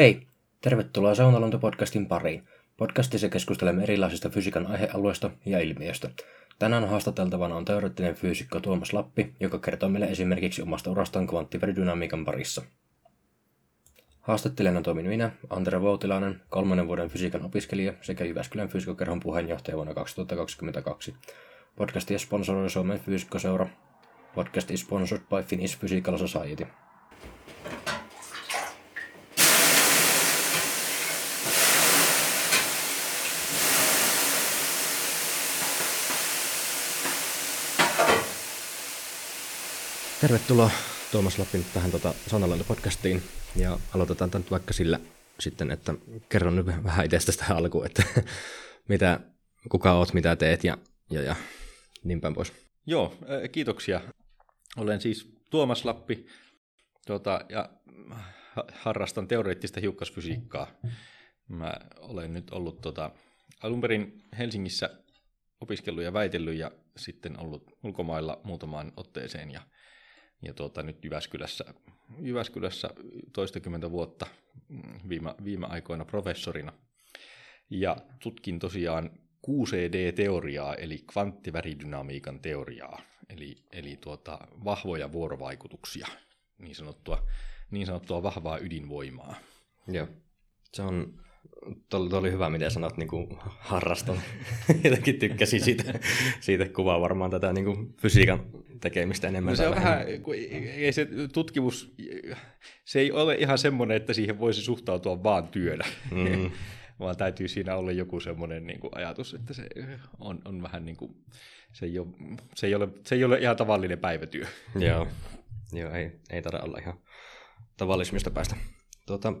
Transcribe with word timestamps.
Hei! 0.00 0.26
Tervetuloa 0.60 1.14
Saunaluonto-podcastin 1.14 2.06
pariin. 2.06 2.48
Podcastissa 2.76 3.28
keskustelemme 3.28 3.82
erilaisista 3.82 4.28
fysiikan 4.28 4.66
aihealueista 4.66 5.30
ja 5.46 5.60
ilmiöistä. 5.60 6.10
Tänään 6.58 6.88
haastateltavana 6.88 7.56
on 7.56 7.64
teoreettinen 7.64 8.14
fyysikko 8.14 8.60
Tuomas 8.60 8.92
Lappi, 8.92 9.34
joka 9.40 9.58
kertoo 9.58 9.88
meille 9.88 10.06
esimerkiksi 10.06 10.62
omasta 10.62 10.90
urastaan 10.90 11.26
kvanttiveridynamiikan 11.26 12.24
parissa. 12.24 12.62
Haastattelijana 14.20 14.82
toimin 14.82 15.06
minä, 15.06 15.30
Antero 15.50 15.80
Voutilainen, 15.80 16.40
kolmannen 16.48 16.86
vuoden 16.86 17.08
fysiikan 17.08 17.44
opiskelija 17.44 17.92
sekä 18.00 18.24
Jyväskylän 18.24 18.68
fyysikokerhon 18.68 19.20
puheenjohtaja 19.20 19.76
vuonna 19.76 19.94
2022. 19.94 21.14
Podcastia 21.76 22.18
sponsoroi 22.18 22.70
Suomen 22.70 23.00
fyysikkoseura. 23.00 23.66
Podcast 24.34 24.70
is 24.70 24.80
sponsored 24.80 25.22
by 25.22 25.42
Finnish 25.42 25.78
Physical 25.78 26.18
Society. 26.18 26.66
Tervetuloa 40.20 40.70
Tuomas 41.12 41.38
Lappin 41.38 41.64
tähän 41.74 41.90
tota, 41.90 42.14
Sanalento-podcastiin 42.26 43.20
ja 43.56 43.78
aloitetaan 43.94 44.30
nyt 44.34 44.50
vaikka 44.50 44.72
sillä 44.72 45.00
sitten, 45.38 45.70
että 45.70 45.94
kerron 46.28 46.56
nyt 46.56 46.66
vähän 46.66 47.06
itsestäsi 47.06 47.38
tähän 47.38 47.56
alkuun, 47.56 47.86
että 47.86 48.02
mitä, 48.88 49.20
kuka 49.68 49.92
oot, 49.92 50.12
mitä 50.12 50.36
teet 50.36 50.64
ja, 50.64 50.78
ja, 51.10 51.22
ja 51.22 51.36
niin 52.04 52.20
päin 52.20 52.34
pois. 52.34 52.52
Joo, 52.86 53.14
kiitoksia. 53.52 54.00
Olen 54.76 55.00
siis 55.00 55.32
Tuomas 55.50 55.84
Lappi 55.84 56.26
tuota, 57.06 57.40
ja 57.48 57.70
harrastan 58.72 59.28
teoreettista 59.28 59.80
hiukkasfysiikkaa. 59.80 60.70
Mä 61.48 61.72
olen 61.96 62.32
nyt 62.32 62.50
ollut 62.50 62.80
tuota, 62.80 63.10
alun 63.62 63.80
perin 63.80 64.22
Helsingissä 64.38 64.90
opiskellut 65.60 66.04
ja 66.04 66.12
väitellyt 66.12 66.58
ja 66.58 66.70
sitten 66.96 67.40
ollut 67.40 67.78
ulkomailla 67.82 68.40
muutamaan 68.44 68.92
otteeseen 68.96 69.50
ja 69.50 69.60
ja 70.42 70.54
tuota, 70.54 70.82
nyt 70.82 71.04
Jyväskylässä, 71.04 71.64
Jyväskylässä 72.18 72.90
toistakymmentä 73.32 73.90
vuotta 73.90 74.26
mm, 74.68 74.82
viime, 75.08 75.34
viime 75.44 75.66
aikoina 75.66 76.04
professorina. 76.04 76.72
Ja 77.70 77.96
tutkin 78.22 78.58
tosiaan 78.58 79.10
6D-teoriaa, 79.46 80.74
eli 80.74 80.98
kvanttiväridynamiikan 81.12 82.40
teoriaa, 82.40 83.02
eli, 83.28 83.56
eli 83.72 83.96
tuota, 83.96 84.38
vahvoja 84.64 85.12
vuorovaikutuksia, 85.12 86.06
niin 86.58 86.74
sanottua, 86.74 87.26
niin 87.70 87.86
sanottua 87.86 88.22
vahvaa 88.22 88.58
ydinvoimaa. 88.58 89.34
Joo. 89.88 90.08
Se 90.72 90.82
on 90.82 91.20
Tuo 91.88 92.18
oli 92.18 92.32
hyvä, 92.32 92.50
miten 92.50 92.70
sanot 92.70 92.96
niin 92.96 93.08
kuin 93.08 93.26
harrastan. 93.58 94.20
Jotenkin 94.84 95.18
tykkäsin 95.18 95.60
siitä, 95.60 95.98
siitä 96.40 96.68
kuvaa 96.68 97.00
varmaan 97.00 97.30
tätä 97.30 97.52
niin 97.52 97.64
kuin 97.64 97.94
fysiikan 97.96 98.46
tekemistä 98.80 99.28
enemmän. 99.28 99.52
No 99.52 99.56
se 99.56 99.68
on 99.68 99.74
vähän, 99.74 100.06
ei 100.76 100.92
se 100.92 101.08
tutkimus, 101.32 101.94
se 102.84 103.00
ei 103.00 103.12
ole 103.12 103.34
ihan 103.34 103.58
semmoinen, 103.58 103.96
että 103.96 104.12
siihen 104.12 104.38
voisi 104.38 104.62
suhtautua 104.62 105.22
vaan 105.22 105.48
työnä. 105.48 105.84
Mm. 106.10 106.50
vaan 107.00 107.16
täytyy 107.16 107.48
siinä 107.48 107.76
olla 107.76 107.92
joku 107.92 108.20
semmoinen 108.20 108.66
niin 108.66 108.80
kuin 108.80 108.96
ajatus, 108.96 109.34
että 109.34 109.54
se 109.54 109.68
on, 110.18 110.42
on 110.44 110.62
vähän 110.62 110.84
niin 110.84 110.96
kuin, 110.96 111.14
se 111.72 111.86
ei, 111.86 111.98
ole, 111.98 112.08
se, 112.54 112.66
ei 112.66 112.74
ole, 112.74 112.88
se 113.06 113.14
ei 113.14 113.24
ole 113.24 113.38
ihan 113.38 113.56
tavallinen 113.56 113.98
päivätyö. 113.98 114.46
Joo, 114.74 115.08
Joo 115.72 115.92
ei, 115.92 116.12
ei 116.30 116.42
tarvitse 116.42 116.64
olla 116.66 116.78
ihan 116.78 117.00
tavallismista 117.76 118.30
päästä. 118.30 118.56
Tuota, 119.06 119.32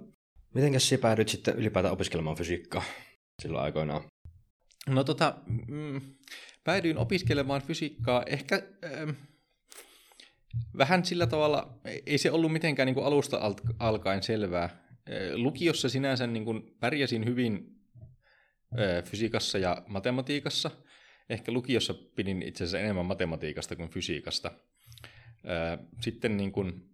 Mitenkäs 0.54 0.88
sä 0.88 0.98
päädyit 0.98 1.28
sitten 1.28 1.56
ylipäätään 1.56 1.92
opiskelemaan 1.92 2.36
fysiikkaa 2.36 2.82
silloin 3.42 3.64
aikoinaan? 3.64 4.02
No 4.86 5.04
tota, 5.04 5.34
mm, 5.68 6.00
päädyin 6.64 6.98
opiskelemaan 6.98 7.62
fysiikkaa 7.62 8.22
ehkä 8.26 8.62
ähm, 8.84 9.10
vähän 10.78 11.04
sillä 11.04 11.26
tavalla, 11.26 11.80
ei 12.06 12.18
se 12.18 12.30
ollut 12.30 12.52
mitenkään 12.52 12.86
niin 12.86 12.94
kuin 12.94 13.06
alusta 13.06 13.40
alkaen 13.78 14.22
selvää. 14.22 14.64
Äh, 14.64 14.74
lukiossa 15.34 15.88
sinänsä 15.88 16.26
niin 16.26 16.44
kuin 16.44 16.76
pärjäsin 16.80 17.24
hyvin 17.24 17.76
äh, 18.78 19.04
fysiikassa 19.04 19.58
ja 19.58 19.82
matematiikassa. 19.88 20.70
Ehkä 21.28 21.52
lukiossa 21.52 21.94
pidin 21.94 22.42
itse 22.42 22.64
asiassa 22.64 22.78
enemmän 22.78 23.06
matematiikasta 23.06 23.76
kuin 23.76 23.90
fysiikasta. 23.90 24.50
Äh, 24.50 25.78
sitten 26.00 26.36
niin 26.36 26.52
kuin, 26.52 26.72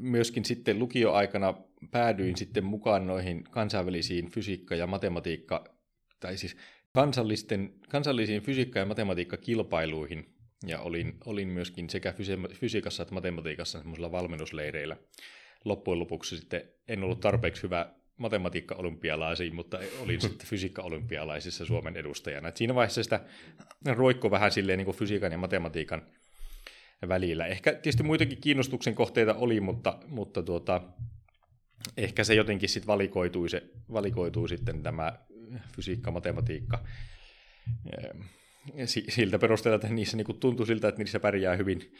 myöskin 0.00 0.44
sitten 0.44 0.78
lukioaikana 0.78 1.54
päädyin 1.90 2.36
sitten 2.36 2.64
mukaan 2.64 3.06
noihin 3.06 3.44
kansainvälisiin 3.44 4.30
fysiikka- 4.30 4.74
ja 4.74 4.86
matematiikka, 4.86 5.64
tai 6.20 6.36
siis 6.36 6.56
kansallisten, 6.92 7.74
kansallisiin 7.88 8.42
fysiikka- 8.42 8.78
ja 8.78 8.86
matematiikkakilpailuihin, 8.86 10.26
ja 10.66 10.80
olin, 10.80 11.16
olin 11.24 11.48
myöskin 11.48 11.90
sekä 11.90 12.14
fysiikassa 12.54 13.02
että 13.02 13.14
matematiikassa 13.14 13.78
semmoisilla 13.78 14.12
valmennusleireillä. 14.12 14.96
Loppujen 15.64 15.98
lopuksi 15.98 16.36
sitten 16.36 16.62
en 16.88 17.04
ollut 17.04 17.20
tarpeeksi 17.20 17.62
hyvä 17.62 17.94
matematiikka-olympialaisiin, 18.16 19.54
mutta 19.54 19.78
olin 20.00 20.20
sitten 20.20 20.48
fysiikka-olympialaisissa 20.48 21.64
Suomen 21.64 21.96
edustajana. 21.96 22.48
Et 22.48 22.56
siinä 22.56 22.74
vaiheessa 22.74 23.02
sitä 23.02 23.20
roikko 23.86 24.30
vähän 24.30 24.52
silleen 24.52 24.78
niin 24.78 24.84
kuin 24.84 24.96
fysiikan 24.96 25.32
ja 25.32 25.38
matematiikan 25.38 26.02
välillä. 27.08 27.46
Ehkä 27.46 27.72
tietysti 27.72 28.02
muitakin 28.02 28.40
kiinnostuksen 28.40 28.94
kohteita 28.94 29.34
oli, 29.34 29.60
mutta, 29.60 29.98
mutta 30.06 30.42
tuota, 30.42 30.82
ehkä 31.96 32.24
se 32.24 32.34
jotenkin 32.34 32.68
sitten 32.68 32.86
valikoitui, 32.86 33.48
se, 33.48 33.62
valikoitui 33.92 34.48
sitten 34.48 34.82
tämä 34.82 35.18
fysiikka, 35.76 36.10
matematiikka 36.10 36.84
ehm, 37.98 38.20
siltä 39.08 39.38
perusteella, 39.38 39.74
että 39.74 39.88
niissä 39.88 40.16
niin 40.16 40.40
tuntui 40.40 40.66
siltä, 40.66 40.88
että 40.88 40.98
niissä 40.98 41.20
pärjää 41.20 41.56
hyvin, 41.56 41.92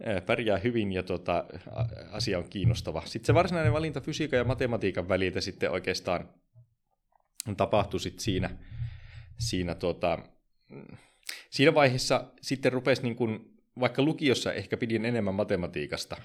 eh, 0.00 0.26
pärjää 0.26 0.58
hyvin 0.58 0.92
ja 0.92 1.02
tota, 1.02 1.44
asia 2.10 2.38
on 2.38 2.48
kiinnostava. 2.50 3.02
Sitten 3.06 3.26
se 3.26 3.34
varsinainen 3.34 3.72
valinta 3.72 4.00
fysiikan 4.00 4.38
ja 4.38 4.44
matematiikan 4.44 5.08
väliltä 5.08 5.40
sitten 5.40 5.70
oikeastaan 5.70 6.28
tapahtui 7.56 8.00
sitten 8.00 8.24
siinä, 8.24 8.50
siinä, 9.38 9.74
tota, 9.74 10.18
siinä 11.50 11.74
vaiheessa 11.74 12.32
sitten 12.40 12.72
rupesi 12.72 13.02
niin 13.02 13.16
kuin 13.16 13.57
vaikka 13.80 14.02
lukiossa 14.02 14.52
ehkä 14.52 14.76
pidin 14.76 15.04
enemmän 15.04 15.34
matematiikasta, 15.34 16.16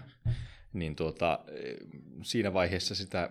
niin 0.74 0.96
tuota, 0.96 1.40
siinä 2.24 2.54
vaiheessa 2.54 2.96
sitä 2.96 3.30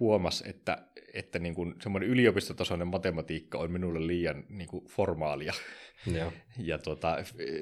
huomas, 0.00 0.44
että, 0.46 0.78
että 1.14 1.38
niin 1.38 1.54
kuin 1.54 1.74
semmoinen 1.82 2.10
yliopistotasoinen 2.10 2.88
matematiikka 2.88 3.58
on 3.58 3.72
minulle 3.72 4.06
liian 4.06 4.44
niin 4.48 4.68
kuin 4.68 4.84
formaalia. 4.84 5.52
Joo. 6.16 6.32
Ja 6.58 6.78
tuota, 6.78 7.16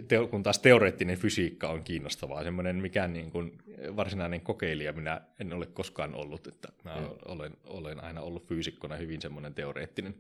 te, 0.08 0.16
kun 0.30 0.42
taas 0.42 0.58
teoreettinen 0.58 1.18
fysiikka 1.18 1.68
on 1.68 1.84
kiinnostavaa, 1.84 2.42
semmoinen 2.42 2.76
mikään 2.76 3.12
niin 3.12 3.30
kuin 3.30 3.58
varsinainen 3.96 4.41
kokeilija 4.41 4.92
minä 4.92 5.20
en 5.41 5.52
ole 5.52 5.66
koskaan 5.66 6.14
ollut, 6.14 6.46
että 6.46 6.68
mä 6.84 6.94
olen, 7.24 7.52
olen 7.64 8.04
aina 8.04 8.20
ollut 8.20 8.48
fyysikkona 8.48 8.96
hyvin 8.96 9.22
semmoinen 9.22 9.54
teoreettinen. 9.54 10.14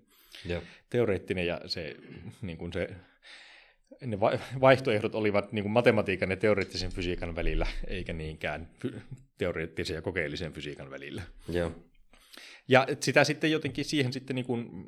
Joo. 0.44 0.62
Teoreettinen 0.90 1.46
ja 1.46 1.60
se, 1.66 1.96
niin 2.42 2.58
kuin 2.58 2.72
se 2.72 2.88
ne 4.00 4.20
vaihtoehdot 4.60 5.14
olivat 5.14 5.52
niin 5.52 5.62
kuin 5.62 5.72
matematiikan 5.72 6.30
ja 6.30 6.36
teoreettisen 6.36 6.92
fysiikan 6.92 7.36
välillä, 7.36 7.66
eikä 7.86 8.12
niinkään 8.12 8.68
teoreettisen 9.38 9.94
ja 9.94 10.02
kokeellisen 10.02 10.52
fysiikan 10.52 10.90
välillä. 10.90 11.22
Joo. 11.48 11.72
Ja 12.68 12.86
sitä 13.00 13.24
sitten 13.24 13.50
jotenkin 13.50 13.84
siihen 13.84 14.12
sitten 14.12 14.36
niin 14.36 14.46
kuin 14.46 14.86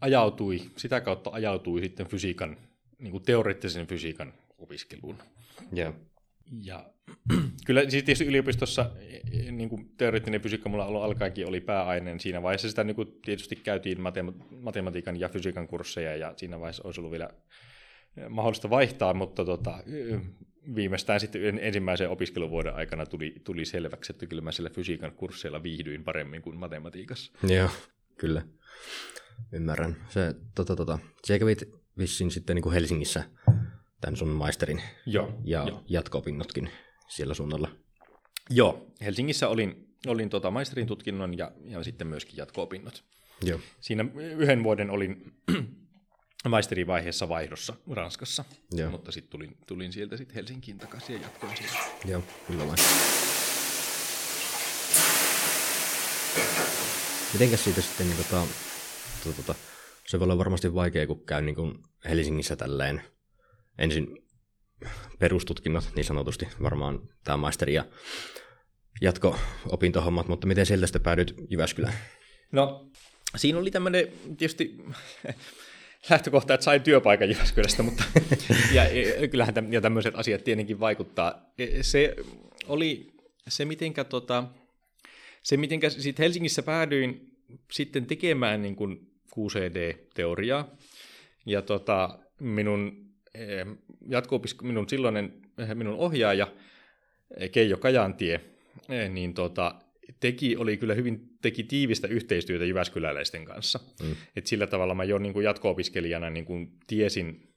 ajautui, 0.00 0.62
sitä 0.76 1.00
kautta 1.00 1.30
ajautui 1.30 1.80
sitten 1.80 2.06
fysiikan, 2.06 2.56
niin 2.98 3.10
kuin 3.10 3.22
teoreettisen 3.22 3.86
fysiikan 3.86 4.34
opiskeluun. 4.58 5.18
Joo. 5.72 5.94
Ja 6.62 6.90
kyllä 7.66 7.80
siis 7.80 8.04
tietysti 8.04 8.24
yliopistossa 8.24 8.90
niin 9.50 9.68
kuin 9.68 9.90
teoreettinen 9.96 10.40
fysiikka 10.40 10.68
mulla 10.68 10.86
ollut 10.86 11.02
alkaenkin 11.02 11.48
oli 11.48 11.60
pääaineen. 11.60 12.20
Siinä 12.20 12.42
vaiheessa 12.42 12.68
sitä 12.68 12.84
niin 12.84 12.96
kuin 12.96 13.08
tietysti 13.24 13.56
käytiin 13.56 13.98
matematiikan 14.50 15.20
ja 15.20 15.28
fysiikan 15.28 15.68
kursseja 15.68 16.16
ja 16.16 16.34
siinä 16.36 16.60
vaiheessa 16.60 16.82
olisi 16.84 17.00
ollut 17.00 17.12
vielä 17.12 17.30
mahdollista 18.28 18.70
vaihtaa, 18.70 19.14
mutta 19.14 19.44
tota, 19.44 19.78
viimeistään 20.74 21.20
sitten 21.20 21.58
ensimmäisen 21.58 22.10
opiskeluvuoden 22.10 22.74
aikana 22.74 23.06
tuli, 23.06 23.34
tuli 23.44 23.64
selväksi, 23.64 24.12
että 24.12 24.26
kyllä 24.26 24.42
mä 24.42 24.52
sillä 24.52 24.70
fysiikan 24.70 25.12
kursseilla 25.12 25.62
viihdyin 25.62 26.04
paremmin 26.04 26.42
kuin 26.42 26.56
matematiikassa. 26.56 27.32
Joo, 27.48 27.68
kyllä. 28.18 28.42
Ymmärrän. 29.52 29.96
Se, 30.08 30.34
tota, 30.54 30.76
tota, 30.76 30.98
sä 31.26 31.38
kävit 31.38 31.62
vissiin 31.98 32.30
sitten 32.30 32.56
niin 32.56 32.62
kuin 32.62 32.72
Helsingissä 32.72 33.24
tämän 34.00 34.16
sun 34.16 34.28
maisterin 34.28 34.82
Joo, 35.06 35.40
ja 35.44 35.64
jo. 35.68 35.84
jatko-opinnotkin 35.88 36.70
siellä 37.08 37.34
suunnalla. 37.34 37.68
Joo, 38.50 38.86
Helsingissä 39.00 39.48
olin, 39.48 39.88
olin 40.06 40.28
tota 40.28 40.50
maisterin 40.50 40.86
tutkinnon 40.86 41.38
ja, 41.38 41.52
ja 41.64 41.82
sitten 41.82 42.06
myöskin 42.06 42.36
jatko-opinnot. 42.36 43.04
Joo. 43.44 43.60
Siinä 43.80 44.04
yhden 44.14 44.64
vuoden 44.64 44.90
olin 44.90 45.32
maisterivaiheessa 46.48 47.28
vaihdossa 47.28 47.74
Ranskassa, 47.90 48.44
Joo. 48.72 48.90
mutta 48.90 49.12
sitten 49.12 49.30
tulin, 49.30 49.56
tulin 49.66 49.92
sieltä 49.92 50.16
sitten 50.16 50.34
Helsinkiin 50.34 50.78
takaisin 50.78 51.14
ja 51.16 51.22
jatkoin 51.22 51.56
siellä. 51.56 51.78
Joo, 52.04 52.22
kyllä 52.46 52.66
vain. 52.66 52.78
Mitenkäs 57.32 57.64
siitä 57.64 57.80
sitten, 57.82 58.08
niin 58.08 58.16
tota, 58.16 58.46
tota, 59.24 59.36
tota, 59.36 59.54
se 60.06 60.20
voi 60.20 60.24
olla 60.24 60.38
varmasti 60.38 60.74
vaikea, 60.74 61.06
kun 61.06 61.26
käy 61.26 61.42
niin 61.42 61.54
kuin 61.54 61.78
Helsingissä 62.04 62.56
tälleen 62.56 63.02
ensin 63.78 64.18
perustutkinnot 65.18 65.90
niin 65.96 66.04
sanotusti, 66.04 66.48
varmaan 66.62 67.08
tämä 67.24 67.36
maisteri 67.36 67.74
ja 67.74 67.84
jatko-opintohommat, 69.00 70.28
mutta 70.28 70.46
miten 70.46 70.66
sieltä 70.66 70.86
sitten 70.86 71.02
päädyit 71.02 71.34
Jyväskylään? 71.50 71.94
No, 72.52 72.90
siinä 73.36 73.58
oli 73.58 73.70
tämmöinen 73.70 74.12
tietysti 74.38 74.76
lähtökohta, 76.10 76.54
että 76.54 76.64
sain 76.64 76.82
työpaikan 76.82 77.28
Jyväskylästä, 77.28 77.82
mutta 77.82 78.04
ja, 78.74 78.84
ja, 78.84 79.28
kyllähän 79.28 79.54
täm, 79.54 79.72
ja 79.72 79.80
tämmöiset 79.80 80.14
asiat 80.16 80.44
tietenkin 80.44 80.80
vaikuttaa. 80.80 81.52
E, 81.58 81.82
Se 81.82 82.16
oli 82.66 83.12
se, 83.48 83.64
mitenkä, 83.64 84.04
tota, 84.04 84.44
se, 85.42 85.56
mitenkä 85.56 85.90
sit 85.90 86.18
Helsingissä 86.18 86.62
päädyin 86.62 87.36
sitten 87.72 88.06
tekemään 88.06 88.62
niin 88.62 88.76
kuin 88.76 89.10
QCD-teoriaa, 89.38 90.76
ja 91.46 91.62
tota, 91.62 92.18
minun, 92.40 93.06
eh, 93.34 93.66
jatko 94.08 94.42
minun 94.62 94.88
silloinen 94.88 95.32
minun 95.74 95.94
ohjaaja 95.94 96.46
Keijo 97.52 97.76
Kajantie, 97.76 98.40
niin 99.08 99.34
tota, 99.34 99.74
teki, 100.20 100.56
oli 100.56 100.76
kyllä 100.76 100.94
hyvin, 100.94 101.20
teki 101.42 101.62
tiivistä 101.62 102.08
yhteistyötä 102.08 102.64
Jyväskyläläisten 102.64 103.44
kanssa. 103.44 103.80
Mm. 104.02 104.16
Et 104.36 104.46
sillä 104.46 104.66
tavalla 104.66 104.94
mä 104.94 105.04
jo 105.04 105.18
niin 105.18 105.32
kuin 105.32 105.44
jatko-opiskelijana 105.44 106.30
niin 106.30 106.44
kuin 106.44 106.72
tiesin, 106.86 107.48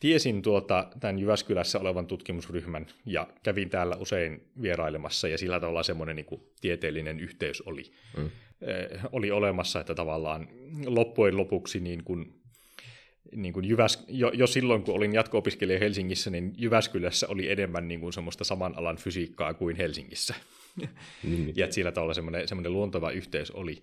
tiesin 0.00 0.42
tuota, 0.42 0.88
tämän 1.00 1.18
Jyväskylässä 1.18 1.78
olevan 1.78 2.06
tutkimusryhmän 2.06 2.86
ja 3.06 3.28
kävin 3.42 3.70
täällä 3.70 3.96
usein 3.96 4.42
vierailemassa 4.62 5.28
ja 5.28 5.38
sillä 5.38 5.60
tavalla 5.60 5.82
semmoinen 5.82 6.16
niin 6.16 6.26
kuin 6.26 6.40
tieteellinen 6.60 7.20
yhteys 7.20 7.60
oli, 7.60 7.82
mm. 8.16 8.30
eh, 8.60 9.00
oli 9.12 9.30
olemassa, 9.30 9.80
että 9.80 9.94
tavallaan 9.94 10.48
loppujen 10.86 11.36
lopuksi 11.36 11.80
niin 11.80 12.04
kuin, 12.04 12.34
niin 13.36 13.52
kuin 13.52 13.68
Jyväs, 13.68 14.04
jo, 14.08 14.30
jo 14.34 14.46
silloin, 14.46 14.82
kun 14.82 14.94
olin 14.94 15.14
jatko-opiskelija 15.14 15.78
Helsingissä, 15.78 16.30
niin 16.30 16.52
Jyväskylässä 16.56 17.28
oli 17.28 17.50
enemmän 17.50 17.88
niin 17.88 18.00
kuin 18.00 18.12
semmoista 18.12 18.44
saman 18.44 18.78
alan 18.78 18.96
fysiikkaa 18.96 19.54
kuin 19.54 19.76
Helsingissä. 19.76 20.34
Niin. 21.22 21.52
ja 21.56 21.64
että 21.64 21.74
sillä 21.74 21.92
tavalla 21.92 22.14
semmoinen, 22.14 22.48
semmoinen 22.48 22.72
luonteva 22.72 23.10
yhteys 23.10 23.50
oli. 23.50 23.82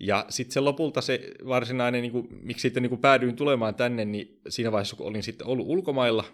Ja 0.00 0.26
sitten 0.28 0.52
se 0.52 0.60
lopulta 0.60 1.00
se 1.00 1.30
varsinainen, 1.46 2.02
niin 2.02 2.12
kuin, 2.12 2.28
miksi 2.42 2.62
sitten 2.62 2.82
niin 2.82 2.90
kuin 2.90 3.00
päädyin 3.00 3.36
tulemaan 3.36 3.74
tänne, 3.74 4.04
niin 4.04 4.40
siinä 4.48 4.72
vaiheessa, 4.72 4.96
kun 4.96 5.06
olin 5.06 5.22
sitten 5.22 5.46
ollut 5.46 5.66
ulkomailla, 5.66 6.24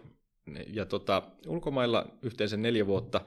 ja 0.67 0.87
tota, 0.87 1.23
ulkomailla 1.47 2.07
yhteensä 2.23 2.57
neljä 2.57 2.87
vuotta, 2.87 3.21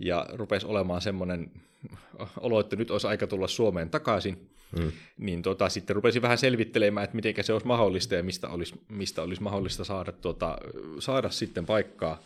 ja 0.00 0.26
rupesi 0.32 0.66
olemaan 0.66 1.00
semmoinen 1.00 1.50
olo, 2.40 2.60
että 2.60 2.76
nyt 2.76 2.90
olisi 2.90 3.06
aika 3.06 3.26
tulla 3.26 3.48
Suomeen 3.48 3.90
takaisin, 3.90 4.50
mm. 4.78 4.92
niin 5.18 5.42
tota, 5.42 5.68
sitten 5.68 5.96
rupesin 5.96 6.22
vähän 6.22 6.38
selvittelemään, 6.38 7.04
että 7.04 7.16
miten 7.16 7.34
se 7.40 7.52
olisi 7.52 7.66
mahdollista 7.66 8.14
ja 8.14 8.22
mistä 8.22 8.48
olisi, 8.48 8.74
mistä 8.88 9.22
olisi 9.22 9.42
mahdollista 9.42 9.84
saada, 9.84 10.12
tota, 10.12 10.58
saada 10.98 11.30
sitten 11.30 11.66
paikkaa, 11.66 12.22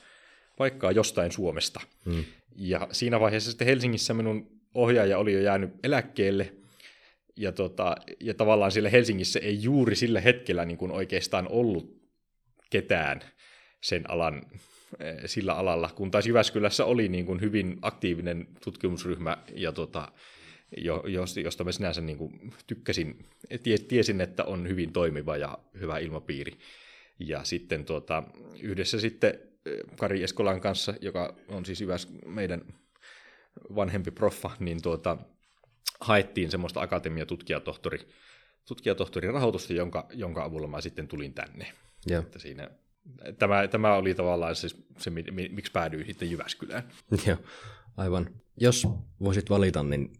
paikkaa 0.56 0.92
jostain 0.92 1.32
Suomesta. 1.32 1.80
Mm. 2.04 2.24
Ja 2.56 2.88
siinä 2.92 3.20
vaiheessa 3.20 3.50
sitten 3.50 3.66
Helsingissä 3.66 4.14
minun 4.14 4.50
ohjaaja 4.74 5.18
oli 5.18 5.32
jo 5.32 5.40
jäänyt 5.40 5.70
eläkkeelle, 5.82 6.52
ja, 7.36 7.52
tota, 7.52 7.96
ja 8.20 8.34
tavallaan 8.34 8.72
siellä 8.72 8.90
Helsingissä 8.90 9.38
ei 9.38 9.62
juuri 9.62 9.96
sillä 9.96 10.20
hetkellä 10.20 10.64
niin 10.64 10.78
kuin 10.78 10.92
oikeastaan 10.92 11.48
ollut 11.48 12.02
ketään 12.70 13.20
sen 13.80 14.10
alan, 14.10 14.42
sillä 15.26 15.54
alalla, 15.54 15.90
kun 15.94 16.10
taas 16.10 16.26
Jyväskylässä 16.26 16.84
oli 16.84 17.08
niin 17.08 17.26
kuin 17.26 17.40
hyvin 17.40 17.78
aktiivinen 17.82 18.48
tutkimusryhmä, 18.64 19.36
ja 19.54 19.72
tota, 19.72 20.12
jo, 20.76 21.04
josta 21.42 21.64
mä 21.64 21.72
sinänsä 21.72 22.00
niin 22.00 22.18
kuin 22.18 22.52
tykkäsin, 22.66 23.24
tiesin, 23.88 24.20
että 24.20 24.44
on 24.44 24.68
hyvin 24.68 24.92
toimiva 24.92 25.36
ja 25.36 25.58
hyvä 25.80 25.98
ilmapiiri. 25.98 26.52
Ja 27.18 27.44
sitten 27.44 27.84
tuota, 27.84 28.22
yhdessä 28.62 29.00
sitten 29.00 29.38
Kari 29.98 30.22
Eskolan 30.22 30.60
kanssa, 30.60 30.94
joka 31.00 31.36
on 31.48 31.66
siis 31.66 31.80
Jyväs, 31.80 32.08
meidän 32.26 32.62
vanhempi 33.74 34.10
proffa, 34.10 34.50
niin 34.58 34.82
tuota, 34.82 35.18
haettiin 36.00 36.50
semmoista 36.50 36.80
akatemiatutkijatohtori 36.80 38.08
tutkijatohtorin 38.68 39.32
rahoitusta, 39.32 39.72
jonka, 39.72 40.06
jonka 40.12 40.44
avulla 40.44 40.66
mä 40.66 40.80
sitten 40.80 41.08
tulin 41.08 41.34
tänne. 41.34 41.72
Joo. 42.06 42.22
Että 42.22 42.38
siinä, 42.38 42.70
tämä, 43.38 43.68
tämä 43.68 43.94
oli 43.94 44.14
tavallaan 44.14 44.56
se, 44.56 44.68
se, 44.98 45.10
miksi 45.50 45.72
päädyin 45.72 46.06
sitten 46.06 46.30
Jyväskylään. 46.30 46.88
Joo, 47.26 47.36
aivan. 47.96 48.30
Jos 48.60 48.86
voisit 49.20 49.50
valita, 49.50 49.82
niin 49.82 50.12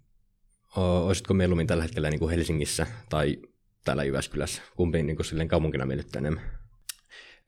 olisitko 0.77 1.35
mieluummin 1.35 1.67
tällä 1.67 1.83
hetkellä 1.83 2.11
niin 2.11 2.21
kuin 2.21 2.31
Helsingissä 2.31 2.87
tai 3.09 3.39
täällä 3.85 4.05
Jyväskylässä? 4.05 4.63
Kumpi 4.77 5.03
niin 5.03 5.17
kuin 5.17 5.27
silleen 5.27 5.49
kaupunkina 5.49 5.87
miellyttää 5.87 6.19
enemmän? 6.21 6.45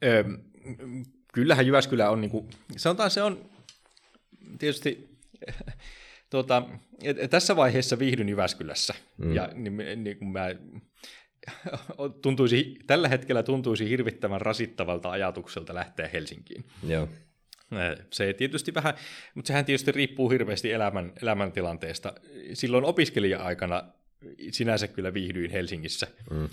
Öö, 0.04 0.24
kyllähän 1.32 1.66
Jyväskylä 1.66 2.10
on, 2.10 2.20
niin 2.20 2.30
kuin, 2.30 2.50
sanotaan 2.76 3.10
se 3.10 3.22
on 3.22 3.50
tietysti, 4.58 5.08
tuota, 6.30 6.62
tässä 7.30 7.56
vaiheessa 7.56 7.98
viihdyn 7.98 8.28
Jyväskylässä, 8.28 8.94
mm. 9.18 9.34
ja 9.34 9.48
niin, 9.54 10.04
niin 10.04 10.18
kuin 10.18 10.28
mä, 10.28 10.48
tuntuisi, 12.22 12.78
tällä 12.86 13.08
hetkellä 13.08 13.42
tuntuisi 13.42 13.88
hirvittävän 13.88 14.40
rasittavalta 14.40 15.10
ajatukselta 15.10 15.74
lähteä 15.74 16.08
Helsinkiin. 16.08 16.64
Joo. 16.88 17.08
Se 18.12 18.32
tietysti 18.32 18.74
vähän, 18.74 18.94
mutta 19.34 19.46
sehän 19.46 19.64
tietysti 19.64 19.92
riippuu 19.92 20.30
hirveästi 20.30 20.72
elämän, 20.72 21.12
elämäntilanteesta. 21.22 22.12
Silloin 22.52 22.84
opiskelija-aikana 22.84 23.84
sinänsä 24.50 24.88
kyllä 24.88 25.14
viihdyin 25.14 25.50
Helsingissä. 25.50 26.06
Mm 26.30 26.48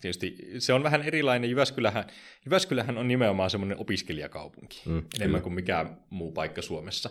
tietysti 0.00 0.36
se 0.58 0.72
on 0.72 0.82
vähän 0.82 1.02
erilainen. 1.02 1.50
Jyväskylähän, 1.50 2.04
Jyväskylähän 2.46 2.98
on 2.98 3.08
nimenomaan 3.08 3.50
semmoinen 3.50 3.80
opiskelijakaupunki, 3.80 4.82
mm, 4.86 5.02
enemmän 5.16 5.42
kuin 5.42 5.52
mikään 5.52 5.96
muu 6.10 6.32
paikka 6.32 6.62
Suomessa. 6.62 7.10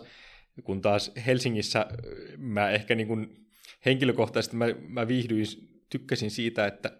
Kun 0.64 0.80
taas 0.80 1.12
Helsingissä 1.26 1.86
mä 2.36 2.70
ehkä 2.70 2.94
niin 2.94 3.08
kuin 3.08 3.46
henkilökohtaisesti 3.84 4.56
mä, 4.56 4.66
mä 4.88 5.08
viihdyin, 5.08 5.46
tykkäsin 5.90 6.30
siitä, 6.30 6.66
että, 6.66 6.92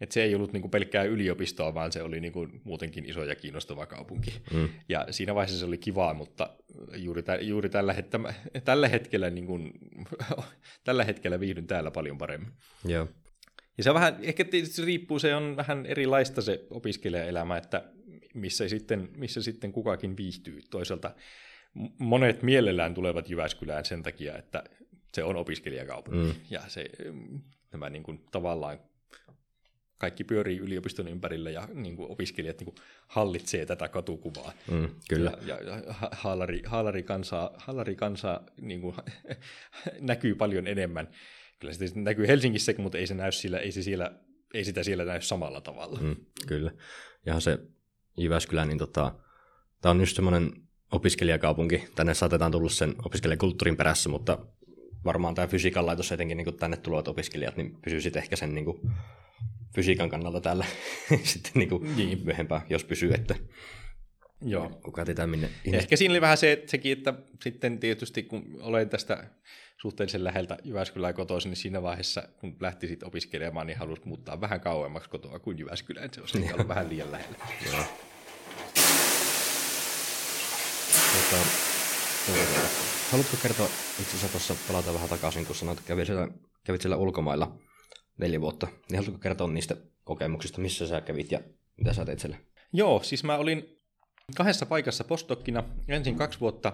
että 0.00 0.14
se 0.14 0.22
ei 0.22 0.34
ollut 0.34 0.52
niin 0.52 0.60
kuin 0.60 0.70
pelkkää 0.70 1.04
yliopistoa, 1.04 1.74
vaan 1.74 1.92
se 1.92 2.02
oli 2.02 2.20
niin 2.20 2.32
kuin 2.32 2.60
muutenkin 2.64 3.10
iso 3.10 3.24
ja 3.24 3.34
kiinnostava 3.34 3.86
kaupunki. 3.86 4.32
Mm. 4.52 4.68
Ja 4.88 5.06
siinä 5.10 5.34
vaiheessa 5.34 5.58
se 5.58 5.64
oli 5.64 5.78
kivaa, 5.78 6.14
mutta 6.14 6.50
juuri, 6.96 7.22
tä, 7.22 7.34
juuri 7.34 7.68
tällä, 7.68 7.92
hetkellä, 7.92 8.34
tällä, 8.64 8.88
hetkellä, 8.88 9.30
niin 9.30 9.46
kuin, 9.46 9.72
tällä 10.84 11.04
hetkellä 11.04 11.40
viihdyn 11.40 11.66
täällä 11.66 11.90
paljon 11.90 12.18
paremmin. 12.18 12.52
Joo. 12.84 13.08
Ja 13.78 13.84
se 13.84 13.90
on 13.90 13.94
vähän, 13.94 14.16
ehkä 14.22 14.44
tietysti 14.44 14.84
riippuu, 14.84 15.18
se 15.18 15.34
on 15.34 15.56
vähän 15.56 15.86
erilaista 15.86 16.42
se 16.42 16.66
opiskelijaelämä, 16.70 17.56
että 17.56 17.84
missä 18.34 18.68
sitten, 18.68 19.08
missä 19.16 19.42
sitten 19.42 19.72
kukakin 19.72 20.16
viihtyy. 20.16 20.60
Toisaalta 20.70 21.14
monet 21.98 22.42
mielellään 22.42 22.94
tulevat 22.94 23.30
Jyväskylään 23.30 23.84
sen 23.84 24.02
takia, 24.02 24.38
että 24.38 24.64
se 25.12 25.24
on 25.24 25.36
opiskelijakaupunki. 25.36 26.32
Mm. 26.32 26.40
Ja 26.50 26.60
se, 26.68 26.90
nämä 27.72 27.90
niin 27.90 28.02
kuin, 28.02 28.24
tavallaan 28.32 28.78
kaikki 29.98 30.24
pyörii 30.24 30.58
yliopiston 30.58 31.08
ympärillä 31.08 31.50
ja 31.50 31.68
niin 31.74 31.96
kuin 31.96 32.10
opiskelijat 32.10 32.58
niin 32.58 32.64
kuin 32.64 32.76
hallitsee 33.06 33.66
tätä 33.66 33.88
katukuvaa. 33.88 34.52
Mm, 34.70 34.88
kyllä. 35.08 35.32
Ja, 35.46 35.54
ja, 35.54 35.78
ja 35.78 35.94
haalari, 36.12 36.62
haalari 36.66 37.02
kansaa, 37.02 37.50
haalari 37.56 37.96
kansaa 37.96 38.46
niin 38.60 38.80
kuin, 38.80 38.94
näkyy 40.10 40.34
paljon 40.34 40.66
enemmän 40.66 41.08
kyllä 41.60 41.74
se 41.74 41.86
näkyy 41.94 42.26
Helsingissäkin, 42.26 42.82
mutta 42.82 42.98
ei 42.98 43.06
se 43.06 43.14
näy 43.14 43.32
sillä, 43.32 43.58
ei, 43.58 43.72
se 43.72 43.82
siellä, 43.82 44.12
ei 44.54 44.64
sitä 44.64 44.82
siellä 44.82 45.04
näy 45.04 45.20
samalla 45.20 45.60
tavalla. 45.60 46.00
Mm, 46.00 46.16
kyllä. 46.46 46.72
Ja 47.26 47.40
se 47.40 47.58
Jyväskylä, 48.16 48.64
niin 48.64 48.78
tota, 48.78 49.14
tämä 49.80 49.90
on 49.90 50.00
just 50.00 50.16
semmoinen 50.16 50.52
opiskelijakaupunki. 50.92 51.84
Tänne 51.94 52.14
saatetaan 52.14 52.52
tulla 52.52 52.68
sen 52.68 52.94
opiskelijakulttuurin 53.04 53.76
perässä, 53.76 54.08
mutta 54.08 54.38
varmaan 55.04 55.34
tämä 55.34 55.46
fysiikan 55.46 55.86
laitos 55.86 56.12
etenkin 56.12 56.36
niin 56.36 56.56
tänne 56.56 56.76
tulevat 56.76 57.08
opiskelijat, 57.08 57.56
niin 57.56 57.80
pysyy 57.82 58.00
sitten 58.00 58.22
ehkä 58.22 58.36
sen 58.36 58.54
niin 58.54 58.64
kuin, 58.64 58.80
fysiikan 59.74 60.10
kannalta 60.10 60.40
täällä 60.40 60.64
sitten 61.22 61.52
niin 61.54 61.68
kuin, 61.68 61.96
niin. 61.96 62.24
myöhempään, 62.24 62.62
jos 62.68 62.84
pysyy, 62.84 63.12
että 63.12 63.34
Joo. 64.42 64.80
kuka 64.84 65.04
tietää 65.04 65.26
minne. 65.26 65.50
Ehkä 65.72 65.96
siinä 65.96 66.12
oli 66.12 66.20
vähän 66.20 66.36
se, 66.36 66.62
sekin, 66.66 66.92
että 66.92 67.14
sitten 67.42 67.78
tietysti 67.78 68.22
kun 68.22 68.44
olen 68.60 68.88
tästä 68.88 69.30
suhteellisen 69.80 70.24
läheltä 70.24 70.58
Jyväskylään 70.64 71.14
kotoisin, 71.14 71.50
niin 71.50 71.56
siinä 71.56 71.82
vaiheessa, 71.82 72.22
kun 72.40 72.56
lähti 72.60 72.88
sitten 72.88 73.08
opiskelemaan, 73.08 73.66
niin 73.66 73.78
halusi 73.78 74.02
muuttaa 74.04 74.40
vähän 74.40 74.60
kauemmaksi 74.60 75.10
kotoa 75.10 75.38
kuin 75.38 75.58
Jyväskylään. 75.58 76.08
Se 76.14 76.20
olisi 76.20 76.52
ollut 76.52 76.68
vähän 76.68 76.88
liian 76.88 77.12
lähellä. 77.12 77.38
Joo. 77.66 77.84
Tota, 81.12 81.36
haluatko 83.10 83.36
kertoa, 83.42 83.66
itse 84.00 84.16
asiassa 84.16 84.28
tuossa 84.28 84.54
palata 84.68 84.94
vähän 84.94 85.08
takaisin, 85.08 85.46
kun 85.46 85.54
sanoit, 85.54 85.78
että 85.78 85.88
kävit 85.88 86.06
siellä, 86.06 86.28
kävit 86.64 86.80
siellä 86.80 86.96
ulkomailla 86.96 87.58
neljä 88.18 88.40
vuotta, 88.40 88.66
niin 88.66 88.98
haluatko 88.98 89.18
kertoa 89.18 89.48
niistä 89.48 89.76
kokemuksista, 90.04 90.60
missä 90.60 90.86
sä 90.86 91.00
kävit 91.00 91.32
ja 91.32 91.40
mitä 91.76 91.92
sä 91.92 92.04
teit 92.04 92.18
siellä? 92.18 92.36
Joo, 92.72 93.02
siis 93.02 93.24
mä 93.24 93.36
olin 93.36 93.78
kahdessa 94.36 94.66
paikassa 94.66 95.04
postokkina. 95.04 95.64
Ensin 95.88 96.16
kaksi 96.16 96.40
vuotta 96.40 96.72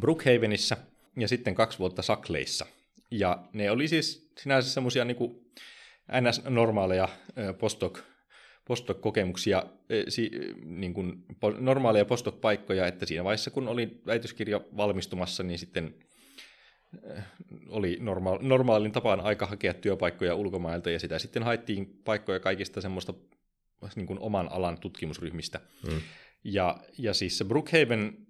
Brookhavenissa 0.00 0.76
ja 1.16 1.28
sitten 1.28 1.54
kaksi 1.54 1.78
vuotta 1.78 2.02
Sakleissa. 2.02 2.66
Ja 3.10 3.48
ne 3.52 3.70
oli 3.70 3.88
siis 3.88 4.30
sinänsä 4.38 4.70
semmoisia 4.70 5.04
niin 5.04 5.46
NS-normaaleja 6.20 7.08
postdoc 7.58 7.98
postdoc-kokemuksia, 8.64 9.66
niin 10.64 10.94
kuin 10.94 11.24
normaaleja 11.58 12.04
postdoc-paikkoja, 12.04 12.86
että 12.86 13.06
siinä 13.06 13.24
vaiheessa, 13.24 13.50
kun 13.50 13.68
oli 13.68 14.00
väitöskirja 14.06 14.60
valmistumassa, 14.76 15.42
niin 15.42 15.58
sitten 15.58 15.94
oli 17.68 17.98
norma- 18.00 18.38
normaalin 18.40 18.92
tapaan 18.92 19.20
aika 19.20 19.46
hakea 19.46 19.74
työpaikkoja 19.74 20.34
ulkomailta, 20.34 20.90
ja 20.90 20.98
sitä 20.98 21.18
sitten 21.18 21.42
haettiin 21.42 22.00
paikkoja 22.04 22.40
kaikista 22.40 22.80
semmoista 22.80 23.14
niin 23.96 24.06
kuin 24.06 24.18
oman 24.18 24.52
alan 24.52 24.80
tutkimusryhmistä. 24.80 25.60
Mm. 25.90 26.00
Ja, 26.44 26.78
ja 26.98 27.14
siis 27.14 27.38
se 27.38 27.44
Brookhaven 27.44 28.25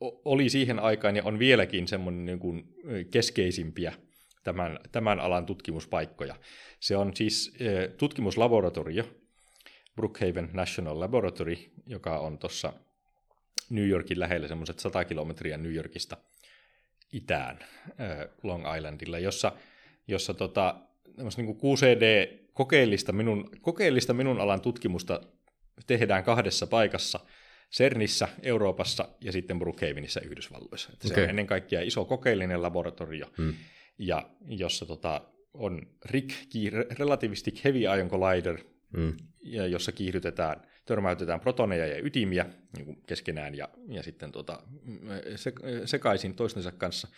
oli 0.00 0.48
siihen 0.48 0.78
aikaan 0.78 1.16
ja 1.16 1.24
on 1.24 1.38
vieläkin 1.38 1.88
semmoinen 1.88 2.24
niin 2.24 2.38
kuin 2.38 2.74
keskeisimpiä 3.10 3.92
tämän, 4.44 4.78
tämän 4.92 5.20
alan 5.20 5.46
tutkimuspaikkoja. 5.46 6.36
Se 6.80 6.96
on 6.96 7.16
siis 7.16 7.54
tutkimuslaboratorio, 7.96 9.04
Brookhaven 9.96 10.50
National 10.52 11.00
Laboratory, 11.00 11.56
joka 11.86 12.18
on 12.18 12.38
tuossa 12.38 12.72
New 13.70 13.88
Yorkin 13.88 14.20
lähellä, 14.20 14.48
semmoiset 14.48 14.78
100 14.78 15.04
kilometriä 15.04 15.56
New 15.56 15.74
Yorkista 15.74 16.16
itään 17.12 17.58
Long 18.42 18.64
Islandilla, 18.76 19.18
jossa, 19.18 19.52
jossa 20.08 20.34
tota, 20.34 20.80
niin 21.36 21.56
kuin 21.56 21.58
QCD 21.58 22.38
kokeellista 22.52 23.12
minun, 23.12 23.50
kokeellista 23.60 24.14
minun 24.14 24.40
alan 24.40 24.60
tutkimusta 24.60 25.20
tehdään 25.86 26.24
kahdessa 26.24 26.66
paikassa, 26.66 27.20
CERNissä 27.70 28.28
Euroopassa 28.42 29.08
ja 29.20 29.32
sitten 29.32 29.58
Brookhavenissa 29.58 30.20
Yhdysvalloissa. 30.20 30.90
Että 30.92 31.08
okay. 31.08 31.14
Se 31.14 31.22
on 31.22 31.30
ennen 31.30 31.46
kaikkea 31.46 31.82
iso 31.82 32.04
kokeellinen 32.04 32.62
laboratorio, 32.62 33.26
hmm. 33.38 33.54
ja 33.98 34.30
jossa 34.48 34.86
tota, 34.86 35.20
on 35.54 35.86
RIC, 36.04 36.54
Relativistic 36.98 37.64
Heavy 37.64 37.78
Ion 37.78 38.08
Collider, 38.10 38.58
hmm. 38.96 39.16
ja 39.42 39.66
jossa 39.66 39.92
kiihdytetään, 39.92 40.62
törmäytetään 40.84 41.40
protoneja 41.40 41.86
ja 41.86 41.98
ytimiä 42.02 42.46
niin 42.76 43.02
keskenään 43.06 43.54
ja, 43.54 43.68
ja 43.88 44.02
sitten 44.02 44.32
tota, 44.32 44.62
se, 45.36 45.52
sekaisin 45.84 46.34
toistensa 46.34 46.72
kanssa. 46.72 47.08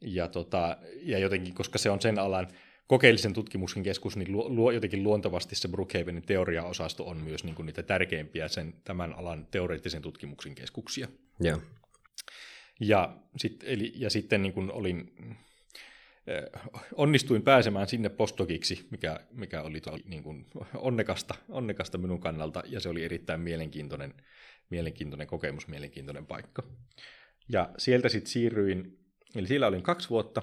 Ja, 0.00 0.28
tota, 0.28 0.76
ja 1.02 1.18
jotenkin, 1.18 1.54
koska 1.54 1.78
se 1.78 1.90
on 1.90 2.00
sen 2.00 2.18
alan 2.18 2.48
kokeellisen 2.92 3.32
tutkimuksen 3.32 3.82
keskus, 3.82 4.16
niin 4.16 4.32
luo, 4.32 4.48
luo, 4.48 4.70
jotenkin 4.70 5.02
luontevasti 5.02 5.56
se 5.56 5.68
Brookhavenin 5.68 6.22
teoriaosasto 6.22 7.06
on 7.06 7.16
myös 7.16 7.44
niin 7.44 7.54
kuin 7.54 7.66
niitä 7.66 7.82
tärkeimpiä 7.82 8.48
sen, 8.48 8.74
tämän 8.84 9.12
alan 9.12 9.46
teoreettisen 9.50 10.02
tutkimuksen 10.02 10.54
keskuksia. 10.54 11.08
Yeah. 11.44 11.60
Ja, 12.80 13.16
sit, 13.36 13.64
eli, 13.66 13.92
ja 13.96 14.10
sitten 14.10 14.42
niin 14.42 14.52
kuin 14.52 14.72
olin, 14.72 15.12
eh, 16.26 16.62
onnistuin 16.94 17.42
pääsemään 17.42 17.88
sinne 17.88 18.08
postokiksi, 18.08 18.86
mikä, 18.90 19.20
mikä 19.30 19.62
oli 19.62 19.80
to, 19.80 19.98
niin 20.04 20.22
kuin 20.22 20.46
onnekasta, 20.74 21.34
onnekasta 21.48 21.98
minun 21.98 22.20
kannalta, 22.20 22.62
ja 22.66 22.80
se 22.80 22.88
oli 22.88 23.04
erittäin 23.04 23.40
mielenkiintoinen, 23.40 24.14
mielenkiintoinen 24.70 25.26
kokemus, 25.26 25.68
mielenkiintoinen 25.68 26.26
paikka. 26.26 26.62
Ja 27.48 27.70
sieltä 27.78 28.08
sitten 28.08 28.30
siirryin, 28.30 28.98
eli 29.34 29.46
siellä 29.46 29.66
olin 29.66 29.82
kaksi 29.82 30.10
vuotta, 30.10 30.42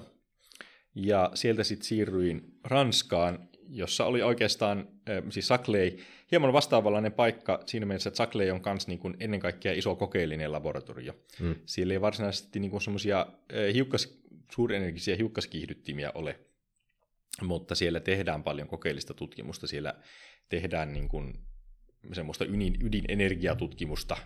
ja 0.94 1.30
sieltä 1.34 1.64
sitten 1.64 1.86
siirryin 1.86 2.58
Ranskaan, 2.64 3.48
jossa 3.68 4.04
oli 4.04 4.22
oikeastaan, 4.22 4.88
siis 5.30 5.48
Saclay, 5.48 5.96
hieman 6.30 6.52
vastaavanlainen 6.52 7.12
paikka 7.12 7.62
siinä 7.66 7.86
mielessä, 7.86 8.08
että 8.08 8.16
Saclay 8.16 8.50
on 8.50 8.60
myös 8.64 8.86
niin 8.86 8.98
kuin 8.98 9.16
ennen 9.20 9.40
kaikkea 9.40 9.72
iso 9.72 9.96
kokeellinen 9.96 10.52
laboratorio. 10.52 11.12
Mm. 11.40 11.54
Siellä 11.66 11.94
ei 11.94 12.00
varsinaisesti 12.00 12.60
niin 12.60 12.80
semmoisia 12.80 13.26
hiukkas, 13.74 14.20
suurenergisiä 14.52 15.16
hiukkaskiihdyttimiä 15.16 16.12
ole, 16.14 16.40
mutta 17.42 17.74
siellä 17.74 18.00
tehdään 18.00 18.42
paljon 18.42 18.68
kokeellista 18.68 19.14
tutkimusta. 19.14 19.66
Siellä 19.66 19.94
tehdään 20.48 20.92
niin 20.92 21.08
kuin 21.08 21.34
semmoista 22.12 22.44
ydin, 22.44 22.76
ydinenergiatutkimusta 22.82 24.16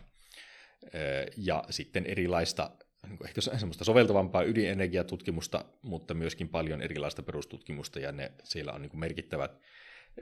ja 1.37 1.64
sitten 1.71 2.06
erilaista 2.06 2.71
niin 3.08 3.26
ehkä 3.26 3.40
semmoista 3.40 3.84
soveltavampaa 3.84 4.42
ydinenergiatutkimusta, 4.42 5.64
mutta 5.82 6.14
myöskin 6.14 6.49
paljon 6.49 6.82
erilaista 6.82 7.23
perustutkimusta, 7.23 8.00
ja 8.00 8.12
ne, 8.12 8.32
siellä 8.44 8.73
on 8.73 8.82
niin 8.82 8.99
merkittävät, 8.99 9.58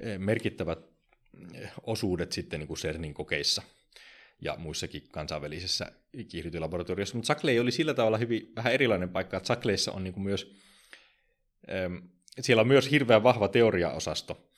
eh, 0.01 0.19
merkittävät 0.19 0.79
eh, 1.55 1.73
osuudet 1.83 2.33
sitten 2.33 2.61
niin 2.61 2.69
kuin 2.69 2.79
CERNin 2.79 3.15
kokeissa 3.15 3.63
ja 4.41 4.57
muissakin 4.59 5.03
kansainvälisissä 5.11 5.93
kiihdytylaboratorioissa. 6.29 7.17
Mutta 7.17 7.27
Saclay 7.27 7.59
oli 7.59 7.73
sillä 7.73 7.95
tavalla 7.95 8.19
hyvin, 8.19 8.53
vähän 8.57 8.73
erilainen 8.73 9.09
paikka, 9.09 9.37
että 9.37 9.47
Saclayssa 9.47 9.93
on 9.93 10.05
niin 10.05 10.15
kuin 10.15 10.25
myös, 10.25 10.57
siellä 12.41 12.61
on 12.61 12.69
myös 12.69 12.91
hirveän 12.91 13.23
vahva 13.23 13.49
teoriaosasto, 13.49 14.52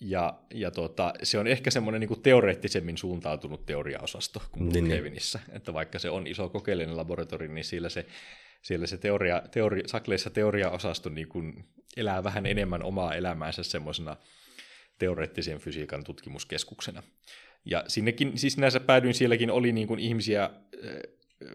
ja, 0.00 0.38
ja 0.54 0.70
tota, 0.70 1.12
se 1.22 1.38
on 1.38 1.46
ehkä 1.46 1.70
semmoinen 1.70 2.00
niin 2.00 2.22
teoreettisemmin 2.22 2.98
suuntautunut 2.98 3.66
teoriaosasto 3.66 4.42
kuin 4.52 4.68
niin, 4.68 4.88
Kevinissä. 4.88 5.40
Niin. 5.46 5.56
Että 5.56 5.74
vaikka 5.74 5.98
se 5.98 6.10
on 6.10 6.26
iso 6.26 6.48
kokeellinen 6.48 6.96
laboratori, 6.96 7.48
niin 7.48 7.64
siellä 7.64 7.88
se, 7.88 8.06
siellä 8.62 8.86
se 8.86 8.98
teoria, 8.98 9.42
teori, 9.50 9.82
Sakleissa 9.86 10.30
teoriaosasto 10.30 11.08
niin 11.08 11.28
kuin 11.28 11.64
elää 11.96 12.24
vähän 12.24 12.46
enemmän 12.46 12.82
omaa 12.82 13.14
elämäänsä 13.14 13.62
semmoisena 13.62 14.16
teoreettisen 14.98 15.58
fysiikan 15.58 16.04
tutkimuskeskuksena. 16.04 17.02
Ja 17.64 17.84
sinnekin, 17.88 18.38
siis 18.38 18.58
näissä 18.58 18.80
päädyin, 18.80 19.14
sielläkin 19.14 19.50
oli 19.50 19.72
niin 19.72 19.88
kuin 19.88 20.00
ihmisiä, 20.00 20.44
äh, 20.44 20.50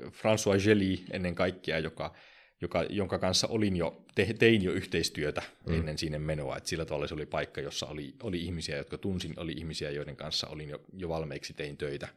François 0.08 0.64
Gelly 0.64 0.98
ennen 1.12 1.36
kaikkea, 1.36 1.80
joka 1.80 2.16
joka, 2.64 2.84
jonka 2.90 3.20
kanssa 3.20 3.48
olin 3.48 3.76
jo, 3.76 4.06
te, 4.16 4.34
tein 4.40 4.64
jo 4.64 4.72
yhteistyötä 4.72 5.42
mm. 5.68 5.74
ennen 5.74 5.98
sinne 5.98 6.20
menoa. 6.20 6.58
Et 6.58 6.66
sillä 6.66 6.86
tavalla 6.86 7.08
se 7.08 7.14
oli 7.14 7.26
paikka, 7.26 7.62
jossa 7.62 7.86
oli, 7.86 8.16
oli 8.24 8.42
ihmisiä, 8.42 8.78
jotka 8.78 8.98
tunsin, 8.98 9.34
oli 9.38 9.52
ihmisiä, 9.52 9.90
joiden 9.92 10.16
kanssa 10.16 10.48
olin 10.48 10.70
jo, 10.70 10.82
jo 10.94 11.10
valmiiksi 11.10 11.54
tein 11.54 11.78
töitä. 11.78 12.08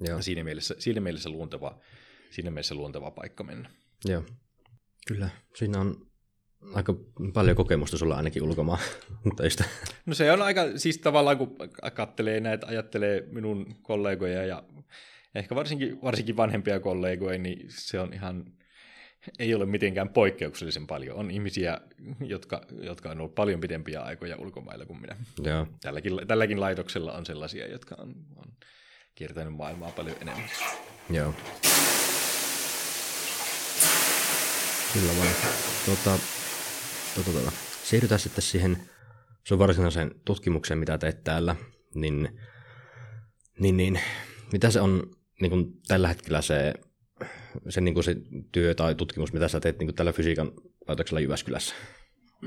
Joo. 0.00 0.22
Siinä, 0.22 0.44
mielessä, 0.44 0.74
siinä 0.78 1.00
mielessä 1.00 1.30
luonteva, 1.30 1.80
siinä 2.30 2.50
mielessä 2.50 2.74
luonteva 2.74 3.10
paikka 3.10 3.44
mennä. 3.44 3.70
Joo, 4.04 4.22
kyllä. 5.06 5.28
Siinä 5.54 5.80
on 5.80 6.06
aika 6.74 6.94
paljon 7.34 7.56
kokemusta 7.56 7.98
sulla 7.98 8.16
ainakin 8.16 8.42
ulkomaan 8.42 8.78
töistä. 9.36 9.64
No 10.06 10.14
se 10.14 10.32
on 10.32 10.42
aika, 10.42 10.62
siis 10.76 10.98
tavallaan 10.98 11.38
kun 11.38 11.56
kattelee 11.94 12.40
näitä, 12.40 12.66
ajattelee 12.66 13.28
minun 13.32 13.74
kollegoja 13.82 14.46
ja 14.46 14.62
ehkä 15.34 15.54
varsinkin, 15.54 16.02
varsinkin 16.02 16.36
vanhempia 16.36 16.80
kollegoja, 16.80 17.38
niin 17.38 17.66
se 17.68 18.00
on 18.00 18.12
ihan 18.12 18.44
ei 19.38 19.54
ole 19.54 19.66
mitenkään 19.66 20.08
poikkeuksellisen 20.08 20.86
paljon. 20.86 21.16
On 21.16 21.30
ihmisiä, 21.30 21.80
jotka, 22.20 22.60
jotka 22.80 23.10
on 23.10 23.18
ollut 23.18 23.34
paljon 23.34 23.60
pidempiä 23.60 24.00
aikoja 24.00 24.36
ulkomailla 24.36 24.86
kuin 24.86 25.00
minä. 25.00 25.16
Joo. 25.42 25.66
Tälläkin, 25.80 26.12
tälläkin 26.26 26.60
laitoksella 26.60 27.12
on 27.12 27.26
sellaisia, 27.26 27.66
jotka 27.66 27.94
on, 27.98 28.14
on 28.36 28.52
kiertänyt 29.14 29.54
maailmaa 29.54 29.90
paljon 29.90 30.16
enemmän. 30.20 30.50
Joo. 31.10 31.34
Kyllä 34.92 35.12
vaan. 35.18 35.34
Tuota, 35.84 36.18
tuota, 37.14 37.30
tuota. 37.30 37.52
Siirrytään 37.84 38.20
sitten 38.20 38.42
siihen 38.42 38.76
sun 39.44 39.58
varsinaiseen 39.58 40.10
tutkimukseen, 40.24 40.78
mitä 40.78 40.98
teet 40.98 41.24
täällä. 41.24 41.56
Niin, 41.94 42.40
niin, 43.58 43.76
niin 43.76 44.00
mitä 44.52 44.70
se 44.70 44.80
on 44.80 45.10
niin 45.40 45.50
kuin 45.50 45.80
tällä 45.88 46.08
hetkellä 46.08 46.42
se 46.42 46.74
se, 47.68 47.80
niin 47.80 47.94
kuin 47.94 48.04
se 48.04 48.16
työ 48.52 48.74
tai 48.74 48.94
tutkimus, 48.94 49.32
mitä 49.32 49.48
sä 49.48 49.60
teet 49.60 49.78
niin 49.78 49.86
kuin 49.86 49.94
tällä 49.94 50.12
fysiikan 50.12 50.52
laitoksella 50.88 51.20
Jyväskylässä. 51.20 51.74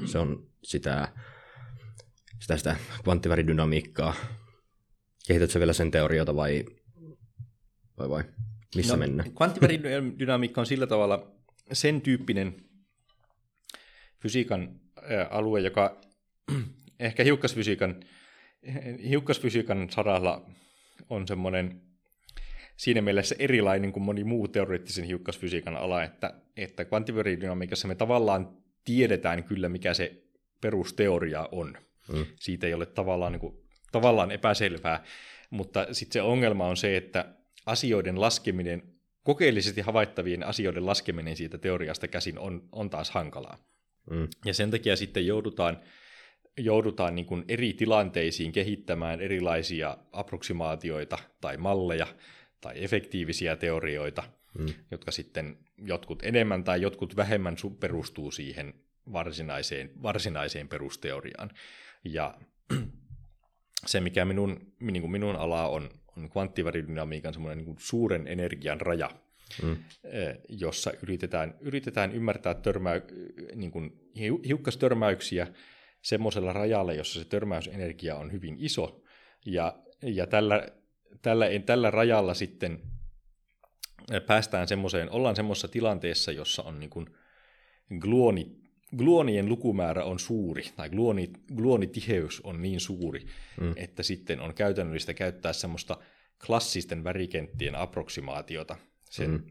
Se 0.06 0.18
on 0.18 0.50
sitä, 0.64 1.14
sitä, 2.40 2.58
sitä 2.58 2.76
kvanttiväridynamiikkaa. 3.04 4.14
Kehitätkö 5.28 5.54
sä 5.54 5.60
vielä 5.60 5.74
sen 5.74 5.92
teoriota 5.92 6.36
vai, 6.36 6.66
vai, 7.98 8.10
vai? 8.10 8.24
missä 8.76 8.94
no, 8.94 9.00
mennään? 9.00 9.32
Kvanttiväridynamiikka 9.32 10.62
on 10.62 10.68
sillä 10.68 10.88
tavalla 10.88 11.32
sen 11.74 12.02
tyyppinen 12.02 12.56
fysiikan 14.22 14.80
alue, 15.30 15.60
joka 15.60 16.02
ehkä 17.00 17.24
hiukkasfysiikan, 17.24 18.04
hiukkasfysiikan 19.10 19.90
saralla 19.90 20.50
on 21.10 21.28
semmoinen 21.28 21.82
siinä 22.78 23.02
mielessä 23.02 23.36
erilainen 23.40 23.92
kuin 23.92 24.04
moni 24.04 24.24
muu 24.24 24.48
teoreettisen 24.48 25.06
hiukkasfysiikan 25.06 25.78
ala, 25.78 26.04
että, 26.04 26.34
että 26.58 26.86
kvanttiveridynamiikassa 26.86 27.88
me 27.88 27.96
tavallaan 27.96 28.58
tiedetään 28.86 29.44
kyllä, 29.44 29.70
mikä 29.70 29.94
se 29.94 30.24
perusteoria 30.62 31.50
on. 31.52 31.78
Mm. 32.14 32.26
Siitä 32.40 32.68
ei 32.68 32.74
ole 32.74 32.86
tavallaan, 32.86 33.32
niin 33.32 33.40
kuin, 33.40 33.58
tavallaan 33.92 34.32
epäselvää, 34.32 35.04
mutta 35.50 35.88
sitten 35.92 36.14
se 36.14 36.22
ongelma 36.22 36.68
on 36.68 36.78
se, 36.78 36.98
että 36.98 37.34
asioiden 37.66 38.22
laskeminen, 38.22 38.84
kokeellisesti 39.24 39.82
havaittavien 39.82 40.44
asioiden 40.44 40.86
laskeminen 40.86 41.36
siitä 41.36 41.58
teoriasta 41.58 42.08
käsin 42.08 42.40
on, 42.40 42.70
on 42.72 42.90
taas 42.90 43.12
hankalaa. 43.12 43.58
Mm. 44.10 44.28
Ja 44.46 44.54
sen 44.54 44.72
takia 44.72 44.96
sitten 44.96 45.28
joudutaan 45.28 45.80
joudutaan 46.58 47.16
niin 47.16 47.26
kuin 47.26 47.46
eri 47.48 47.74
tilanteisiin 47.74 48.52
kehittämään 48.52 49.22
erilaisia 49.22 49.98
approksimaatioita 50.12 51.18
tai 51.42 51.58
malleja 51.58 52.08
tai 52.62 52.84
efektiivisiä 52.84 53.56
teorioita, 53.56 54.24
mm. 54.58 54.66
jotka 54.92 55.12
sitten 55.12 55.58
jotkut 55.78 56.24
enemmän 56.24 56.64
tai 56.64 56.82
jotkut 56.82 57.16
vähemmän 57.16 57.56
perustuu 57.80 58.32
siihen 58.32 58.74
varsinaiseen, 59.12 59.92
varsinaiseen 60.04 60.68
perusteoriaan. 60.68 61.50
Ja 62.04 62.38
se, 63.86 64.00
mikä 64.00 64.26
minun, 64.26 64.74
niin 64.80 65.02
kuin 65.02 65.12
minun 65.12 65.36
ala 65.36 65.68
on, 65.68 65.90
on 66.18 66.30
kvanttiväridynamiikan 66.30 67.34
semmoinen 67.34 67.66
niin 67.66 67.76
suuren 67.80 68.28
energian 68.28 68.82
raja, 68.82 69.10
mm. 69.64 69.78
jossa 70.50 70.92
yritetään, 71.04 71.56
yritetään 71.62 72.12
ymmärtää 72.12 72.54
törmä, 72.54 72.92
niin 73.56 73.72
kuin 73.72 73.92
hiukkastörmäyksiä 74.48 75.48
semmoisella 76.02 76.54
rajalla, 76.54 76.94
jossa 76.94 77.20
se 77.20 77.26
törmäysenergia 77.26 78.16
on 78.16 78.32
hyvin 78.32 78.56
iso, 78.60 79.02
ja, 79.46 79.80
ja 80.02 80.28
tällä, 80.28 80.68
tällä, 81.22 81.46
tällä 81.66 81.92
rajalla 81.92 82.34
sitten 82.34 82.82
päästään 84.28 84.68
semmoiseen, 84.68 85.12
ollaan 85.12 85.36
semmoisessa 85.36 85.68
tilanteessa, 85.68 86.32
jossa 86.32 86.64
on 86.64 86.80
niin 86.80 86.90
kuin 86.90 87.08
gluoni, 88.00 88.58
gluonien 88.98 89.50
lukumäärä 89.50 90.04
on 90.04 90.20
suuri, 90.20 90.64
tai 90.76 90.90
gluoni, 90.90 91.32
gluonitiheys 91.56 92.42
on 92.42 92.62
niin 92.62 92.80
suuri, 92.80 93.26
mm. 93.62 93.74
että 93.76 94.04
sitten 94.04 94.40
on 94.40 94.54
käytännöllistä 94.54 95.14
käyttää 95.14 95.54
semmoista 95.54 95.98
klassisten 96.46 97.04
värikenttien 97.04 97.76
approksimaatiota 97.76 98.78
sen, 99.10 99.32
mm. 99.32 99.44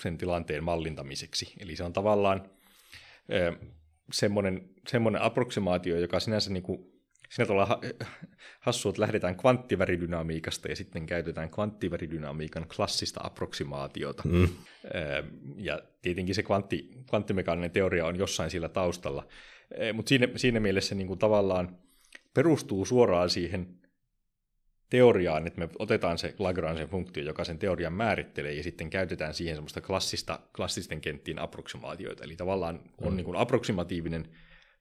sen 0.00 0.18
tilanteen 0.18 0.64
mallintamiseksi. 0.64 1.52
Eli 1.58 1.76
se 1.76 1.84
on 1.84 1.92
tavallaan 1.92 2.50
semmoinen, 4.12 4.68
semmoinen 4.88 5.22
approksimaatio, 5.22 5.98
joka 5.98 6.20
sinänsä 6.20 6.50
niin 6.50 6.62
kuin, 6.62 6.93
siinä 7.28 7.46
tavalla 7.46 7.80
hassua, 8.60 8.90
että 8.90 9.02
lähdetään 9.02 9.36
kvanttiväridynamiikasta 9.36 10.68
ja 10.68 10.76
sitten 10.76 11.06
käytetään 11.06 11.50
kvanttiväridynamiikan 11.50 12.66
klassista 12.76 13.20
approksimaatiota. 13.24 14.22
Mm. 14.26 14.48
Ja 15.56 15.82
tietenkin 16.02 16.34
se 16.34 16.42
kvantti, 16.42 16.90
kvanttimekaaninen 17.08 17.70
teoria 17.70 18.06
on 18.06 18.16
jossain 18.16 18.50
sillä 18.50 18.68
taustalla, 18.68 19.26
mutta 19.92 20.08
siinä, 20.08 20.28
siinä 20.36 20.60
mielessä 20.60 20.94
niin 20.94 21.06
kuin 21.06 21.18
tavallaan 21.18 21.78
perustuu 22.34 22.84
suoraan 22.84 23.30
siihen 23.30 23.78
teoriaan, 24.90 25.46
että 25.46 25.58
me 25.58 25.68
otetaan 25.78 26.18
se 26.18 26.34
Lagrangen 26.38 26.88
funktio, 26.88 27.24
joka 27.24 27.44
sen 27.44 27.58
teorian 27.58 27.92
määrittelee, 27.92 28.52
ja 28.52 28.62
sitten 28.62 28.90
käytetään 28.90 29.34
siihen 29.34 29.56
semmoista 29.56 29.80
klassista, 29.80 30.40
klassisten 30.56 31.00
kenttien 31.00 31.38
approksimaatioita. 31.38 32.24
Eli 32.24 32.36
tavallaan 32.36 32.80
on 33.00 33.12
mm. 33.12 33.16
niin 33.16 33.24
kuin 33.24 33.36
approksimatiivinen 33.36 34.28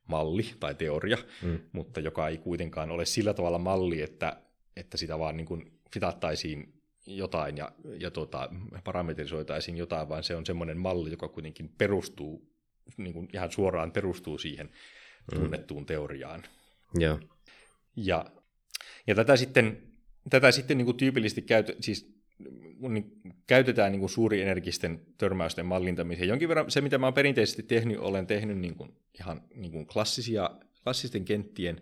malli 0.08 0.46
tai 0.60 0.76
teoria, 0.76 1.18
mm. 1.42 1.60
mutta 1.72 2.00
joka 2.00 2.28
ei 2.28 2.38
kuitenkaan 2.38 2.92
ole 2.92 3.06
sillä 3.06 3.34
tavalla 3.34 3.60
malli, 3.60 4.02
että, 4.02 4.42
että 4.76 4.98
sitä 4.98 5.20
vaan 5.20 5.38
niin 5.38 5.48
kuin 5.48 5.80
fitattaisiin 5.94 6.74
jotain 7.08 7.58
ja, 7.58 7.72
ja 8.00 8.12
tuota, 8.12 8.50
parametrisoitaisiin 8.84 9.78
jotain, 9.78 10.10
vaan 10.10 10.24
se 10.24 10.36
on 10.36 10.46
semmoinen 10.46 10.78
malli, 10.78 11.12
joka 11.12 11.28
kuitenkin 11.28 11.70
perustuu, 11.78 12.54
niin 12.98 13.14
kuin 13.14 13.28
ihan 13.34 13.52
suoraan 13.52 13.92
perustuu 13.92 14.38
siihen 14.38 14.68
mm. 14.68 15.40
tunnettuun 15.40 15.86
teoriaan. 15.86 16.44
Yeah. 17.00 17.20
Ja, 17.96 18.26
ja 19.08 19.16
tätä 19.16 19.36
sitten 19.36 19.94
tätä 20.30 20.52
sitten 20.52 20.78
niin 20.78 20.86
kuin 20.86 20.98
tyypillisesti 20.98 21.42
käyt, 21.42 21.72
siis, 21.80 22.13
niin, 22.80 23.22
käytetään 23.48 23.92
niin 23.92 24.00
kuin 24.00 24.10
suurienergisten 24.10 25.02
törmäysten 25.18 25.66
mallintamiseen. 25.66 26.30
Jonkin 26.30 26.50
verran 26.50 26.72
se, 26.72 26.82
mitä 26.82 26.98
mä 26.98 27.06
oon 27.06 27.14
perinteisesti 27.14 27.64
tehnyt, 27.64 27.98
olen 27.98 28.28
tehnyt 28.28 28.58
niin 28.58 28.76
kuin, 28.76 28.98
ihan 29.20 29.42
niin 29.56 29.72
kuin 29.72 29.88
klassisia, 29.88 30.50
klassisten 30.84 31.26
kenttien, 31.26 31.82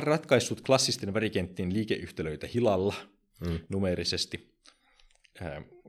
ratkaissut 0.00 0.60
klassisten 0.60 1.14
värikenttien 1.14 1.74
liikeyhtälöitä 1.74 2.46
hilalla 2.54 2.94
mm. 3.40 3.58
numerisesti, 3.68 4.54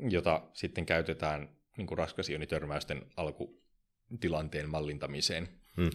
jota 0.09 0.49
sitten 0.53 0.85
käytetään 0.85 1.49
niin 1.77 1.87
kuin 1.87 1.97
raskasionitörmäysten 1.97 3.01
alkutilanteen 3.17 4.69
mallintamiseen. 4.69 5.49
Mm. 5.77 5.89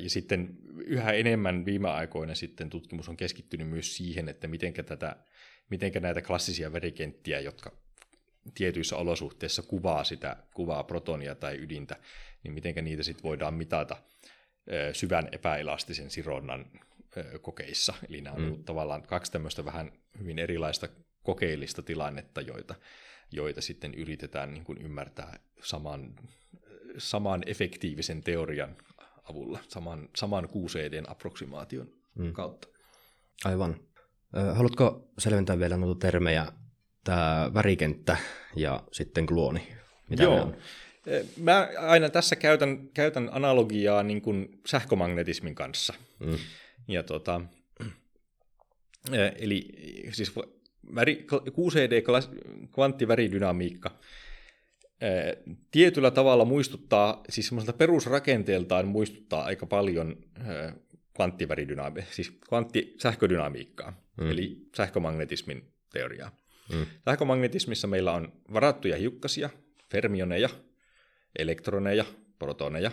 Ja 0.00 0.10
sitten 0.10 0.56
yhä 0.86 1.12
enemmän 1.12 1.64
viime 1.64 1.88
aikoina 1.88 2.34
sitten 2.34 2.70
tutkimus 2.70 3.08
on 3.08 3.16
keskittynyt 3.16 3.68
myös 3.68 3.96
siihen, 3.96 4.28
että 4.28 4.48
miten 4.48 4.74
tätä, 4.74 5.16
mitenkä 5.70 6.00
näitä 6.00 6.22
klassisia 6.22 6.72
verikenttiä, 6.72 7.40
jotka 7.40 7.72
tietyissä 8.54 8.96
olosuhteissa 8.96 9.62
kuvaa 9.62 10.04
sitä, 10.04 10.36
kuvaa 10.54 10.84
protonia 10.84 11.34
tai 11.34 11.58
ydintä, 11.58 11.96
niin 12.42 12.54
miten 12.54 12.84
niitä 12.84 13.02
sitten 13.02 13.22
voidaan 13.22 13.54
mitata 13.54 13.96
syvän 14.92 15.28
epäelastisen 15.32 16.10
sironnan 16.10 16.70
kokeissa. 17.42 17.94
Eli 18.08 18.20
nämä 18.20 18.36
on 18.36 18.42
mm. 18.42 18.64
tavallaan 18.64 19.02
kaksi 19.02 19.32
tämmöistä 19.32 19.64
vähän 19.64 19.92
hyvin 20.18 20.38
erilaista 20.38 20.88
kokeellista 21.22 21.82
tilannetta, 21.82 22.40
joita, 22.40 22.74
joita 23.32 23.60
sitten 23.60 23.94
yritetään 23.94 24.54
niin 24.54 24.64
kuin 24.64 24.78
ymmärtää 24.78 25.38
saman, 25.62 26.14
saman 26.98 27.42
efektiivisen 27.46 28.22
teorian 28.22 28.76
avulla, 29.30 29.58
saman, 29.68 30.08
saman 30.16 30.48
QCDn 30.48 31.10
approksimaation 31.10 31.92
mm. 32.14 32.32
kautta. 32.32 32.68
Aivan. 33.44 33.80
Haluatko 34.54 35.10
selventää 35.18 35.58
vielä 35.58 35.76
noita 35.76 36.06
termejä, 36.06 36.46
tämä 37.04 37.50
värikenttä 37.54 38.16
ja 38.56 38.82
sitten 38.92 39.24
gluoni? 39.24 39.68
Mitä 40.10 40.22
Joo. 40.22 40.42
On? 40.42 40.56
Mä 41.36 41.68
aina 41.78 42.08
tässä 42.08 42.36
käytän, 42.36 42.88
käytän 42.94 43.28
analogiaa 43.32 44.02
niin 44.02 44.22
kuin 44.22 44.60
sähkömagnetismin 44.66 45.54
kanssa. 45.54 45.94
Mm. 46.18 46.38
Ja 46.88 47.02
tota, 47.02 47.40
eli 49.38 49.68
siis 50.12 50.32
väri, 50.94 51.26
QCD, 51.32 52.02
kvanttiväridynamiikka, 52.74 53.90
tietyllä 55.70 56.10
tavalla 56.10 56.44
muistuttaa, 56.44 57.22
siis 57.28 57.46
semmoiselta 57.46 57.78
perusrakenteeltaan 57.78 58.88
muistuttaa 58.88 59.44
aika 59.44 59.66
paljon 59.66 60.16
kvanttiväridynamiikkaa, 61.18 62.14
siis 62.14 62.30
kvanttisähködynamiikkaa, 62.48 64.02
mm. 64.20 64.30
eli 64.30 64.56
sähkömagnetismin 64.76 65.72
teoriaa. 65.92 66.36
Mm. 66.72 66.86
Sähkömagnetismissa 67.04 67.86
meillä 67.86 68.12
on 68.12 68.32
varattuja 68.52 68.96
hiukkasia, 68.96 69.50
fermioneja, 69.90 70.48
elektroneja, 71.38 72.04
protoneja, 72.38 72.90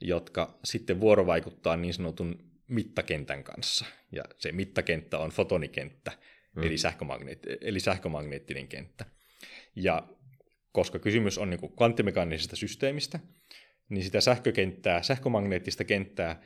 jotka 0.00 0.58
sitten 0.64 1.00
vuorovaikuttaa 1.00 1.76
niin 1.76 1.94
sanotun 1.94 2.50
mittakentän 2.68 3.44
kanssa. 3.44 3.84
Ja 4.12 4.24
se 4.38 4.52
mittakenttä 4.52 5.18
on 5.18 5.30
fotonikenttä, 5.30 6.12
mm. 6.56 6.62
eli, 6.62 6.74
sähkömagneet- 6.74 7.58
eli 7.60 7.80
sähkömagneettinen 7.80 8.68
kenttä. 8.68 9.04
Ja 9.76 10.08
koska 10.72 10.98
kysymys 10.98 11.38
on 11.38 11.50
niin 11.50 11.76
kvanttimekaanisesta 11.76 12.56
systeemistä, 12.56 13.18
niin 13.88 14.04
sitä 14.04 14.20
sähkökenttää, 14.20 15.02
sähkömagneettista 15.02 15.84
kenttää 15.84 16.42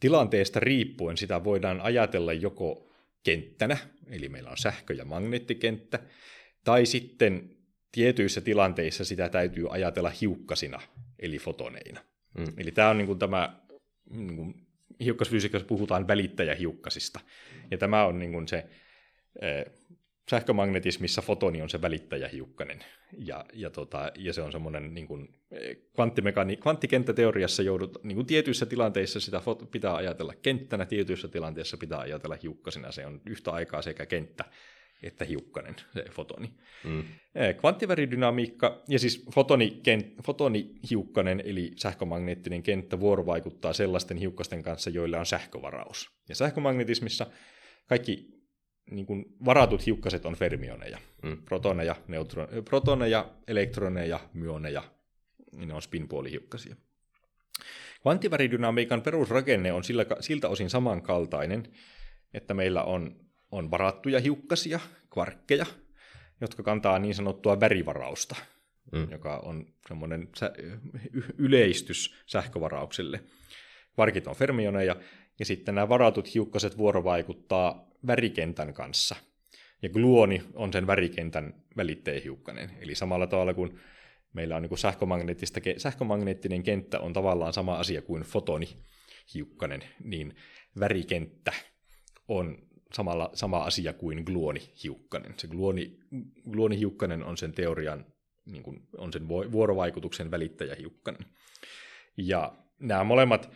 tilanteesta 0.00 0.60
riippuen 0.60 1.16
sitä 1.16 1.44
voidaan 1.44 1.80
ajatella 1.80 2.32
joko 2.32 2.90
kenttänä, 3.22 3.76
eli 4.10 4.28
meillä 4.28 4.50
on 4.50 4.58
sähkö- 4.58 4.94
ja 4.94 5.04
magneettikenttä, 5.04 5.98
tai 6.64 6.86
sitten 6.86 7.50
tietyissä 7.92 8.40
tilanteissa 8.40 9.04
sitä 9.04 9.28
täytyy 9.28 9.66
ajatella 9.70 10.12
hiukkasina, 10.20 10.80
eli 11.18 11.38
fotoneina. 11.38 12.00
Mm. 12.38 12.46
Eli 12.56 12.70
tämä 12.70 12.90
on 12.90 12.98
niin 12.98 13.06
kuin 13.06 13.18
tämä, 13.18 13.60
niin 14.10 14.36
kuin 14.36 14.66
hiukkasfysiikassa 15.00 15.66
puhutaan 15.66 16.08
välittäjähiukkasista, 16.08 17.20
ja 17.70 17.78
tämä 17.78 18.04
on 18.04 18.18
niin 18.18 18.32
kuin 18.32 18.48
se 18.48 18.66
eh, 19.42 19.64
sähkömagnetismissa 20.30 21.22
fotoni 21.22 21.62
on 21.62 21.70
se 21.70 21.82
välittäjähiukkanen, 21.82 22.84
ja, 23.18 23.44
ja, 23.52 23.70
tota, 23.70 24.12
ja 24.16 24.32
se 24.32 24.42
on 24.42 24.52
semmoinen 24.52 24.94
niin 24.94 25.06
kuin, 25.06 25.28
eh, 25.50 25.76
kvanttimekani- 25.76 26.56
kvanttikenttäteoriassa 26.56 27.62
joudut, 27.62 28.04
niin 28.04 28.16
kuin 28.16 28.26
tietyissä 28.26 28.66
tilanteissa 28.66 29.20
sitä 29.20 29.42
pitää 29.70 29.94
ajatella 29.94 30.34
kenttänä, 30.42 30.86
tietyissä 30.86 31.28
tilanteissa 31.28 31.76
pitää 31.76 31.98
ajatella 31.98 32.36
hiukkasena, 32.42 32.92
se 32.92 33.06
on 33.06 33.20
yhtä 33.26 33.50
aikaa 33.50 33.82
sekä 33.82 34.06
kenttä 34.06 34.44
että 35.02 35.24
hiukkanen, 35.24 35.76
se 35.94 36.04
fotoni. 36.10 36.50
Mm. 36.84 37.04
Eh, 37.34 37.56
kvanttiväridynamiikka, 37.56 38.82
ja 38.88 38.98
siis 38.98 39.26
fotoni, 39.34 39.80
kent, 39.82 40.06
fotonihiukkanen, 40.26 41.42
eli 41.44 41.72
sähkömagneettinen 41.76 42.62
kenttä, 42.62 43.00
vuorovaikuttaa 43.00 43.72
sellaisten 43.72 44.16
hiukkasten 44.16 44.62
kanssa, 44.62 44.90
joilla 44.90 45.18
on 45.18 45.26
sähkövaraus. 45.26 46.10
Ja 46.28 46.34
sähkömagnetismissa 46.34 47.26
kaikki 47.86 48.37
niin 48.90 49.06
kuin 49.06 49.24
varatut 49.44 49.86
hiukkaset 49.86 50.26
on 50.26 50.34
fermioneja. 50.34 50.98
Mm. 51.22 51.42
Protoneja, 51.44 51.96
neutron, 52.08 52.48
protoneja, 52.64 53.30
elektroneja, 53.48 54.20
myoneja, 54.34 54.82
niin 55.52 55.68
ne 55.68 55.74
on 55.74 55.82
spinpuolihiukkasia. 55.82 56.76
Kvanttiväridynamiikan 58.02 59.02
perusrakenne 59.02 59.72
on 59.72 59.84
sillä, 59.84 60.06
siltä 60.20 60.48
osin 60.48 60.70
samankaltainen, 60.70 61.62
että 62.34 62.54
meillä 62.54 62.82
on, 62.82 63.16
on 63.50 63.70
varattuja 63.70 64.20
hiukkasia, 64.20 64.80
kvarkkeja, 65.12 65.66
jotka 66.40 66.62
kantaa 66.62 66.98
niin 66.98 67.14
sanottua 67.14 67.60
värivarausta, 67.60 68.36
mm. 68.92 69.10
joka 69.10 69.36
on 69.36 69.66
semmoinen 69.88 70.28
yleistys 71.38 72.14
sähkövaraukselle. 72.26 73.20
kvarkit 73.94 74.26
on 74.26 74.36
fermioneja, 74.36 74.96
ja 75.38 75.44
sitten 75.44 75.74
nämä 75.74 75.88
varatut 75.88 76.34
hiukkaset 76.34 76.78
vuorovaikuttaa 76.78 77.88
värikentän 78.06 78.74
kanssa. 78.74 79.16
Ja 79.82 79.88
gluoni 79.88 80.42
on 80.54 80.72
sen 80.72 80.86
värikentän 80.86 81.54
välittäjähiukkanen. 81.76 82.70
Eli 82.80 82.94
samalla 82.94 83.26
tavalla 83.26 83.54
kuin 83.54 83.80
meillä 84.32 84.56
on 84.56 84.62
niin 84.62 84.78
sähkömagneettista, 84.78 85.60
sähkömagneettinen 85.76 86.62
kenttä 86.62 87.00
on 87.00 87.12
tavallaan 87.12 87.52
sama 87.52 87.76
asia 87.76 88.02
kuin 88.02 88.22
fotonihiukkanen, 88.22 89.80
niin 90.04 90.36
värikenttä 90.80 91.52
on 92.28 92.58
samalla, 92.92 93.30
sama 93.34 93.58
asia 93.58 93.92
kuin 93.92 94.22
gluonihiukkanen. 94.26 95.34
Se 95.36 95.48
gluoni, 95.48 95.98
gluonihiukkanen 96.50 97.24
on 97.24 97.36
sen 97.36 97.52
teorian, 97.52 98.06
niin 98.46 98.62
kuin, 98.62 98.82
on 98.98 99.12
sen 99.12 99.28
vuorovaikutuksen 99.28 100.30
välittäjähiukkanen. 100.30 101.26
Ja 102.16 102.52
nämä 102.80 103.04
molemmat 103.04 103.50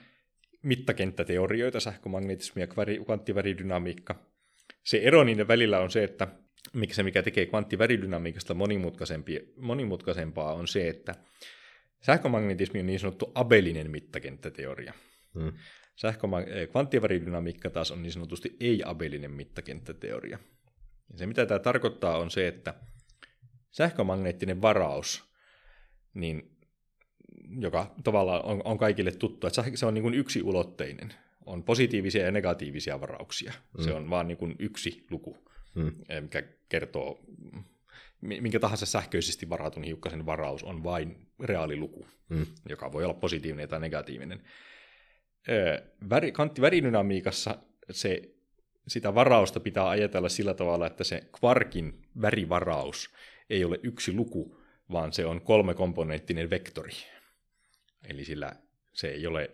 mittakenttäteorioita, 0.62 1.80
sähkömagnetismi 1.80 2.62
ja 2.62 2.66
kvanttiväridynamiikka. 3.04 4.14
Se 4.84 4.98
ero 4.98 5.24
niiden 5.24 5.48
välillä 5.48 5.80
on 5.80 5.90
se, 5.90 6.04
että 6.04 6.28
mikä 6.72 6.94
se 6.94 7.02
mikä 7.02 7.22
tekee 7.22 7.46
kvanttiväridynamiikasta 7.46 8.54
monimutkaisempaa 9.56 10.54
on 10.54 10.68
se, 10.68 10.88
että 10.88 11.14
sähkömagnetismi 12.00 12.80
on 12.80 12.86
niin 12.86 13.00
sanottu 13.00 13.32
abelinen 13.34 13.90
mittakenttäteoria. 13.90 14.92
Hmm. 15.34 15.52
Sähköma- 15.96 16.48
eh, 16.48 16.68
kvanttiväridynamiikka 16.68 17.70
taas 17.70 17.90
on 17.90 18.02
niin 18.02 18.12
sanotusti 18.12 18.56
ei-abelinen 18.60 19.30
mittakenttäteoria. 19.30 20.38
Ja 21.12 21.18
se 21.18 21.26
mitä 21.26 21.46
tämä 21.46 21.58
tarkoittaa 21.58 22.18
on 22.18 22.30
se, 22.30 22.48
että 22.48 22.74
sähkömagneettinen 23.70 24.62
varaus, 24.62 25.24
niin, 26.14 26.51
joka 27.58 27.94
tavallaan 28.04 28.44
on, 28.44 28.62
on 28.64 28.78
kaikille 28.78 29.10
tuttu, 29.10 29.46
että 29.46 29.62
se 29.74 29.86
on 29.86 29.94
niin 29.94 30.02
kuin 30.02 30.14
yksiulotteinen. 30.14 31.14
On 31.46 31.62
positiivisia 31.62 32.24
ja 32.24 32.30
negatiivisia 32.30 33.00
varauksia. 33.00 33.52
Mm. 33.78 33.84
Se 33.84 33.92
on 33.92 34.10
vaan 34.10 34.28
niin 34.28 34.38
kuin 34.38 34.56
yksi 34.58 35.06
luku, 35.10 35.36
mm. 35.74 35.92
mikä 36.20 36.42
kertoo, 36.68 37.20
minkä 38.20 38.60
tahansa 38.60 38.86
sähköisesti 38.86 39.48
varatun 39.48 39.84
hiukkasen 39.84 40.26
varaus 40.26 40.64
on 40.64 40.84
vain 40.84 41.26
reaaliluku, 41.40 42.06
mm. 42.28 42.46
joka 42.68 42.92
voi 42.92 43.04
olla 43.04 43.14
positiivinen 43.14 43.68
tai 43.68 43.80
negatiivinen 43.80 44.42
väri, 46.10 46.32
kanttiväridynamiikassa 46.32 47.58
se, 47.90 48.22
sitä 48.88 49.14
varausta 49.14 49.60
pitää 49.60 49.88
ajatella 49.88 50.28
sillä 50.28 50.54
tavalla, 50.54 50.86
että 50.86 51.04
se 51.04 51.28
kvarkin 51.38 52.02
värivaraus 52.22 53.10
ei 53.50 53.64
ole 53.64 53.80
yksi 53.82 54.12
luku, 54.12 54.56
vaan 54.92 55.12
se 55.12 55.26
on 55.26 55.40
kolmekomponenttinen 55.40 56.50
vektori. 56.50 56.92
Eli 58.08 58.24
sillä 58.24 58.52
se 58.92 59.08
ei 59.08 59.26
ole, 59.26 59.50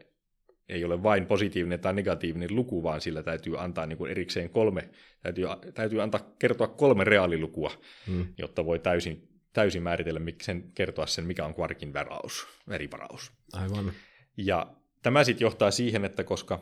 ei 0.69 0.85
ole 0.85 1.03
vain 1.03 1.27
positiivinen 1.27 1.81
tai 1.81 1.93
negatiivinen 1.95 2.57
luku, 2.57 2.83
vaan 2.83 3.01
sillä 3.01 3.23
täytyy 3.23 3.61
antaa 3.61 3.87
niin 3.87 3.99
kuin 3.99 4.11
erikseen 4.11 4.51
kolme, 4.51 4.89
täytyy, 5.23 5.45
täytyy 5.75 6.03
antaa 6.03 6.35
kertoa 6.39 6.69
kolme 6.69 7.05
reaalilukua, 7.05 7.71
hmm. 8.07 8.27
jotta 8.39 8.65
voi 8.65 8.79
täysin, 8.79 9.29
täysin 9.53 9.83
määritellä 9.83 10.21
sen, 10.43 10.73
kertoa 10.75 11.07
sen, 11.07 11.25
mikä 11.25 11.45
on 11.45 11.55
kvarkin 11.55 11.93
varaus, 11.95 12.47
värivaraus. 12.69 13.33
Aivan. 13.53 13.93
Ja 14.37 14.75
tämä 15.03 15.25
sitten 15.25 15.45
johtaa 15.45 15.71
siihen, 15.71 16.05
että 16.05 16.25
koska 16.25 16.61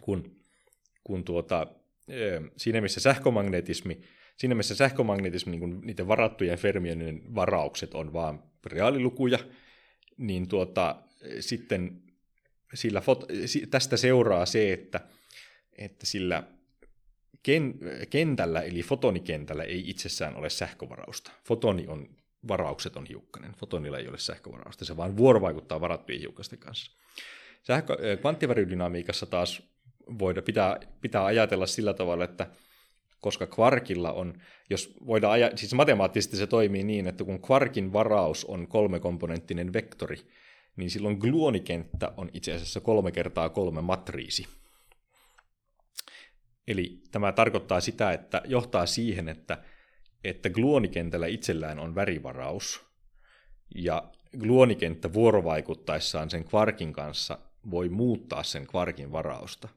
kun, 0.00 0.36
kun 1.04 1.24
tuota, 1.24 1.66
siinä 2.56 2.80
missä 2.80 3.00
sähkömagnetismi, 3.00 4.00
siinä 4.36 4.54
missä 4.54 4.74
sähkömagnetismi, 4.74 5.56
niin 5.56 5.80
niiden 5.80 6.08
varattujen 6.08 6.58
fermioiden 6.58 7.34
varaukset 7.34 7.94
on 7.94 8.12
vain 8.12 8.38
reaalilukuja, 8.66 9.38
niin 10.16 10.48
tuota, 10.48 11.02
sitten 11.40 12.02
sillä 12.74 13.00
fot, 13.00 13.24
tästä 13.70 13.96
seuraa 13.96 14.46
se, 14.46 14.72
että, 14.72 15.00
että 15.78 16.06
sillä 16.06 16.42
ken, 17.42 17.74
kentällä, 18.10 18.60
eli 18.60 18.82
fotonikentällä, 18.82 19.64
ei 19.64 19.90
itsessään 19.90 20.36
ole 20.36 20.50
sähkövarausta. 20.50 21.32
Fotoni 21.44 21.86
on, 21.86 22.08
varaukset 22.48 22.96
on 22.96 23.06
hiukkanen. 23.06 23.52
Fotonilla 23.52 23.98
ei 23.98 24.08
ole 24.08 24.18
sähkövarausta, 24.18 24.84
se 24.84 24.96
vaan 24.96 25.16
vuorovaikuttaa 25.16 25.80
varattujen 25.80 26.20
hiukkasten 26.20 26.58
kanssa. 26.58 26.92
Sähkö, 27.62 28.16
kvanttiväridynamiikassa 28.20 29.26
taas 29.26 29.62
voida, 30.18 30.42
pitää, 30.42 30.80
pitää 31.00 31.24
ajatella 31.24 31.66
sillä 31.66 31.94
tavalla, 31.94 32.24
että 32.24 32.46
koska 33.22 33.46
kvarkilla 33.46 34.12
on, 34.12 34.34
jos 34.70 34.94
voidaan 35.06 35.32
aja, 35.32 35.50
siis 35.54 35.74
matemaattisesti 35.74 36.36
se 36.36 36.46
toimii 36.46 36.84
niin, 36.84 37.06
että 37.06 37.24
kun 37.24 37.42
kvarkin 37.42 37.92
varaus 37.92 38.44
on 38.44 38.68
kolmekomponenttinen 38.68 39.72
vektori, 39.72 40.16
niin 40.76 40.90
silloin 40.90 41.18
gluonikenttä 41.18 42.12
on 42.16 42.30
itse 42.32 42.52
asiassa 42.52 42.80
kolme 42.80 43.12
kertaa 43.12 43.48
kolme 43.48 43.80
matriisi. 43.80 44.46
Eli 46.68 47.02
tämä 47.10 47.32
tarkoittaa 47.32 47.80
sitä, 47.80 48.12
että 48.12 48.42
johtaa 48.44 48.86
siihen, 48.86 49.28
että, 49.28 49.58
että 50.24 50.50
gluonikentällä 50.50 51.26
itsellään 51.26 51.78
on 51.78 51.94
värivaraus, 51.94 52.84
ja 53.74 54.10
gluonikenttä 54.38 55.12
vuorovaikuttaessaan 55.12 56.30
sen 56.30 56.44
kvarkin 56.44 56.92
kanssa 56.92 57.38
voi 57.70 57.88
muuttaa 57.88 58.42
sen 58.42 58.66
kvarkin 58.66 59.12
varausta. 59.12 59.68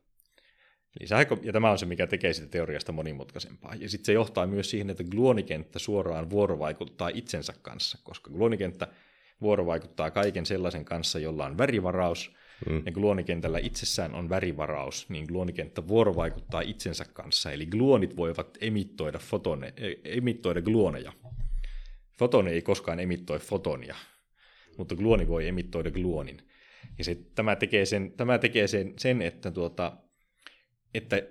Eli 0.99 1.07
sähkö, 1.07 1.37
ja 1.41 1.53
tämä 1.53 1.71
on 1.71 1.77
se, 1.77 1.85
mikä 1.85 2.07
tekee 2.07 2.33
sitä 2.33 2.47
teoriasta 2.47 2.91
monimutkaisempaa. 2.91 3.75
Ja 3.79 3.89
sitten 3.89 4.05
se 4.05 4.13
johtaa 4.13 4.47
myös 4.47 4.69
siihen, 4.69 4.89
että 4.89 5.03
gluonikenttä 5.03 5.79
suoraan 5.79 6.29
vuorovaikuttaa 6.29 7.09
itsensä 7.09 7.53
kanssa, 7.61 7.97
koska 8.03 8.31
gluonikenttä 8.31 8.87
vuorovaikuttaa 9.41 10.11
kaiken 10.11 10.45
sellaisen 10.45 10.85
kanssa, 10.85 11.19
jolla 11.19 11.45
on 11.45 11.57
värivaraus, 11.57 12.35
mm. 12.69 12.83
ja 12.85 12.91
gluonikentällä 12.91 13.59
itsessään 13.59 14.15
on 14.15 14.29
värivaraus, 14.29 15.09
niin 15.09 15.25
gluonikenttä 15.25 15.87
vuorovaikuttaa 15.87 16.61
itsensä 16.61 17.05
kanssa, 17.13 17.51
eli 17.51 17.65
gluonit 17.65 18.17
voivat 18.17 18.57
emittoida, 18.61 19.19
fotone, 19.19 19.73
e, 19.77 19.93
emittoida 20.03 20.61
gluoneja. 20.61 21.13
Fotoni 22.17 22.51
ei 22.51 22.61
koskaan 22.61 22.99
emittoi 22.99 23.39
fotonia, 23.39 23.95
mutta 24.77 24.95
gluoni 24.95 25.27
voi 25.27 25.47
emittoida 25.47 25.91
gluonin. 25.91 26.37
Ja 26.97 27.03
se, 27.03 27.17
tämä 27.35 27.55
tekee 27.55 27.85
sen, 27.85 28.11
tämä 28.11 28.37
tekee 28.37 28.67
sen, 28.67 28.93
sen 28.97 29.21
että, 29.21 29.51
tuota, 29.51 29.97
että 30.97 31.21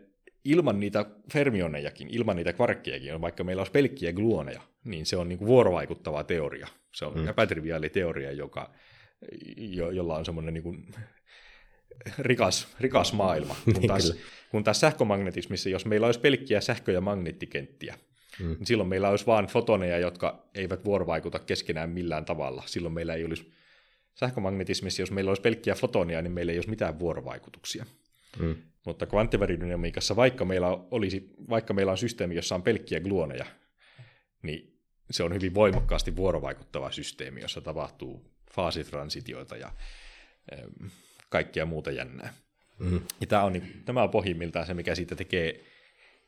ilman 0.45 0.81
niitä 0.81 1.07
fermionejakin, 1.33 2.09
ilman 2.11 2.37
niitä 2.37 2.53
kvarkkejakin, 2.53 3.21
vaikka 3.21 3.45
meillä 3.45 3.61
olisi 3.61 3.73
pelkkiä 3.73 4.13
gluoneja, 4.13 4.63
niin 4.85 5.07
se 5.07 5.17
on 5.17 5.29
niin 5.29 5.39
kuin 5.39 5.49
vuorovaikuttava 5.49 6.25
teoria. 6.25 6.69
Se 6.93 7.05
on 7.05 7.15
mm. 7.15 7.29
epätriviaali 7.29 7.91
teoria, 7.91 8.33
joka, 8.33 8.75
jo, 9.57 9.91
jolla 9.91 10.17
on 10.17 10.25
semmoinen 10.25 10.55
niin 10.55 10.63
kuin 10.63 10.87
rikas, 12.19 12.69
rikas 12.81 13.13
maailma. 13.13 13.57
Kun 13.75 13.87
taas, 13.87 14.15
kun 14.51 14.65
taas 14.65 14.81
sähkömagnetismissa, 14.81 15.69
jos 15.69 15.87
meillä 15.87 16.07
olisi 16.07 16.21
pelkkiä 16.21 16.61
sähkö- 16.61 16.93
ja 16.93 17.01
magneettikenttiä, 17.01 17.95
mm. 18.41 18.47
niin 18.47 18.67
silloin 18.67 18.89
meillä 18.89 19.09
olisi 19.09 19.27
vain 19.27 19.47
fotoneja, 19.47 19.99
jotka 19.99 20.49
eivät 20.55 20.85
vuorovaikuta 20.85 21.39
keskenään 21.39 21.91
millään 21.91 22.25
tavalla. 22.25 22.63
Silloin 22.67 22.95
meillä 22.95 23.15
ei 23.15 23.25
olisi 23.25 23.53
sähkömagnetismissa, 24.15 25.03
jos 25.03 25.11
meillä 25.11 25.31
olisi 25.31 25.43
pelkkiä 25.43 25.75
fotonia, 25.75 26.23
niin 26.23 26.33
meillä 26.33 26.53
ei 26.53 26.59
olisi 26.59 26.71
mitään 26.71 26.99
vuorovaikutuksia. 26.99 27.87
Mm. 28.39 28.57
Mutta 28.87 29.07
kvanttiväridynamiikassa, 29.07 30.17
vaikka 30.17 30.45
meillä, 30.45 30.69
olisi, 30.69 31.31
vaikka 31.49 31.75
meillä 31.75 31.93
on 31.93 31.99
systeemi, 31.99 32.35
jossa 32.35 32.55
on 32.55 32.63
pelkkiä 32.63 33.01
gluoneja, 33.01 33.47
niin 34.43 34.81
se 35.11 35.23
on 35.23 35.35
hyvin 35.35 35.55
voimakkaasti 35.55 36.17
vuorovaikuttava 36.17 36.91
systeemi, 36.91 37.41
jossa 37.41 37.61
tapahtuu 37.61 38.31
faasitransitioita 38.53 39.57
ja 39.57 39.73
ähm, 40.53 40.87
kaikkea 41.29 41.67
muuta 41.67 41.91
jännää. 41.91 42.35
Mm. 42.79 43.01
Ja 43.21 43.27
tämä 43.27 43.43
on, 43.43 43.53
niin, 43.53 43.83
tämä 43.85 44.03
on 44.03 44.11
pohjimmiltaan 44.11 44.67
se, 44.67 44.75
mikä 44.75 44.95
siitä 44.95 45.17
tekee 45.17 45.65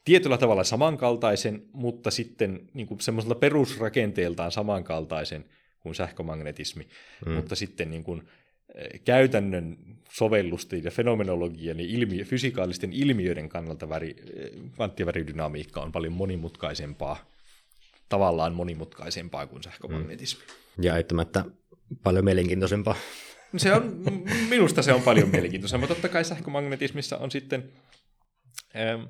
tietyllä 0.04 0.38
tavalla 0.38 0.64
samankaltaisen, 0.64 1.62
mutta 1.72 2.10
sitten 2.10 2.68
niin 2.74 2.86
kuin 2.86 3.00
semmoisella 3.00 3.34
perusrakenteeltaan 3.34 4.52
samankaltaisen 4.52 5.44
kuin 5.80 5.94
sähkömagnetismi, 5.94 6.88
mm. 7.26 7.32
mutta 7.32 7.54
sitten 7.54 7.90
niin 7.90 8.04
kuin, 8.04 8.28
käytännön 9.04 9.76
sovellusten 10.10 10.84
ja 10.84 10.90
fenomenologian 10.90 11.80
ja 11.80 11.86
ilmi- 11.86 12.24
fysikaalisten 12.24 12.92
ilmiöiden 12.92 13.48
kannalta 13.48 13.88
väri, 13.88 14.16
kvanttiväridynamiikka 14.74 15.80
on 15.80 15.92
paljon 15.92 16.12
monimutkaisempaa, 16.12 17.30
tavallaan 18.08 18.54
monimutkaisempaa 18.54 19.46
kuin 19.46 19.62
sähkömagnetismi. 19.62 20.42
Mm. 20.76 20.84
Ja 20.84 20.96
eittämättä 20.96 21.44
paljon 22.02 22.24
mielenkiintoisempaa. 22.24 22.96
Se 23.56 23.72
on, 23.72 24.02
minusta 24.50 24.82
se 24.82 24.92
on 24.92 25.02
paljon 25.02 25.28
mielenkiintoisempaa. 25.28 25.88
Totta 25.88 26.08
kai 26.08 26.24
sähkömagnetismissa 26.24 27.18
on 27.18 27.30
sitten, 27.30 27.72
ähm, 28.76 29.02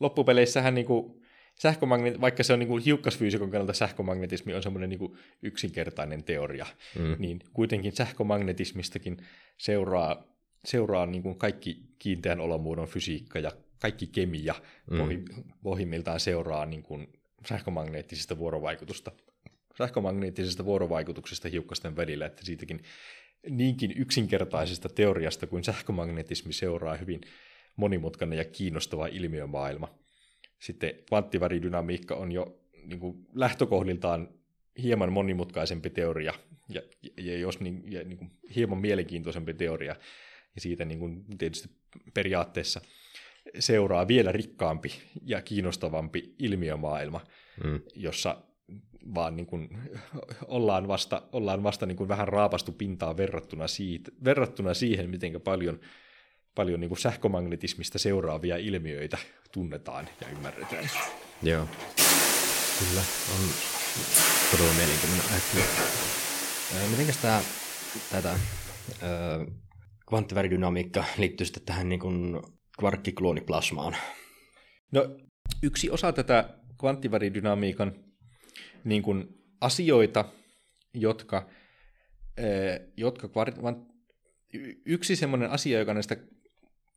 loppupeleissähän 0.00 0.74
niin 0.74 0.86
kuin, 0.86 1.21
sähkömagnet, 1.54 2.20
vaikka 2.20 2.42
se 2.42 2.52
on 2.52 2.58
niin 2.58 2.68
kuin 2.68 2.84
hiukkasfyysikon 2.84 3.50
kannalta 3.50 3.72
sähkömagnetismi 3.72 4.54
on 4.54 4.62
semmoinen 4.62 4.90
niin 4.90 4.98
kuin 4.98 5.18
yksinkertainen 5.42 6.24
teoria, 6.24 6.66
mm. 6.98 7.16
niin 7.18 7.40
kuitenkin 7.52 7.92
sähkömagnetismistakin 7.92 9.16
seuraa, 9.58 10.24
seuraa 10.64 11.06
niin 11.06 11.22
kuin 11.22 11.38
kaikki 11.38 11.82
kiinteän 11.98 12.40
olomuodon 12.40 12.88
fysiikka 12.88 13.38
ja 13.38 13.52
kaikki 13.80 14.06
kemia 14.06 14.54
mm. 14.90 14.98
pohjimmiltaan 15.62 16.20
seuraa 16.20 16.66
niin 16.66 16.82
kuin 16.82 17.12
sähkömagneettisesta 17.48 18.38
vuorovaikutusta 18.38 19.12
sähkömagneettisesta 19.78 20.64
vuorovaikutuksesta 20.64 21.48
hiukkasten 21.48 21.96
välillä, 21.96 22.26
että 22.26 22.44
siitäkin 22.44 22.82
niinkin 23.50 23.92
yksinkertaisesta 23.96 24.88
teoriasta 24.88 25.46
kuin 25.46 25.64
sähkömagnetismi 25.64 26.52
seuraa 26.52 26.96
hyvin 26.96 27.20
monimutkainen 27.76 28.38
ja 28.38 28.44
kiinnostava 28.44 29.06
ilmiömaailma. 29.06 29.98
Sitten 30.62 30.94
kvanttiväridynamiikka 31.08 32.14
on 32.14 32.32
jo 32.32 32.58
niin 32.84 33.00
kuin 33.00 33.26
lähtökohdiltaan 33.34 34.28
hieman 34.82 35.12
monimutkaisempi 35.12 35.90
teoria 35.90 36.34
ja, 36.68 36.82
ja, 37.16 37.38
jos 37.38 37.60
niin, 37.60 37.92
ja 37.92 38.04
niin 38.04 38.18
kuin 38.18 38.30
hieman 38.56 38.78
mielenkiintoisempi 38.78 39.54
teoria. 39.54 39.96
Ja 40.54 40.60
siitä 40.60 40.84
niin 40.84 40.98
kuin 40.98 41.24
tietysti 41.38 41.68
periaatteessa 42.14 42.80
seuraa 43.58 44.08
vielä 44.08 44.32
rikkaampi 44.32 44.92
ja 45.22 45.42
kiinnostavampi 45.42 46.34
ilmiömaailma, 46.38 47.20
mm. 47.64 47.80
jossa 47.94 48.42
vaan 49.14 49.36
niin 49.36 49.46
kuin 49.46 49.68
ollaan 50.46 50.88
vasta, 50.88 51.22
ollaan 51.32 51.62
vasta 51.62 51.86
niin 51.86 51.96
kuin 51.96 52.08
vähän 52.08 52.28
raapastu 52.28 52.72
pintaa 52.72 53.16
verrattuna, 53.16 53.68
siitä, 53.68 54.10
verrattuna 54.24 54.74
siihen, 54.74 55.10
miten 55.10 55.40
paljon, 55.40 55.80
paljon 56.54 56.80
niin 56.80 56.88
kuin 56.88 56.98
sähkömagnetismista 56.98 57.98
seuraavia 57.98 58.56
ilmiöitä 58.56 59.18
tunnetaan 59.52 60.08
ja 60.20 60.28
ymmärretään. 60.28 60.90
Joo, 61.42 61.68
kyllä 62.78 63.00
on 63.34 63.48
todella 64.50 64.74
mielenkiintoinen 64.74 65.26
ajattelu. 65.30 65.64
Mitenkäs 66.90 67.16
tämä 67.16 67.42
tätä, 68.10 68.38
kvanttiväridynamiikka 70.08 71.04
liittyy 71.18 71.46
sitten 71.46 71.62
tähän 71.64 71.88
niin 71.88 72.00
kuin 72.00 72.42
kvarkkikluoniplasmaan? 72.78 73.96
No, 74.92 75.16
yksi 75.62 75.90
osa 75.90 76.12
tätä 76.12 76.58
kvanttiväridynamiikan 76.80 77.92
niin 78.84 79.02
kuin 79.02 79.28
asioita, 79.60 80.24
jotka, 80.94 81.48
jotka 82.96 83.28
yksi 84.86 85.16
semmoinen 85.16 85.50
asia, 85.50 85.78
joka 85.78 85.94
näistä 85.94 86.16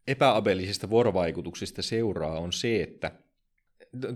epäabellisista 0.08 0.90
vuorovaikutuksista 0.90 1.82
seuraa, 1.82 2.40
on 2.40 2.54
se, 2.54 2.84
että 2.84 3.12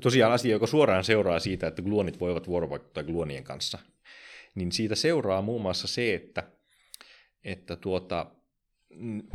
tosiaan 0.01 0.31
asia, 0.31 0.51
joka 0.51 0.67
suoraan 0.67 1.03
seuraa 1.03 1.39
siitä, 1.39 1.67
että 1.67 1.81
gluonit 1.81 2.19
voivat 2.19 2.47
vuorovaikuttaa 2.47 3.03
gluonien 3.03 3.43
kanssa, 3.43 3.79
niin 4.55 4.71
siitä 4.71 4.95
seuraa 4.95 5.41
muun 5.41 5.61
muassa 5.61 5.87
se, 5.87 6.13
että, 6.13 6.51
että 7.43 7.75
tuota, 7.75 8.31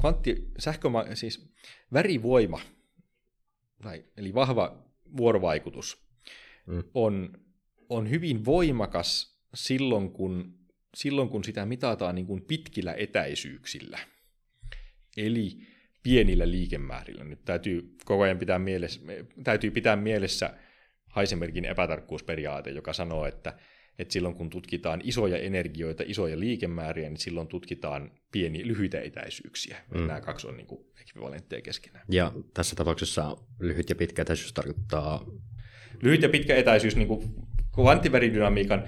kvantti, 0.01 0.51
sähköma, 0.59 1.05
siis 1.15 1.53
värivoima, 1.93 2.61
tai, 3.83 4.05
eli 4.17 4.35
vahva 4.35 4.85
vuorovaikutus, 5.17 6.05
mm. 6.67 6.85
on, 6.95 7.39
on 7.89 8.11
hyvin 8.11 8.45
voimakas 8.45 9.39
silloin, 9.55 10.11
kun, 10.11 10.59
silloin, 10.95 11.29
kun 11.29 11.45
sitä 11.45 11.67
mitataan 11.67 12.15
niin 12.15 12.27
kuin 12.27 12.43
pitkillä 12.43 12.95
etäisyyksillä. 12.95 13.99
Eli 15.17 15.74
pienillä 16.05 16.51
liikemäärillä. 16.51 17.25
Nyt 17.25 17.45
täytyy 17.45 17.97
koko 18.05 18.23
ajan 18.23 18.39
pitää 18.39 18.59
mielessä, 18.59 19.01
täytyy 19.45 19.71
pitää 19.71 19.97
mielessä 19.97 20.55
Heisenbergin 21.17 21.65
epätarkkuusperiaate, 21.65 22.71
joka 22.71 22.93
sanoo, 22.93 23.27
että, 23.27 23.55
että 23.99 24.13
silloin 24.13 24.35
kun 24.35 24.51
tutkitaan 24.51 25.01
isoja 25.05 25.39
energioita, 25.39 26.03
isoja 26.07 26.41
liikemääriä, 26.41 27.09
niin 27.09 27.17
silloin 27.17 27.49
tutkitaan 27.49 28.11
pieni, 28.33 28.67
lyhyitä 28.67 29.01
etäisyyksiä. 29.01 29.77
Mm. 29.95 30.07
Nämä 30.07 30.21
kaksi 30.21 30.47
on 30.47 30.57
niin 30.57 30.67
kuin 30.67 30.87
ekvivalentteja 31.01 31.63
keskenään. 31.63 32.05
Ja 32.09 32.33
tässä 32.55 32.77
tapauksessa 32.77 33.37
lyhyt 33.61 33.91
ja 33.91 33.97
pitkä 33.97 34.23
etäisyys 34.23 34.53
tarkoittaa... 34.53 35.27
Lyhyt 36.03 36.23
ja 36.23 36.29
pitkä 36.29 36.57
etäisyys 36.57 36.97
niin 36.97 37.09
kuin 37.09 37.35
kvanttiväridynamiikan 37.75 38.85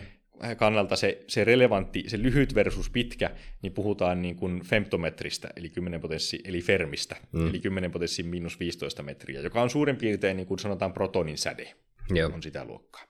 kannalta 0.57 0.97
se, 0.97 1.25
se 1.29 1.45
relevantti, 1.45 2.05
se 2.07 2.23
lyhyt 2.23 2.55
versus 2.55 2.91
pitkä, 2.91 3.31
niin 3.63 3.73
puhutaan 3.73 4.23
niin 4.23 4.37
kuin 4.37 4.63
femtometristä, 4.63 5.49
eli 5.57 5.69
10 5.69 6.01
potenssi, 6.01 6.41
eli 6.45 6.63
fermistä, 6.63 7.17
mm. 7.33 7.49
eli 7.49 7.61
10 7.61 7.91
potenssi 7.91 8.23
miinus 8.23 8.61
15 8.61 9.03
metriä, 9.03 9.41
joka 9.41 9.63
on 9.63 9.71
suurin 9.71 9.97
piirtein 9.97 10.37
niin 10.37 10.47
kuin 10.47 10.59
sanotaan 10.59 10.93
protonin 10.93 11.39
säde, 11.39 11.75
Joo. 12.11 12.31
on 12.35 12.43
sitä 12.43 12.65
luokkaa. 12.65 13.05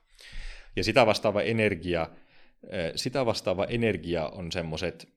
Ja 0.75 0.83
sitä 0.83 1.05
vastaava 1.05 1.41
energia, 1.41 2.09
sitä 2.95 3.25
vastaava 3.25 3.65
energia 3.65 4.27
on 4.27 4.51
semmoiset 4.51 5.07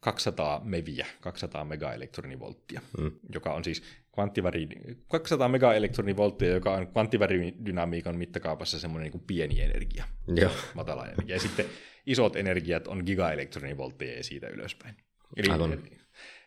200 0.00 0.60
meviä, 0.64 1.06
200 1.20 1.64
megaelektronivolttia, 1.64 2.80
mm. 2.98 3.10
joka 3.34 3.54
on 3.54 3.64
siis 3.64 3.82
kvanttiväri, 4.14 4.68
200 5.08 5.48
megaelektronivolttia, 5.48 6.48
joka 6.48 6.72
on 6.72 6.86
kvanttiväridynamiikan 6.86 8.18
mittakaupassa 8.18 8.78
semmoinen 8.78 9.12
niin 9.12 9.22
pieni 9.26 9.60
energia, 9.60 10.04
Joo. 10.36 10.50
matala 10.74 11.06
energia. 11.06 11.36
Ja 11.36 11.40
sitten 11.40 11.66
isot 12.06 12.36
energiat 12.36 12.88
on 12.88 13.02
gigaelektronivoltteja 13.06 14.16
ja 14.16 14.24
siitä 14.24 14.48
ylöspäin. 14.48 14.96
Eli, 15.36 15.50
Aivan. 15.50 15.72
eli, 15.72 15.82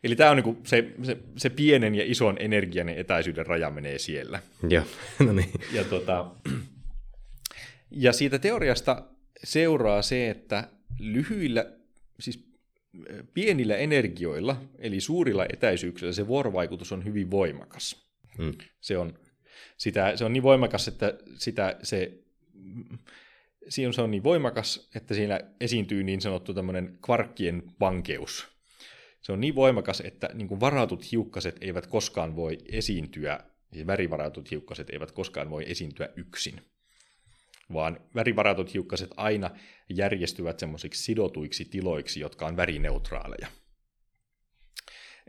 eli 0.03 0.15
tämä 0.15 0.31
on 0.31 0.37
niin 0.37 0.57
se, 0.65 0.91
se, 1.03 1.17
se, 1.37 1.49
pienen 1.49 1.95
ja 1.95 2.03
ison 2.05 2.37
energian 2.39 2.89
ja 2.89 2.95
etäisyyden 2.95 3.45
raja 3.45 3.69
menee 3.69 3.97
siellä. 3.97 4.41
Joo, 4.69 4.83
no 5.25 5.33
niin. 5.33 5.51
Ja, 5.73 5.83
tuota, 5.83 6.31
ja 7.91 8.13
siitä 8.13 8.39
teoriasta 8.39 9.07
seuraa 9.43 10.01
se, 10.01 10.29
että 10.29 10.69
lyhyillä, 10.99 11.65
siis 12.19 12.50
pienillä 13.33 13.77
energioilla, 13.77 14.61
eli 14.79 14.99
suurilla 14.99 15.45
etäisyyksillä, 15.53 16.13
se 16.13 16.27
vuorovaikutus 16.27 16.91
on 16.91 17.05
hyvin 17.05 17.31
voimakas. 17.31 18.07
Hmm. 18.37 18.53
Se, 18.81 18.97
on, 18.97 19.19
sitä, 19.77 20.17
se 20.17 20.25
on 20.25 20.33
niin 20.33 20.43
voimakas, 20.43 20.87
että 20.87 21.17
sitä, 21.35 21.77
se, 21.83 22.19
se 23.69 24.01
on 24.01 24.11
niin 24.11 24.23
voimakas, 24.23 24.89
että 24.95 25.13
siinä 25.13 25.39
esiintyy 25.61 26.03
niin 26.03 26.21
sanottu 26.21 26.53
tämmöinen 26.53 26.97
kvarkkien 27.05 27.63
vankeus. 27.79 28.47
Se 29.21 29.31
on 29.31 29.41
niin 29.41 29.55
voimakas, 29.55 30.01
että 30.01 30.29
niin 30.33 30.47
kuin 30.47 30.59
varatut 30.59 31.11
hiukkaset 31.11 31.57
eivät 31.61 31.87
koskaan 31.87 32.35
voi 32.35 32.57
esiintyä, 32.71 33.39
siis 33.73 33.87
värivaratut 33.87 34.51
hiukkaset 34.51 34.89
eivät 34.89 35.11
koskaan 35.11 35.49
voi 35.49 35.71
esiintyä 35.71 36.09
yksin 36.15 36.61
vaan 37.73 37.99
värivaratut 38.15 38.73
hiukkaset 38.73 39.09
aina 39.17 39.49
järjestyvät 39.89 40.59
semmoisiksi 40.59 41.03
sidotuiksi 41.03 41.65
tiloiksi, 41.65 42.19
jotka 42.19 42.45
on 42.45 42.57
värineutraaleja. 42.57 43.47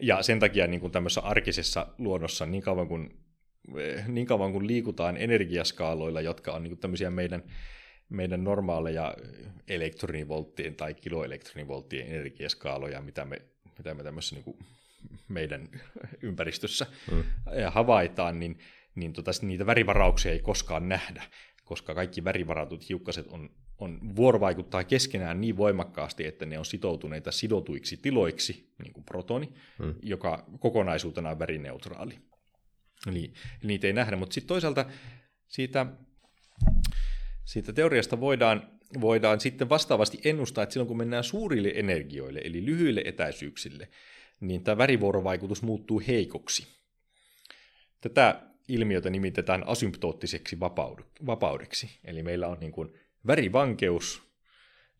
Ja 0.00 0.22
sen 0.22 0.40
takia 0.40 0.66
niin 0.66 0.80
kuin 0.80 0.92
tämmöisessä 0.92 1.20
arkisessa 1.20 1.86
luonnossa 1.98 2.46
niin 2.46 2.62
kauan 2.62 2.88
kuin, 2.88 3.10
eh, 3.78 4.08
niin 4.08 4.26
kauan 4.26 4.52
kuin 4.52 4.66
liikutaan 4.66 5.16
energiaskaaloilla, 5.16 6.20
jotka 6.20 6.52
on 6.52 6.62
niin 6.62 6.78
tämmöisiä 6.78 7.10
meidän, 7.10 7.42
meidän 8.08 8.44
normaaleja 8.44 9.14
elektronivolttien 9.68 10.74
tai 10.74 10.94
kiloelektronivolttien 10.94 12.06
energiaskaaloja, 12.06 13.00
mitä 13.00 13.24
me, 13.24 13.42
mitä 13.78 13.94
me 13.94 14.02
tämmöisessä 14.02 14.36
niin 14.36 14.56
meidän 15.28 15.68
ympäristössä 16.22 16.86
mm. 17.10 17.24
havaitaan, 17.70 18.40
niin, 18.40 18.58
niin 18.94 19.12
tota, 19.12 19.30
niitä 19.42 19.66
värivarauksia 19.66 20.32
ei 20.32 20.40
koskaan 20.40 20.88
nähdä 20.88 21.22
koska 21.64 21.94
kaikki 21.94 22.24
värivaratut 22.24 22.88
hiukkaset 22.88 23.26
on, 23.26 23.50
on 23.78 24.16
vuorovaikuttaa 24.16 24.84
keskenään 24.84 25.40
niin 25.40 25.56
voimakkaasti, 25.56 26.26
että 26.26 26.46
ne 26.46 26.58
on 26.58 26.64
sitoutuneita 26.64 27.32
sidotuiksi 27.32 27.96
tiloiksi, 27.96 28.72
niin 28.82 28.92
kuin 28.92 29.04
protoni, 29.04 29.52
hmm. 29.78 29.94
joka 30.02 30.46
kokonaisuutena 30.58 31.30
on 31.30 31.38
värineutraali. 31.38 32.18
Eli, 33.06 33.18
eli 33.18 33.32
niitä 33.64 33.86
ei 33.86 33.92
nähdä, 33.92 34.16
mutta 34.16 34.34
sitten 34.34 34.48
toisaalta 34.48 34.86
siitä, 35.48 35.86
siitä 37.44 37.72
teoriasta 37.72 38.20
voidaan, 38.20 38.70
voidaan 39.00 39.40
sitten 39.40 39.68
vastaavasti 39.68 40.20
ennustaa, 40.24 40.62
että 40.62 40.72
silloin 40.72 40.88
kun 40.88 40.96
mennään 40.96 41.24
suurille 41.24 41.72
energioille, 41.74 42.40
eli 42.44 42.64
lyhyille 42.64 43.02
etäisyyksille, 43.04 43.88
niin 44.40 44.64
tämä 44.64 44.78
värivuorovaikutus 44.78 45.62
muuttuu 45.62 46.02
heikoksi. 46.06 46.66
Tätä 48.00 48.51
ilmiötä 48.72 49.10
nimitetään 49.10 49.66
asymptoottiseksi 49.66 50.60
vapaudeksi. 51.26 51.90
Eli 52.04 52.22
meillä 52.22 52.48
on 52.48 52.60
niin 52.60 52.72
kuin 52.72 52.92
värivankeus 53.26 54.22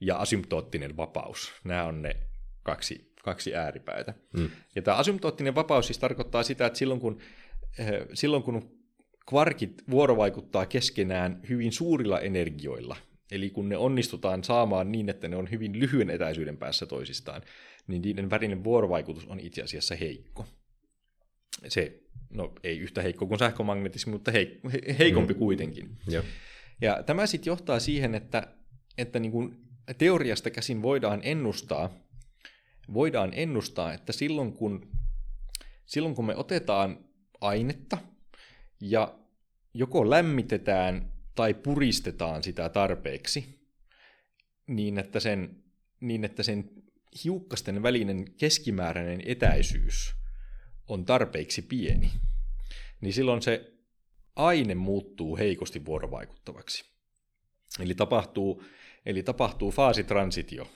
ja 0.01 0.17
asymptoottinen 0.17 0.97
vapaus. 0.97 1.53
Nämä 1.65 1.85
on 1.85 2.03
ne 2.03 2.17
kaksi, 2.63 3.13
kaksi 3.25 3.55
ääripäätä. 3.55 4.15
Mm. 4.33 4.51
Ja 4.75 4.83
tämä 4.83 4.97
asymptoottinen 4.97 5.55
vapaus 5.55 5.87
siis 5.87 5.99
tarkoittaa 5.99 6.43
sitä, 6.43 6.67
että 6.67 6.79
silloin 6.79 7.01
kun, 7.01 7.19
äh, 7.81 7.87
silloin 8.15 8.43
kun 8.43 8.83
kvarkit 9.29 9.83
vuorovaikuttaa 9.91 10.67
keskenään 10.67 11.41
hyvin 11.49 11.73
suurilla 11.73 12.21
energioilla, 12.21 12.97
eli 13.31 13.51
kun 13.51 13.69
ne 13.69 13.77
onnistutaan 13.77 14.45
saamaan 14.45 14.93
niin, 14.93 15.09
että 15.09 15.29
ne 15.29 15.37
on 15.37 15.51
hyvin 15.51 15.81
lyhyen 15.81 16.11
etäisyyden 16.11 16.57
päässä 16.57 16.87
toisistaan, 16.87 17.43
niin 17.87 18.03
niiden 18.03 18.31
välinen 18.31 18.65
vuorovaikutus 18.65 19.27
on 19.27 19.41
itse 19.41 19.63
asiassa 19.63 19.95
heikko. 19.97 20.47
Se 21.68 22.03
no 22.33 22.53
ei 22.62 22.79
yhtä 22.79 23.03
heikko 23.03 23.27
kuin 23.27 23.38
sähkömagnetismi, 23.38 24.12
mutta 24.12 24.31
heik- 24.31 24.61
heikompi 24.98 25.33
mm. 25.35 25.38
kuitenkin. 25.38 25.96
Ja, 26.09 26.22
ja 26.81 27.03
tämä 27.03 27.27
sitten 27.27 27.51
johtaa 27.51 27.81
siihen, 27.81 28.14
että, 28.14 28.46
että 28.98 29.18
niin 29.18 29.33
kuin 29.33 29.57
teoriasta 29.98 30.51
käsin 30.51 30.83
voidaan 30.83 31.20
ennustaa, 31.22 31.90
voidaan 32.94 33.31
ennustaa, 33.35 33.92
että 33.92 34.12
silloin 34.12 34.53
kun, 34.53 34.88
silloin 35.87 36.14
kun 36.14 36.27
me 36.27 36.37
otetaan 36.37 37.05
ainetta 37.40 37.98
ja 38.81 39.18
joko 39.75 40.11
lämmitetään 40.11 41.12
tai 41.35 41.55
puristetaan 41.55 42.42
sitä 42.42 42.68
tarpeeksi, 42.68 43.68
niin 44.66 44.98
että 44.98 45.20
sen, 45.20 45.62
niin 46.01 46.25
että 46.25 46.42
sen 46.42 46.70
hiukkasten 47.25 47.83
välinen 47.83 48.35
keskimääräinen 48.35 49.22
etäisyys 49.25 50.22
on 50.88 51.05
tarpeeksi 51.05 51.62
pieni, 51.62 52.11
niin 53.01 53.12
silloin 53.12 53.42
se 53.42 53.73
aine 54.37 54.75
muuttuu 54.75 55.37
heikosti 55.37 55.85
vuorovaikuttavaksi. 55.85 56.85
Eli 57.81 57.95
tapahtuu, 57.95 58.64
eli 59.07 59.23
tapahtuu 59.23 59.71
faasitransitio. 59.71 60.68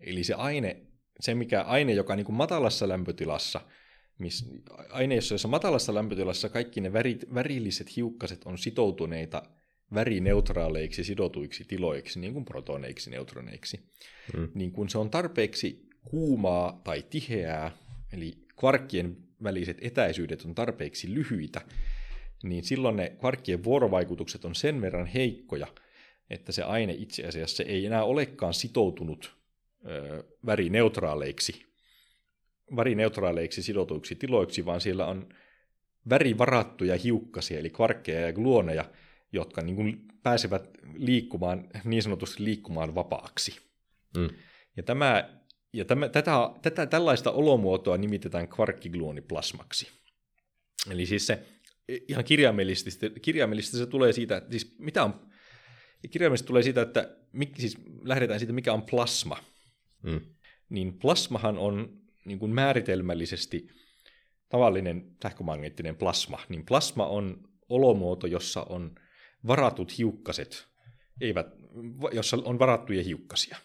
Eli 0.00 0.24
se 0.24 0.34
aine, 0.34 0.76
se 1.20 1.34
mikä 1.34 1.62
aine, 1.62 1.92
joka 1.92 2.16
niin 2.16 2.26
kuin 2.26 2.36
matalassa 2.36 2.88
lämpötilassa, 2.88 3.60
miss, 4.18 4.50
aine, 4.90 5.14
jossa 5.14 5.48
matalassa 5.48 5.94
lämpötilassa 5.94 6.48
kaikki 6.48 6.80
ne 6.80 6.92
värit, 6.92 7.34
värilliset 7.34 7.96
hiukkaset 7.96 8.44
on 8.44 8.58
sitoutuneita 8.58 9.42
värineutraaleiksi 9.94 11.04
sidotuiksi 11.04 11.64
tiloiksi, 11.64 12.20
niin 12.20 12.32
kuin 12.32 12.44
protoneiksi, 12.44 13.10
neutroneiksi, 13.10 13.90
mm. 14.36 14.48
niin 14.54 14.72
kun 14.72 14.88
se 14.88 14.98
on 14.98 15.10
tarpeeksi 15.10 15.88
kuumaa 16.04 16.80
tai 16.84 17.02
tiheää, 17.10 17.76
eli 18.14 18.32
kvarkkien 18.60 19.16
väliset 19.42 19.78
etäisyydet 19.80 20.44
on 20.44 20.54
tarpeeksi 20.54 21.14
lyhyitä, 21.14 21.60
niin 22.42 22.64
silloin 22.64 22.96
ne 22.96 23.16
kvarkkien 23.18 23.64
vuorovaikutukset 23.64 24.44
on 24.44 24.54
sen 24.54 24.80
verran 24.80 25.06
heikkoja, 25.06 25.66
että 26.30 26.52
se 26.52 26.62
aine 26.62 26.92
itse 26.92 27.26
asiassa 27.26 27.62
ei 27.62 27.86
enää 27.86 28.04
olekaan 28.04 28.54
sitoutunut 28.54 29.36
ö, 29.86 30.24
värineutraaleiksi, 30.46 31.66
värineutraaleiksi 32.76 33.62
sidotuiksi 33.62 34.14
tiloiksi, 34.14 34.64
vaan 34.64 34.80
siellä 34.80 35.06
on 35.06 35.28
värivarattuja 36.08 36.96
hiukkasia, 36.96 37.58
eli 37.58 37.70
kvarkkeja 37.70 38.20
ja 38.20 38.32
gluoneja, 38.32 38.84
jotka 39.32 39.62
niin 39.62 39.76
kuin 39.76 40.04
pääsevät 40.22 40.70
liikkumaan, 40.94 41.68
niin 41.84 42.02
sanotusti 42.02 42.44
liikkumaan 42.44 42.94
vapaaksi. 42.94 43.60
Mm. 44.16 44.28
Ja, 44.76 44.82
tämä, 44.82 45.40
ja 45.74 45.84
tämä, 45.84 46.08
tätä, 46.08 46.32
tätä, 46.62 46.86
tällaista 46.86 47.30
olomuotoa 47.30 47.96
nimitetään 47.96 48.48
kvarkkigluoniplasmaksi. 48.48 49.88
Eli 50.90 51.06
siis 51.06 51.26
se 51.26 51.46
ihan 52.08 52.24
kirjaimellisesti, 52.24 53.10
kirjaimellisesti 53.22 53.76
se 53.76 53.86
tulee 53.86 54.12
siitä, 54.12 54.36
että 54.36 54.50
siis 54.50 54.78
mitä 54.78 55.04
on, 55.04 55.30
kirjaimellisesti 56.10 56.46
tulee 56.46 56.62
siitä, 56.62 56.82
että 56.82 57.16
siis 57.58 57.78
lähdetään 58.02 58.40
siitä, 58.40 58.52
mikä 58.52 58.72
on 58.72 58.82
plasma. 58.82 59.36
Mm. 60.02 60.20
Niin 60.68 60.98
plasmahan 60.98 61.58
on 61.58 62.00
niin 62.24 62.38
kuin 62.38 62.54
määritelmällisesti 62.54 63.68
tavallinen 64.48 65.16
sähkömagneettinen 65.22 65.96
plasma. 65.96 66.38
Niin 66.48 66.66
plasma 66.66 67.06
on 67.06 67.48
olomuoto, 67.68 68.26
jossa 68.26 68.62
on 68.62 68.94
varatut 69.46 69.98
hiukkaset, 69.98 70.66
eivät, 71.20 71.46
jossa 72.12 72.38
on 72.44 72.58
varattuja 72.58 73.02
hiukkasia. 73.02 73.56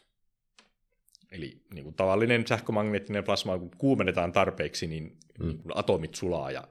Eli 1.32 1.62
niin 1.74 1.84
kuin 1.84 1.96
tavallinen 1.96 2.48
sähkömagneettinen 2.48 3.24
plasma, 3.24 3.60
kun 3.60 3.72
kuumennetaan 3.78 4.32
tarpeeksi, 4.32 4.88
niin, 4.88 5.18
mm. 5.40 5.48
niin 5.48 5.58
kuin 5.58 5.78
atomit 5.78 6.16
sulaa 6.16 6.52
ja 6.52 6.68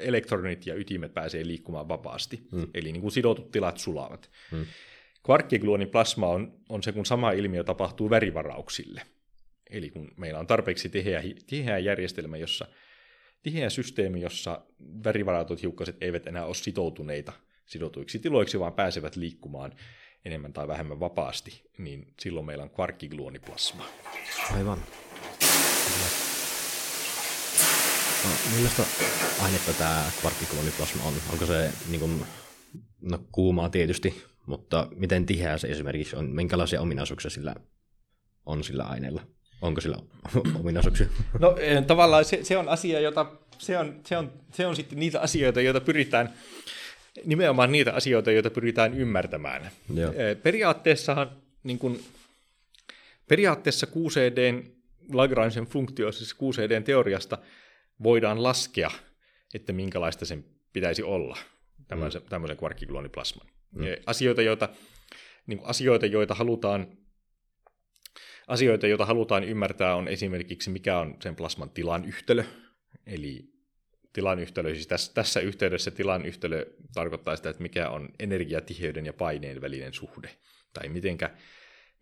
elektronit 0.00 0.66
ja 0.66 0.74
ytimet 0.74 1.14
pääsee 1.14 1.46
liikkumaan 1.46 1.88
vapaasti. 1.88 2.42
Mm. 2.52 2.66
Eli 2.74 2.92
niin 2.92 3.00
kuin 3.00 3.12
sidotut 3.12 3.50
tilat 3.50 3.78
sulaavat. 3.78 4.30
Mm. 4.52 4.66
plasma 5.90 6.26
on, 6.26 6.52
on 6.68 6.82
se, 6.82 6.92
kun 6.92 7.06
sama 7.06 7.32
ilmiö 7.32 7.64
tapahtuu 7.64 8.10
värivarauksille. 8.10 9.02
Eli 9.70 9.90
kun 9.90 10.08
meillä 10.16 10.38
on 10.38 10.46
tarpeeksi 10.46 10.88
tiheä, 10.88 11.22
tiheä 11.46 11.78
järjestelmä, 11.78 12.36
jossa 12.36 12.66
tiheä 13.42 13.70
systeemi, 13.70 14.20
jossa 14.20 14.62
värivaratut 15.04 15.62
hiukkaset 15.62 15.96
eivät 16.00 16.26
enää 16.26 16.44
ole 16.44 16.54
sitoutuneita 16.54 17.32
sidotuiksi 17.66 18.18
tiloiksi, 18.18 18.60
vaan 18.60 18.72
pääsevät 18.72 19.16
liikkumaan 19.16 19.72
enemmän 20.24 20.52
tai 20.52 20.68
vähemmän 20.68 21.00
vapaasti, 21.00 21.62
niin 21.78 22.14
silloin 22.20 22.46
meillä 22.46 22.64
on 22.64 22.70
kvarkkigluoniplasma. 22.70 23.84
Aivan. 24.56 24.78
No, 28.24 28.30
millaista 28.54 28.82
ainetta 29.42 29.72
tämä 29.72 30.10
kvarkkigluoniplasma 30.20 31.02
on? 31.02 31.14
Onko 31.32 31.46
se 31.46 31.72
niin 31.88 32.00
kuin, 32.00 32.26
no, 33.00 33.18
kuumaa 33.32 33.68
tietysti, 33.68 34.22
mutta 34.46 34.88
miten 34.96 35.26
tiheä 35.26 35.58
se 35.58 35.68
esimerkiksi 35.68 36.16
on? 36.16 36.30
Minkälaisia 36.30 36.80
ominaisuuksia 36.80 37.30
sillä 37.30 37.54
on 38.46 38.64
sillä 38.64 38.84
aineella? 38.84 39.22
Onko 39.62 39.80
sillä 39.80 39.98
ominaisuuksia? 40.60 41.06
No 41.38 41.56
eh, 41.56 41.84
tavallaan 41.84 42.24
se, 42.24 42.44
se 42.44 42.58
on 42.58 42.68
asia, 42.68 43.00
jota, 43.00 43.26
se 43.58 43.78
on, 43.78 44.00
se, 44.06 44.16
on, 44.16 44.32
se 44.52 44.66
on 44.66 44.76
sitten 44.76 44.98
niitä 44.98 45.20
asioita, 45.20 45.60
joita 45.60 45.80
pyritään 45.80 46.34
nimenomaan 47.24 47.72
niitä 47.72 47.92
asioita, 47.92 48.32
joita 48.32 48.50
pyritään 48.50 48.94
ymmärtämään. 48.94 49.70
Joo. 49.94 50.12
Periaatteessahan 50.42 51.30
niin 51.62 51.78
kuin, 51.78 52.04
periaatteessa 53.28 53.86
QCDn 53.86 54.62
Lagrangen 55.12 55.66
funktio, 55.66 56.12
siis 56.12 56.34
QCDn 56.34 56.84
teoriasta, 56.84 57.38
voidaan 58.02 58.42
laskea, 58.42 58.90
että 59.54 59.72
minkälaista 59.72 60.24
sen 60.24 60.44
pitäisi 60.72 61.02
olla, 61.02 61.36
tämmöisen, 61.88 62.22
mm. 62.22 62.28
tämmöisen 62.28 62.56
kvarkkiklooniplasman. 62.56 63.46
Mm. 63.72 63.84
Asioita, 64.06 64.42
joita, 64.42 64.68
niin 65.46 65.60
asioita, 65.62 66.06
joita 66.06 66.34
halutaan 66.34 66.86
Asioita, 68.48 68.86
joita 68.86 69.06
halutaan 69.06 69.44
ymmärtää, 69.44 69.94
on 69.94 70.08
esimerkiksi 70.08 70.70
mikä 70.70 70.98
on 70.98 71.16
sen 71.22 71.36
plasman 71.36 71.70
tilan 71.70 72.04
yhtälö, 72.04 72.44
eli 73.06 73.52
tilan 74.12 74.38
yhtälö, 74.38 74.74
siis 74.74 74.86
tässä, 74.86 75.14
tässä 75.14 75.40
yhteydessä 75.40 75.90
tilan 75.90 76.26
yhtälö 76.26 76.66
tarkoittaa 76.94 77.36
sitä, 77.36 77.50
että 77.50 77.62
mikä 77.62 77.90
on 77.90 78.08
energiatiheyden 78.18 79.06
ja 79.06 79.12
paineen 79.12 79.60
välinen 79.60 79.92
suhde, 79.92 80.30
tai 80.72 80.88
mitenkä, 80.88 81.36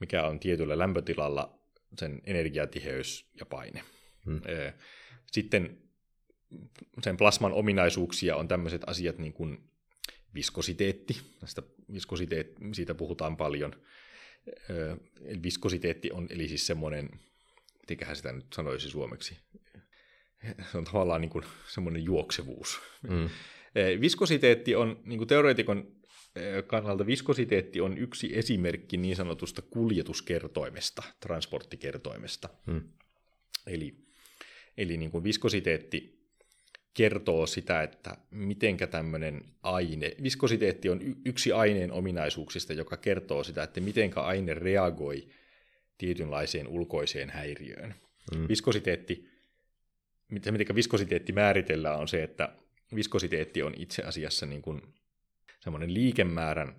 mikä 0.00 0.26
on 0.26 0.40
tietyllä 0.40 0.78
lämpötilalla 0.78 1.58
sen 1.98 2.20
energiatiheys 2.24 3.30
ja 3.40 3.46
paine. 3.46 3.82
Hmm. 4.24 4.40
Sitten 5.32 5.78
sen 7.02 7.16
plasman 7.16 7.52
ominaisuuksia 7.52 8.36
on 8.36 8.48
tämmöiset 8.48 8.82
asiat 8.86 9.18
niin 9.18 9.32
kuin 9.32 9.70
viskositeetti, 10.34 11.20
tästä 11.40 11.62
viskositeet, 11.92 12.56
siitä 12.72 12.94
puhutaan 12.94 13.36
paljon. 13.36 13.72
Viskositeetti 15.42 16.10
on 16.10 16.26
eli 16.30 16.48
siis 16.48 16.66
semmoinen, 16.66 17.10
mitenköhän 17.80 18.16
sitä 18.16 18.32
nyt 18.32 18.46
sanoisi 18.54 18.90
suomeksi, 18.90 19.38
se 20.72 20.78
on 20.78 20.84
tavallaan 20.84 21.20
niin 21.20 21.30
kuin 21.30 21.44
semmoinen 21.74 22.04
juoksevuus. 22.04 22.80
Mm. 23.10 23.28
Viskositeetti 24.00 24.74
on, 24.74 25.00
niin 25.04 25.18
kuin 25.18 25.28
teoreetikon 25.28 25.96
kannalta 26.66 27.06
viskositeetti 27.06 27.80
on 27.80 27.98
yksi 27.98 28.38
esimerkki 28.38 28.96
niin 28.96 29.16
sanotusta 29.16 29.62
kuljetuskertoimesta, 29.62 31.02
transporttikertoimesta. 31.20 32.48
Mm. 32.66 32.82
Eli, 33.66 33.96
eli 34.78 34.96
niin 34.96 35.10
kuin 35.10 35.24
viskositeetti 35.24 36.16
kertoo 36.94 37.46
sitä, 37.46 37.82
että 37.82 38.16
mitenkä 38.30 38.86
tämmöinen 38.86 39.44
aine, 39.62 40.12
viskositeetti 40.22 40.88
on 40.88 41.00
yksi 41.24 41.52
aineen 41.52 41.92
ominaisuuksista, 41.92 42.72
joka 42.72 42.96
kertoo 42.96 43.44
sitä, 43.44 43.62
että 43.62 43.80
mitenkä 43.80 44.20
aine 44.20 44.54
reagoi 44.54 45.28
tietynlaiseen 45.98 46.68
ulkoiseen 46.68 47.30
häiriöön. 47.30 47.94
Mm. 48.36 48.48
Viskositeetti 48.48 49.28
miten, 50.28 50.54
miten 50.54 50.76
viskositeetti 50.76 51.32
määritellään, 51.32 51.98
on 51.98 52.08
se, 52.08 52.22
että 52.22 52.52
viskositeetti 52.94 53.62
on 53.62 53.72
itse 53.76 54.02
asiassa 54.02 54.46
niin 54.46 54.62
kuin 54.62 54.82
semmoinen 55.60 55.94
liikemäärän, 55.94 56.76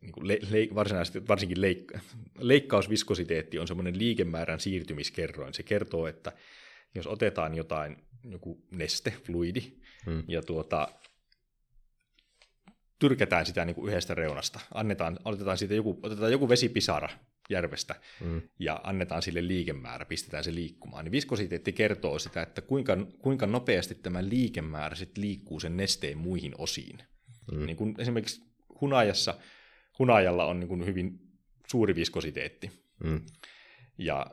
niin 0.00 0.12
kuin 0.12 0.28
le, 0.28 0.38
le, 0.50 0.68
varsinaisesti, 0.74 1.28
varsinkin 1.28 1.60
leik, 1.60 1.92
leikkausviskositeetti 2.38 3.58
on 3.58 3.68
semmoinen 3.68 3.98
liikemäärän 3.98 4.60
siirtymiskerroin. 4.60 5.54
Se 5.54 5.62
kertoo, 5.62 6.06
että 6.06 6.32
jos 6.94 7.06
otetaan 7.06 7.54
jotain, 7.54 7.96
joku 8.24 8.66
neste, 8.70 9.10
fluidi, 9.24 9.62
hmm. 10.06 10.22
ja 10.28 10.42
tuota, 10.42 10.88
tyrkätään 12.98 13.46
sitä 13.46 13.64
niin 13.64 13.74
kuin 13.74 13.88
yhdestä 13.88 14.14
reunasta, 14.14 14.60
annetaan, 14.74 15.18
otetaan, 15.24 15.58
siitä 15.58 15.74
joku, 15.74 15.98
otetaan 16.02 16.32
joku 16.32 16.48
vesipisara, 16.48 17.08
järvestä 17.48 17.94
mm. 18.20 18.42
ja 18.58 18.80
annetaan 18.84 19.22
sille 19.22 19.46
liikemäärä, 19.46 20.04
pistetään 20.04 20.44
se 20.44 20.54
liikkumaan, 20.54 21.04
niin 21.04 21.12
viskositeetti 21.12 21.72
kertoo 21.72 22.18
sitä, 22.18 22.42
että 22.42 22.60
kuinka, 22.60 22.96
kuinka 23.18 23.46
nopeasti 23.46 23.94
tämä 23.94 24.28
liikemäärä 24.28 24.96
sitten 24.96 25.24
liikkuu 25.24 25.60
sen 25.60 25.76
nesteen 25.76 26.18
muihin 26.18 26.54
osiin. 26.58 26.98
Mm. 27.52 27.66
Niin 27.66 27.76
kun 27.76 27.94
esimerkiksi 27.98 28.42
hunajassa, 28.80 29.34
hunajalla 29.98 30.44
on 30.44 30.60
niin 30.60 30.68
kuin 30.68 30.86
hyvin 30.86 31.20
suuri 31.66 31.94
viskositeetti. 31.94 32.70
Mm. 33.04 33.20
Ja 33.98 34.26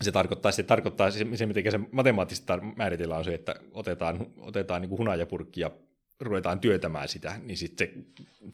se 0.00 0.12
tarkoittaa, 0.12 0.52
se 0.52 0.62
tarkoittaa 0.62 1.10
se, 1.10 1.26
se 1.34 1.46
miten 1.46 1.72
se 1.72 1.80
matemaattisesti 1.92 2.52
määritellään 2.76 3.18
on 3.18 3.24
se, 3.24 3.34
että 3.34 3.54
otetaan, 3.72 4.26
otetaan 4.36 4.82
niin 4.82 4.88
kuin 4.88 4.98
hunajapurkki 4.98 5.60
ja 5.60 5.70
ruvetaan 6.20 6.60
työtämään 6.60 7.08
sitä, 7.08 7.40
niin 7.42 7.56
sitten 7.56 7.88
se, 7.88 8.04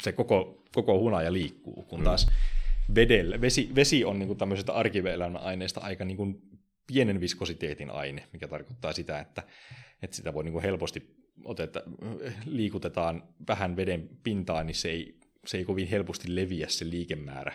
se 0.02 0.12
koko, 0.12 0.64
koko 0.74 0.98
hunaja 0.98 1.32
liikkuu, 1.32 1.82
kun 1.82 2.02
taas 2.02 2.26
mm 2.26 2.32
vedellä. 2.94 3.40
Vesi, 3.40 3.70
vesi 3.74 4.04
on 4.04 4.18
niin 4.18 4.36
tämmöisestä 4.36 4.72
arkielämän 4.72 5.42
aineesta 5.42 5.80
aika 5.80 6.04
niin 6.04 6.16
kuin 6.16 6.42
pienen 6.86 7.20
viskositeetin 7.20 7.90
aine, 7.90 8.28
mikä 8.32 8.48
tarkoittaa 8.48 8.92
sitä, 8.92 9.20
että, 9.20 9.42
että 10.02 10.16
sitä 10.16 10.34
voi 10.34 10.44
niin 10.44 10.52
kuin 10.52 10.62
helposti 10.62 11.16
oteta, 11.44 11.82
liikutetaan 12.46 13.22
vähän 13.48 13.76
veden 13.76 14.08
pintaan, 14.22 14.66
niin 14.66 14.74
se 14.74 14.90
ei 14.90 15.20
se 15.46 15.58
ei 15.58 15.64
kovin 15.64 15.88
helposti 15.88 16.34
leviä 16.36 16.68
se 16.68 16.90
liikemäärä 16.90 17.52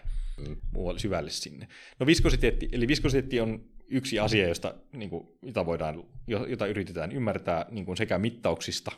muualle 0.73 0.99
syvälle 0.99 1.29
sinne. 1.29 1.67
No 1.99 2.05
viskositeetti, 2.05 2.69
eli 2.71 2.87
viskositeetti 2.87 3.39
on 3.39 3.65
yksi 3.87 4.19
asia, 4.19 4.47
josta, 4.47 4.75
niin 4.93 5.09
kuin, 5.09 5.27
jota, 5.41 5.65
voidaan, 5.65 6.03
jota 6.27 6.67
yritetään 6.67 7.11
ymmärtää 7.11 7.65
niin 7.71 7.85
kuin 7.85 7.97
sekä 7.97 8.17
mittauksista 8.17 8.91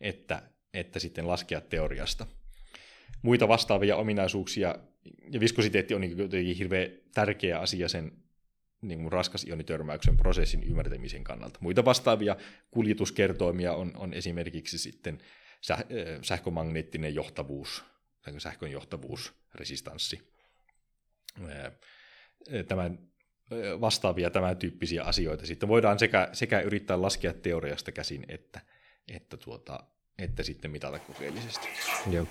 että, 0.00 0.42
että 0.74 0.98
sitten 0.98 1.28
laskea 1.28 1.60
teoriasta. 1.60 2.26
Muita 3.22 3.48
vastaavia 3.48 3.96
ominaisuuksia, 3.96 4.74
ja 5.30 5.40
viskositeetti 5.40 5.94
on 5.94 6.00
niin 6.00 6.18
jotenkin 6.18 6.56
hirveän 6.56 6.90
tärkeä 7.14 7.58
asia 7.58 7.88
sen 7.88 8.12
niin 8.82 9.00
kuin 9.00 9.12
raskas 9.12 9.44
ionitörmäyksen 9.44 10.16
prosessin 10.16 10.62
ymmärtämisen 10.62 11.24
kannalta. 11.24 11.58
Muita 11.62 11.84
vastaavia 11.84 12.36
kuljetuskertoimia 12.70 13.72
on, 13.72 13.92
on 13.96 14.14
esimerkiksi 14.14 14.78
sitten 14.78 15.18
säh, 15.60 15.84
sähkömagneettinen 16.22 17.14
johtavuus, 17.14 17.84
sähkön 18.38 18.70
johtavuus, 18.70 19.32
resistanssi. 19.54 20.20
Tämän, 22.68 22.98
vastaavia 23.80 24.30
tämän 24.30 24.56
tyyppisiä 24.56 25.02
asioita. 25.02 25.46
Sitten 25.46 25.68
voidaan 25.68 25.98
sekä, 25.98 26.28
sekä 26.32 26.60
yrittää 26.60 27.02
laskea 27.02 27.32
teoriasta 27.32 27.92
käsin, 27.92 28.24
että, 28.28 28.60
että, 29.08 29.36
tuota, 29.36 29.84
että 30.20 30.42
sitten 30.42 30.70
mitata 30.70 30.98
kokeellisesti. 30.98 31.68
Joo. 32.10 32.26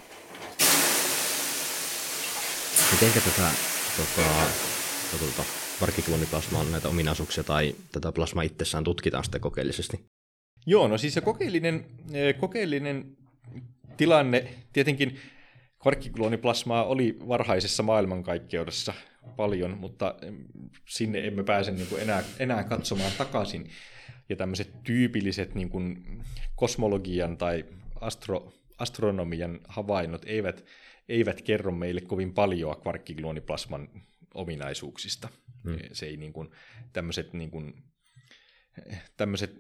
Miten 2.92 3.14
tätä 3.14 3.52
tota, 3.98 4.30
tota, 5.12 5.44
näitä 6.72 6.90
ominaisuuksia 6.90 7.44
tai 7.44 7.76
tätä 7.92 8.12
plasmaa 8.12 8.44
itsessään 8.44 8.84
tutkitaan 8.84 9.24
sitten 9.24 9.42
kokeellisesti? 9.42 10.00
Joo, 10.66 10.88
no 10.88 10.98
siis 10.98 11.14
se 11.14 11.22
kokeellinen, 11.22 11.86
kokeellinen 12.40 13.18
tilanne, 13.98 14.48
tietenkin 14.74 15.20
kvarkkikluoniplasmaa 15.82 16.86
oli 16.86 17.18
varhaisessa 17.28 17.84
maailmankaikkeudessa 17.84 18.94
paljon, 19.36 19.78
mutta 19.78 20.16
sinne 20.86 21.28
emme 21.28 21.44
pääse 21.44 21.72
niin 21.72 21.88
kuin 21.88 22.02
enää, 22.02 22.24
enää 22.40 22.64
katsomaan 22.64 23.12
takaisin. 23.18 23.70
Ja 24.30 24.36
tämmöiset 24.36 24.84
tyypilliset 24.84 25.56
niin 25.56 25.70
kuin 25.70 26.04
kosmologian 26.56 27.38
tai 27.38 27.66
astro, 28.02 28.54
astronomian 28.78 29.60
havainnot 29.68 30.26
eivät, 30.26 30.66
eivät 31.10 31.41
kerro 31.41 31.72
meille 31.72 32.02
kovin 32.02 32.34
paljon 32.34 32.82
kvarkkikluoniplasman 32.82 33.89
ominaisuuksista. 34.34 35.30
Hmm. 35.64 35.78
Se 35.91 36.06
ei 36.06 36.18
niin 36.18 36.34
kuin, 36.34 36.50
tämmöiset 36.93 37.34
niin 37.34 37.52
kuin, 37.52 37.74
tämmöiset, 39.18 39.56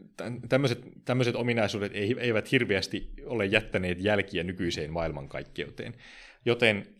tämmöiset, 0.49 0.81
tämmöiset 1.05 1.35
ominaisuudet 1.35 1.91
eivät 2.19 2.51
hirveästi 2.51 3.13
ole 3.25 3.45
jättäneet 3.45 3.99
jälkiä 4.01 4.43
nykyiseen 4.43 4.91
maailmankaikkeuteen. 4.91 5.95
Joten, 6.45 6.95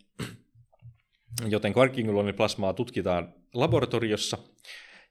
joten 1.49 1.73
kvarkinguloniplasmaa 1.73 2.73
tutkitaan 2.73 3.33
laboratoriossa, 3.53 4.37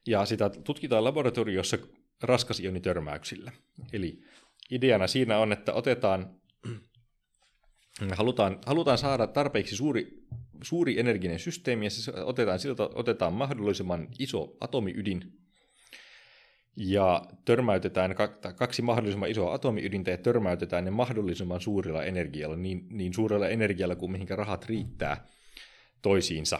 ja 0.07 0.25
sitä 0.25 0.49
tutkitaan 0.49 1.03
laboratoriossa 1.03 1.77
raskasionitörmäyksillä. 2.21 3.51
Eli 3.93 4.23
ideana 4.71 5.07
siinä 5.07 5.37
on, 5.37 5.51
että 5.51 5.73
otetaan, 5.73 6.35
halutaan, 8.17 8.59
halutaan 8.65 8.97
saada 8.97 9.27
tarpeeksi 9.27 9.75
suuri, 9.75 10.27
suuri 10.63 10.99
energinen 10.99 11.39
systeemi, 11.39 11.85
ja 11.85 11.89
siis 11.89 12.09
otetaan, 12.09 12.59
siltä 12.59 12.83
otetaan 12.83 13.33
mahdollisimman 13.33 14.07
iso 14.19 14.57
atomiydin, 14.59 15.39
ja 16.75 17.25
törmäytetään 17.45 18.15
kaksi 18.55 18.81
mahdollisimman 18.81 19.29
isoa 19.29 19.53
atomiydintä 19.53 20.11
ja 20.11 20.17
törmäytetään 20.17 20.85
ne 20.85 20.91
mahdollisimman 20.91 21.61
suurilla 21.61 22.03
energialla, 22.03 22.55
niin, 22.55 22.87
niin 22.89 23.13
suurella 23.13 23.47
energialla 23.47 23.95
kuin 23.95 24.11
mihinkä 24.11 24.35
rahat 24.35 24.65
riittää 24.65 25.27
toisiinsa, 26.01 26.59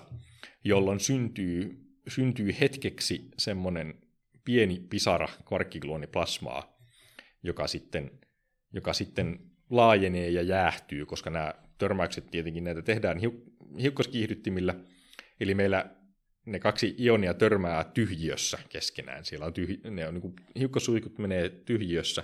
jolloin 0.63 0.99
syntyy, 0.99 1.85
syntyy 2.07 2.55
hetkeksi 2.59 3.29
semmoinen 3.37 3.93
pieni 4.45 4.79
pisara 4.89 5.27
kvarkkikluoniplasmaa, 5.47 6.78
joka 7.43 7.67
sitten, 7.67 8.11
joka 8.73 8.93
sitten 8.93 9.39
laajenee 9.69 10.29
ja 10.29 10.41
jäähtyy, 10.41 11.05
koska 11.05 11.29
nämä 11.29 11.53
törmäykset 11.77 12.31
tietenkin 12.31 12.63
näitä 12.63 12.81
tehdään 12.81 13.19
hiukkaskiihdyttimillä, 13.79 14.75
eli 15.39 15.55
meillä 15.55 15.95
ne 16.45 16.59
kaksi 16.59 16.95
ionia 16.99 17.33
törmää 17.33 17.83
tyhjiössä 17.83 18.59
keskenään. 18.69 19.25
Siellä 19.25 19.45
on 19.45 19.53
tyhj... 19.53 19.73
ne 19.89 20.07
on 20.07 20.13
niin 20.13 20.33
hiukkasuikut 20.59 21.17
menee 21.17 21.49
tyhjiössä, 21.49 22.23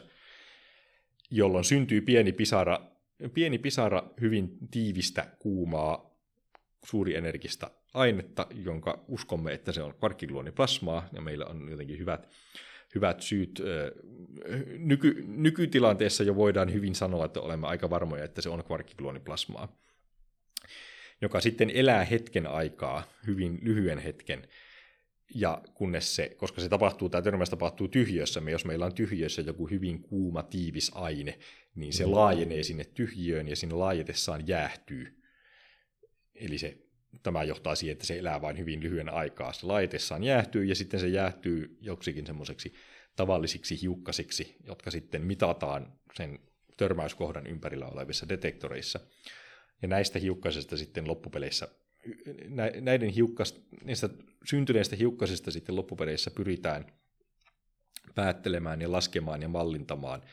jolloin 1.31 1.63
syntyy 1.63 2.01
pieni 2.01 2.31
pisara, 2.31 2.79
pieni 3.33 3.57
pisara 3.57 4.03
hyvin 4.21 4.57
tiivistä, 4.71 5.27
kuumaa, 5.39 6.15
suurienergistä 6.85 7.71
ainetta, 7.93 8.47
jonka 8.65 9.05
uskomme, 9.07 9.53
että 9.53 9.71
se 9.71 9.81
on 9.81 9.93
kvarkkigluoniplasmaa, 9.93 11.09
ja 11.13 11.21
meillä 11.21 11.45
on 11.45 11.69
jotenkin 11.69 11.99
hyvät, 11.99 12.29
hyvät 12.95 13.21
syyt. 13.21 13.61
Nyky, 14.77 15.23
nykytilanteessa 15.27 16.23
jo 16.23 16.35
voidaan 16.35 16.73
hyvin 16.73 16.95
sanoa, 16.95 17.25
että 17.25 17.41
olemme 17.41 17.67
aika 17.67 17.89
varmoja, 17.89 18.23
että 18.23 18.41
se 18.41 18.49
on 18.49 18.63
kvarkkigluoniplasmaa 18.63 19.85
joka 21.21 21.41
sitten 21.41 21.69
elää 21.69 22.03
hetken 22.03 22.47
aikaa, 22.47 23.03
hyvin 23.27 23.59
lyhyen 23.61 23.99
hetken, 23.99 24.47
ja 25.35 25.61
kunnes 25.73 26.15
se, 26.15 26.29
koska 26.37 26.61
se 26.61 26.69
tapahtuu, 26.69 27.09
tämä 27.09 27.21
törmäys 27.21 27.49
tapahtuu 27.49 27.87
tyhjössä, 27.87 28.41
me 28.41 28.51
jos 28.51 28.65
meillä 28.65 28.85
on 28.85 28.95
tyhjössä 28.95 29.41
joku 29.41 29.67
hyvin 29.67 30.01
kuuma, 30.01 30.43
tiivis 30.43 30.91
aine, 30.95 31.39
niin 31.75 31.93
se 31.93 32.05
mm. 32.05 32.11
laajenee 32.11 32.63
sinne 32.63 32.83
tyhjöön 32.83 33.47
ja 33.47 33.55
sinne 33.55 33.75
laajetessaan 33.75 34.47
jäähtyy. 34.47 35.23
Eli 36.35 36.57
se, 36.57 36.77
tämä 37.23 37.43
johtaa 37.43 37.75
siihen, 37.75 37.93
että 37.93 38.05
se 38.05 38.17
elää 38.19 38.41
vain 38.41 38.57
hyvin 38.57 38.83
lyhyen 38.83 39.09
aikaa. 39.09 39.53
Se 39.53 39.65
laajetessaan 39.65 40.23
jäähtyy 40.23 40.65
ja 40.65 40.75
sitten 40.75 40.99
se 40.99 41.07
jäähtyy 41.07 41.77
joksikin 41.81 42.25
semmoiseksi 42.25 42.73
tavallisiksi 43.15 43.81
hiukkasiksi, 43.81 44.55
jotka 44.63 44.91
sitten 44.91 45.21
mitataan 45.25 45.99
sen 46.13 46.39
törmäyskohdan 46.77 47.47
ympärillä 47.47 47.87
olevissa 47.87 48.29
detektoreissa. 48.29 48.99
Ja 49.81 49.87
näistä 49.87 50.19
hiukkasista 50.19 50.77
sitten 50.77 51.07
loppupeleissä, 51.07 51.67
näiden 52.81 53.09
hiukkas, 53.09 53.61
syntyneistä 54.45 54.95
hiukkasista 54.95 55.51
sitten 55.51 55.75
loppupeleissä 55.75 56.31
pyritään 56.31 56.85
päättelemään 58.15 58.81
ja 58.81 58.91
laskemaan 58.91 59.41
ja 59.41 59.47
mallintamaan 59.47 60.23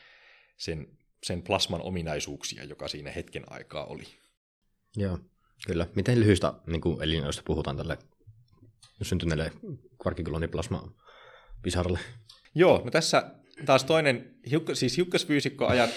sen, 0.57 0.87
sen 1.23 1.41
plasman 1.41 1.81
ominaisuuksia, 1.81 2.63
joka 2.63 2.87
siinä 2.87 3.11
hetken 3.11 3.43
aikaa 3.47 3.85
oli. 3.85 4.03
Joo, 4.95 5.19
kyllä. 5.67 5.87
Miten 5.95 6.19
lyhyistä 6.19 6.53
niin 6.67 6.81
elinoista 7.01 7.43
puhutaan 7.45 7.77
tälle 7.77 7.97
syntyneelle 9.01 9.51
kvarkikyloniplasma 10.01 10.93
pisaralle? 11.61 11.99
Joo, 12.55 12.81
no 12.85 12.91
tässä 12.91 13.31
taas 13.65 13.83
toinen, 13.83 14.35
siis 14.73 14.97
hiukkasfyysikko 14.97 15.67
ajat, 15.67 15.89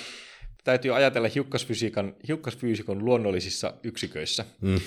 täytyy 0.65 0.97
ajatella 0.97 1.29
hiukkasfysiikan, 1.35 2.17
hiukkasfyysikon 2.29 3.05
luonnollisissa 3.05 3.75
yksiköissä. 3.83 4.45
Mm. 4.61 4.81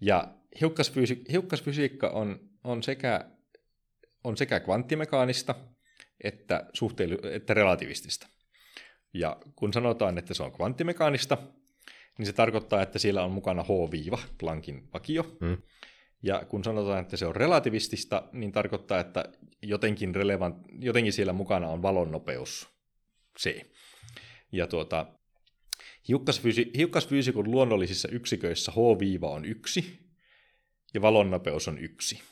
Ja 0.00 0.34
hiukkasfysi, 0.60 1.22
hiukkasfysiikka 1.32 2.08
on, 2.08 2.40
on, 2.64 2.82
sekä, 2.82 3.30
on 4.24 4.36
sekä 4.36 4.60
kvanttimekaanista 4.60 5.54
että, 6.24 6.66
suhteelli- 6.72 7.26
että 7.32 7.54
relativistista. 7.54 8.26
Ja 9.14 9.36
kun 9.56 9.72
sanotaan, 9.72 10.18
että 10.18 10.34
se 10.34 10.42
on 10.42 10.52
kvanttimekaanista, 10.52 11.38
niin 12.18 12.26
se 12.26 12.32
tarkoittaa, 12.32 12.82
että 12.82 12.98
siellä 12.98 13.24
on 13.24 13.30
mukana 13.30 13.62
H-viiva, 13.62 14.18
Planckin 14.38 14.88
vakio. 14.94 15.36
Mm. 15.40 15.56
Ja 16.22 16.44
kun 16.48 16.64
sanotaan, 16.64 17.00
että 17.00 17.16
se 17.16 17.26
on 17.26 17.36
relativistista, 17.36 18.28
niin 18.32 18.52
tarkoittaa, 18.52 19.00
että 19.00 19.24
jotenkin, 19.62 20.14
relevant, 20.14 20.56
jotenkin 20.78 21.12
siellä 21.12 21.32
mukana 21.32 21.68
on 21.68 21.82
valon 21.82 22.12
nopeus 22.12 22.68
C. 23.38 23.66
Ja 24.52 24.66
tuota, 24.66 25.06
Hiukkasfyysi- 26.08 26.70
hiukkasfyysikon 26.76 27.50
luonnollisissa 27.50 28.08
yksiköissä 28.08 28.72
H- 28.72 29.22
on 29.22 29.44
yksi 29.44 29.98
ja 30.94 31.02
valonnopeus 31.02 31.68
on 31.68 31.78
yksi, 31.78 32.22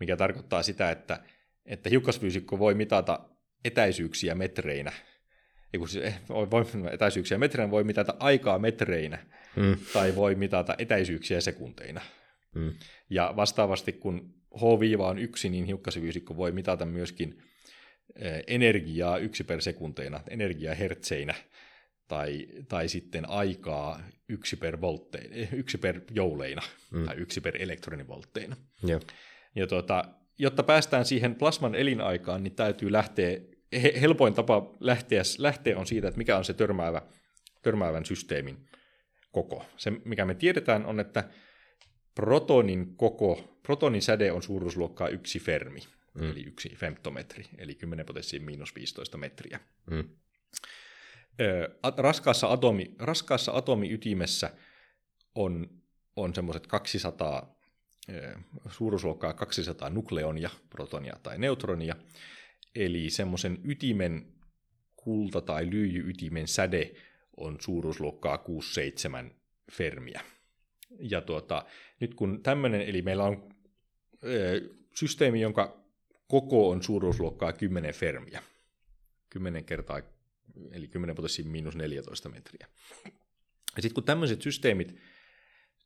mikä 0.00 0.16
tarkoittaa 0.16 0.62
sitä, 0.62 0.90
että, 0.90 1.22
että 1.66 1.90
hiukkasfyysikko 1.90 2.58
voi 2.58 2.74
mitata 2.74 3.20
etäisyyksiä 3.64 4.34
metreinä. 4.34 4.92
Eiku, 5.72 5.86
voi, 6.28 6.50
voi, 6.50 6.64
etäisyyksiä 6.92 7.38
metreinä 7.38 7.70
voi 7.70 7.84
mitata 7.84 8.14
aikaa 8.18 8.58
metreinä 8.58 9.18
mm. 9.56 9.76
tai 9.92 10.16
voi 10.16 10.34
mitata 10.34 10.74
etäisyyksiä 10.78 11.40
sekunteina. 11.40 12.00
Mm. 12.54 12.72
Ja 13.10 13.32
vastaavasti 13.36 13.92
kun 13.92 14.34
H- 14.56 15.00
on 15.00 15.18
yksi, 15.18 15.48
niin 15.48 15.64
hiukkasfyysikko 15.64 16.36
voi 16.36 16.52
mitata 16.52 16.86
myöskin 16.86 17.42
eh, 18.16 18.42
energiaa 18.46 19.18
yksi 19.18 19.44
per 19.44 19.62
sekunteina, 19.62 20.20
energiaa 20.30 20.74
hertseinä 20.74 21.34
tai, 22.08 22.46
tai 22.68 22.88
sitten 22.88 23.28
aikaa 23.28 24.00
yksi 24.28 24.56
per, 24.56 24.80
voltteina, 24.80 25.46
yksi 25.52 25.78
per 25.78 26.00
jouleina 26.10 26.62
mm. 26.90 27.04
tai 27.04 27.16
yksi 27.16 27.40
per 27.40 27.62
elektronivoltteina. 27.62 28.56
Ja, 28.86 29.00
ja 29.54 29.66
tuota, 29.66 30.04
jotta 30.38 30.62
päästään 30.62 31.04
siihen 31.04 31.34
plasman 31.34 31.74
elinaikaan, 31.74 32.42
niin 32.42 32.54
täytyy 32.54 32.92
lähteä, 32.92 33.40
helpoin 34.00 34.34
tapa 34.34 34.76
lähteä, 34.80 35.22
lähteä 35.38 35.78
on 35.78 35.86
siitä, 35.86 36.08
että 36.08 36.18
mikä 36.18 36.36
on 36.36 36.44
se 36.44 36.54
törmäävä, 36.54 37.02
törmäävän 37.62 38.04
systeemin 38.04 38.68
koko. 39.32 39.64
Se, 39.76 39.90
mikä 40.04 40.24
me 40.24 40.34
tiedetään, 40.34 40.86
on, 40.86 41.00
että 41.00 41.28
protonin 42.14 42.96
koko, 42.96 43.58
protonin 43.62 44.02
säde 44.02 44.32
on 44.32 44.42
suuruusluokkaa 44.42 45.08
yksi 45.08 45.40
fermi, 45.40 45.80
mm. 46.14 46.30
eli 46.30 46.42
yksi 46.42 46.76
femtometri, 46.76 47.44
eli 47.58 47.74
10 47.74 48.06
potenssiin 48.06 48.42
miinus 48.42 48.74
15 48.74 49.18
metriä. 49.18 49.60
Mm. 49.90 50.04
raskaassa, 51.96 52.52
atomi, 52.52 52.94
raskaassa 52.98 53.52
atomiytimessä 53.52 54.50
on, 55.34 55.70
on 56.16 56.34
semmoiset 56.34 56.66
200, 56.66 57.56
suuruusluokkaa 58.70 59.32
200 59.32 59.90
nukleonia, 59.90 60.50
protonia 60.70 61.16
tai 61.22 61.38
neutronia, 61.38 61.96
eli 62.74 63.10
semmoisen 63.10 63.58
ytimen 63.64 64.32
kulta- 64.96 65.40
tai 65.40 65.70
lyijyytimen 65.70 66.48
säde 66.48 66.94
on 67.36 67.56
suuruusluokkaa 67.60 68.36
6-7 68.36 69.30
fermiä. 69.72 70.20
Ja 70.98 71.20
tuota, 71.20 71.64
nyt 72.00 72.14
kun 72.14 72.42
tämmöinen, 72.42 72.80
eli 72.80 73.02
meillä 73.02 73.24
on 73.24 73.48
ö, 74.24 74.60
systeemi, 74.94 75.40
jonka 75.40 75.84
koko 76.28 76.70
on 76.70 76.82
suuruusluokkaa 76.82 77.52
10 77.52 77.94
fermiä, 77.94 78.42
10 79.30 79.64
kertaa, 79.64 80.00
eli 80.72 80.88
10 80.88 81.16
potenssiin 81.16 81.48
miinus 81.48 81.76
14 81.76 82.28
metriä. 82.28 82.66
Ja 83.76 83.82
sitten 83.82 83.94
kun 83.94 84.04
tämmöiset 84.04 84.42
systeemit 84.42 84.96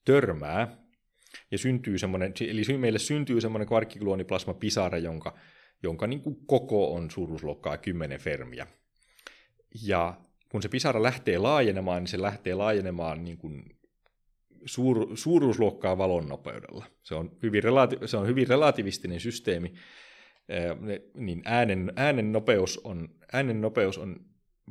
törmää, 0.04 0.84
ja 1.50 1.58
syntyy 1.58 1.98
semmoinen, 1.98 2.34
eli 2.40 2.78
meille 2.78 2.98
syntyy 2.98 3.40
semmoinen 3.40 3.68
kvarkkikluoniplasma 3.68 4.54
pisara, 4.54 4.98
jonka, 4.98 5.38
jonka 5.84 6.06
niin 6.06 6.20
kuin 6.20 6.36
koko 6.46 6.94
on 6.94 7.10
suuruusluokkaa 7.10 7.76
10 7.76 8.20
fermiä. 8.20 8.66
Ja 9.82 10.20
kun 10.48 10.62
se 10.62 10.68
pisara 10.68 11.02
lähtee 11.02 11.38
laajenemaan, 11.38 12.02
niin 12.02 12.08
se 12.08 12.22
lähtee 12.22 12.54
laajenemaan 12.54 13.24
niin 13.24 13.38
kuin 13.38 13.76
suur, 14.64 15.16
suuruusluokkaa 15.16 15.98
valon 15.98 16.28
nopeudella. 16.28 16.86
Se 17.02 17.14
on 17.14 17.36
hyvin, 17.42 17.62
relati- 17.62 18.08
se 18.08 18.16
on 18.16 18.26
hyvin 18.26 18.48
relativistinen 18.48 19.20
systeemi, 19.20 19.74
niin 21.14 21.42
äänen, 21.44 21.92
äänen, 21.96 22.32
nopeus 22.32 22.80
on, 22.84 23.08
äänen 23.32 23.60
nopeus 23.60 23.98
on 23.98 24.16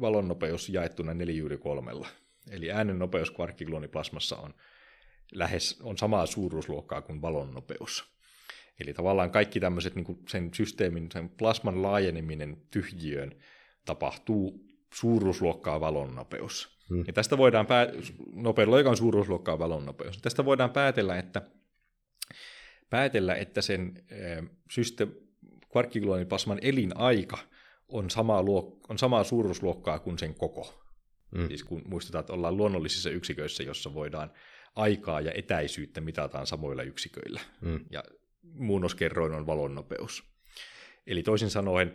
valon 0.02 0.28
nopeus 0.28 0.70
jaettuna 0.70 1.14
4 1.14 1.58
kolmella. 1.58 2.08
Eli 2.52 2.72
äänen 2.72 3.00
nopeus 3.00 3.32
kvarkkikluoniplasmassa 3.32 4.38
on 4.38 4.54
lähes 5.34 5.80
on 5.82 5.98
samaa 5.98 6.26
suuruusluokkaa 6.26 7.02
kuin 7.02 7.22
valon 7.22 7.54
nopeus. 7.54 8.13
Eli 8.80 8.94
tavallaan 8.94 9.32
kaikki 9.32 9.60
tämmöiset 9.60 9.96
niin 9.96 10.20
sen 10.30 10.50
systeemin, 10.54 11.10
sen 11.12 11.30
plasman 11.30 11.82
laajeneminen 11.82 12.58
tyhjiöön 12.72 13.32
tapahtuu 13.86 14.66
suuruusluokkaa 14.94 15.80
valon 15.80 16.16
nopeus. 16.16 16.80
Hmm. 16.90 17.04
Ja 17.08 17.14
tästä 17.14 17.38
voidaan 17.38 17.66
pää- 17.66 17.88
nopeudella, 18.34 18.78
joka 18.78 18.90
on 18.90 18.98
suuruusluokkaa 18.98 19.60
valon 19.60 19.86
nopeus. 19.86 20.18
Tästä 20.18 20.46
voidaan 20.46 20.70
päätellä, 20.70 21.18
että, 21.18 21.42
päätellä, 22.90 23.36
että 23.36 23.62
sen 23.62 24.04
syste- 24.70 25.08
kvarkkikluoniplasman 25.72 26.60
elinaika 26.62 27.38
on 27.88 28.10
samaa, 28.10 28.42
luok- 28.42 28.80
on 28.90 28.98
samaa 28.98 29.24
suuruusluokkaa 29.24 30.00
kuin 30.00 30.20
sen 30.20 30.36
koko. 30.36 30.84
Hmm. 31.38 31.48
Siis 31.48 31.64
kun 31.64 31.82
muistetaan, 31.86 32.20
että 32.20 32.34
ollaan 32.34 32.58
luonnollisissa 32.58 33.10
yksiköissä, 33.10 33.64
jossa 33.64 33.94
voidaan 33.94 34.32
aikaa 34.76 35.22
ja 35.22 35.32
etäisyyttä 35.36 36.02
mitataan 36.02 36.48
samoilla 36.48 36.84
yksiköillä. 36.84 37.42
Hmm. 37.62 37.86
Ja 37.92 38.04
muunnoskerroin 38.44 39.34
on 39.34 39.48
valon 39.48 39.76
nopeus. 39.76 40.24
Eli 41.08 41.24
toisin 41.24 41.50
sanoen, 41.50 41.94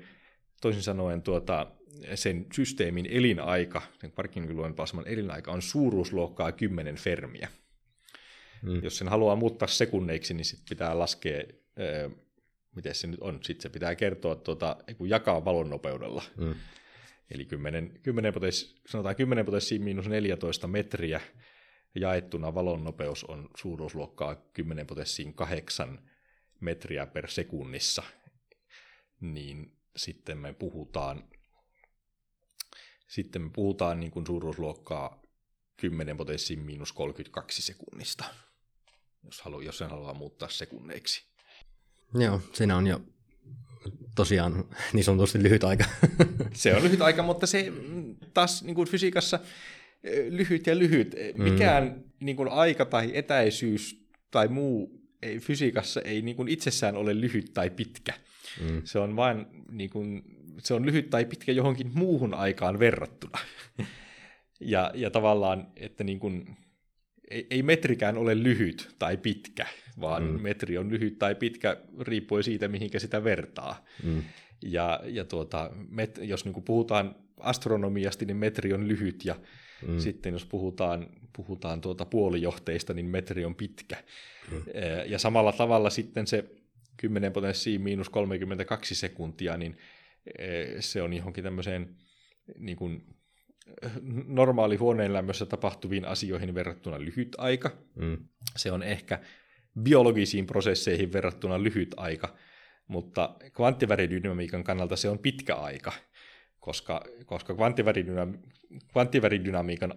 toisin 0.61 0.82
sanoen 0.82 1.22
tuota, 1.22 1.66
sen 2.14 2.46
systeemin 2.53 3.07
elinaika, 3.07 3.82
sen 4.01 4.12
Parkinson 4.12 4.74
plasman 4.74 5.09
elinaika 5.09 5.53
on 5.53 5.62
suuruusluokkaa 5.62 6.53
10 6.53 6.96
fermiä. 6.96 7.49
Mm. 8.62 8.80
Jos 8.82 8.99
sen 8.99 9.09
haluaa 9.09 9.36
muuttaa 9.36 9.68
sekunneiksi, 9.68 10.34
niin 10.34 10.44
sit 10.44 10.61
pitää 10.68 10.99
laskea, 10.99 11.42
äh, 11.80 12.12
miten 12.74 12.94
se 12.94 13.07
nyt 13.07 13.20
on, 13.20 13.38
sitten 13.42 13.62
se 13.62 13.68
pitää 13.68 13.94
kertoa, 13.94 14.34
tuota, 14.34 14.76
jakaa 15.07 15.44
valon 15.44 15.70
nopeudella. 15.70 16.22
Mm. 16.36 16.55
Eli 17.30 17.44
10, 17.44 18.01
10 18.03 18.34
potens, 18.34 18.80
sanotaan 18.86 19.16
10 19.16 19.44
potenssiin 19.44 19.82
miinus 19.82 20.09
14 20.09 20.66
metriä 20.66 21.20
jaettuna 21.94 22.55
valon 22.55 22.84
nopeus 22.84 23.24
on 23.24 23.49
suuruusluokkaa 23.57 24.34
10 24.34 24.86
potenssiin 24.86 25.34
8 25.34 25.99
metriä 26.61 27.06
per 27.06 27.30
sekunnissa. 27.30 28.02
Niin 29.20 29.78
sitten 29.96 30.38
me 30.38 30.52
puhutaan 30.52 31.24
sitten 33.09 33.42
me 33.42 33.50
puhutaan 33.50 34.00
niin 34.00 34.11
kuin 34.11 34.26
suuruusluokkaa 34.26 35.22
10 35.76 36.16
potenssiin 36.16 36.61
miinus 36.61 36.92
32 36.92 37.62
sekunnista, 37.62 38.24
jos, 39.24 39.40
halu, 39.40 39.61
jos 39.61 39.78
sen 39.78 39.90
haluaa 39.90 40.14
muuttaa 40.14 40.48
sekunneiksi. 40.48 41.22
Joo, 42.14 42.40
siinä 42.52 42.76
on 42.76 42.86
jo 42.86 43.00
tosiaan 44.14 44.64
niin 44.92 45.04
sanotusti 45.04 45.42
lyhyt 45.42 45.64
aika. 45.64 45.84
se 46.54 46.74
on 46.74 46.82
lyhyt 46.82 47.02
aika, 47.02 47.22
mutta 47.22 47.46
se 47.46 47.72
taas 48.34 48.62
niin 48.62 48.74
kuin 48.74 48.88
fysiikassa 48.88 49.40
lyhyt 50.28 50.66
ja 50.66 50.78
lyhyt. 50.78 51.14
Mikään 51.36 51.84
mm. 51.84 52.02
niin 52.20 52.36
kuin 52.36 52.48
aika 52.48 52.84
tai 52.84 53.11
etäisyys 53.14 54.09
tai 54.30 54.48
muu 54.48 54.97
ei, 55.23 55.39
fysiikassa 55.39 56.01
ei 56.01 56.23
niin 56.23 56.37
kuin 56.37 56.49
itsessään 56.49 56.97
ole 56.97 57.21
lyhyt 57.21 57.51
tai 57.55 57.71
pitkä. 57.71 58.12
Mm. 58.61 58.83
Se 58.85 58.99
on 58.99 59.16
vain 59.16 59.47
niin 59.71 59.91
kuin, 59.91 60.23
se 60.59 60.75
on 60.75 60.87
lyhyt 60.87 61.11
tai 61.11 61.25
pitkä 61.25 61.53
johonkin 61.53 61.91
muuhun 61.95 62.35
aikaan 62.35 62.79
verrattuna. 62.79 63.39
ja, 64.61 64.91
ja 64.95 65.11
tavallaan, 65.11 65.66
että 65.77 66.05
niin 66.05 66.19
kuin, 66.19 66.57
ei, 67.31 67.47
ei 67.51 67.62
metrikään 67.62 68.19
ole 68.19 68.43
lyhyt 68.43 68.95
tai 68.99 69.16
pitkä, 69.16 69.66
vaan 70.01 70.23
mm. 70.23 70.43
metri 70.43 70.79
on 70.79 70.91
lyhyt 70.91 71.19
tai 71.19 71.35
pitkä 71.35 71.77
riippuen 72.01 72.45
siitä, 72.45 72.69
mihinkä 72.69 72.99
sitä 72.99 73.25
vertaa. 73.25 73.85
Mm. 74.03 74.23
Ja, 74.62 75.01
ja 75.05 75.25
tuota, 75.25 75.71
met, 75.89 76.19
jos 76.23 76.45
niin 76.45 76.62
puhutaan 76.62 77.14
astronomiasta, 77.41 78.25
niin 78.25 78.37
metri 78.37 78.73
on 78.73 78.89
lyhyt, 78.89 79.25
ja 79.25 79.37
mm. 79.87 79.99
sitten 79.99 80.33
jos 80.33 80.45
puhutaan, 80.45 81.07
puhutaan 81.37 81.81
tuota 81.81 82.05
puolijohteista, 82.05 82.95
niin 82.95 83.07
metri 83.07 83.45
on 83.45 83.55
pitkä. 83.55 83.97
Mm. 84.51 84.62
Ja 85.07 85.18
samalla 85.18 85.53
tavalla 85.53 85.91
sitten 85.91 86.26
se 86.26 86.45
10 86.97 87.33
potenssiin 87.33 87.81
miinus 87.81 88.09
32 88.09 88.95
sekuntia, 88.95 89.57
niin 89.57 89.79
se 90.81 91.03
on 91.03 91.12
johonkin 91.12 91.45
tämmöiseen 91.45 91.97
niin 92.59 92.76
kuin, 92.76 93.03
normaali 94.26 94.76
huoneenlämmössä 94.76 95.47
tapahtuviin 95.47 96.05
asioihin 96.05 96.55
verrattuna 96.55 97.01
lyhyt 97.01 97.37
aika. 97.39 97.70
Mm. 97.95 98.18
Se 98.57 98.72
on 98.72 98.83
ehkä 98.83 99.20
biologisiin 99.83 100.47
prosesseihin 100.47 101.12
verrattuna 101.12 101.62
lyhyt 101.62 101.95
aika, 101.97 102.37
mutta 102.87 103.37
kvanttiväridynamiikan 103.53 104.64
kannalta 104.64 104.97
se 104.97 105.09
on 105.09 105.18
pitkä 105.18 105.55
aika, 105.55 105.93
koska, 106.69 107.05
koska 107.27 107.55
kvanttiväridynamiikan 108.93 109.95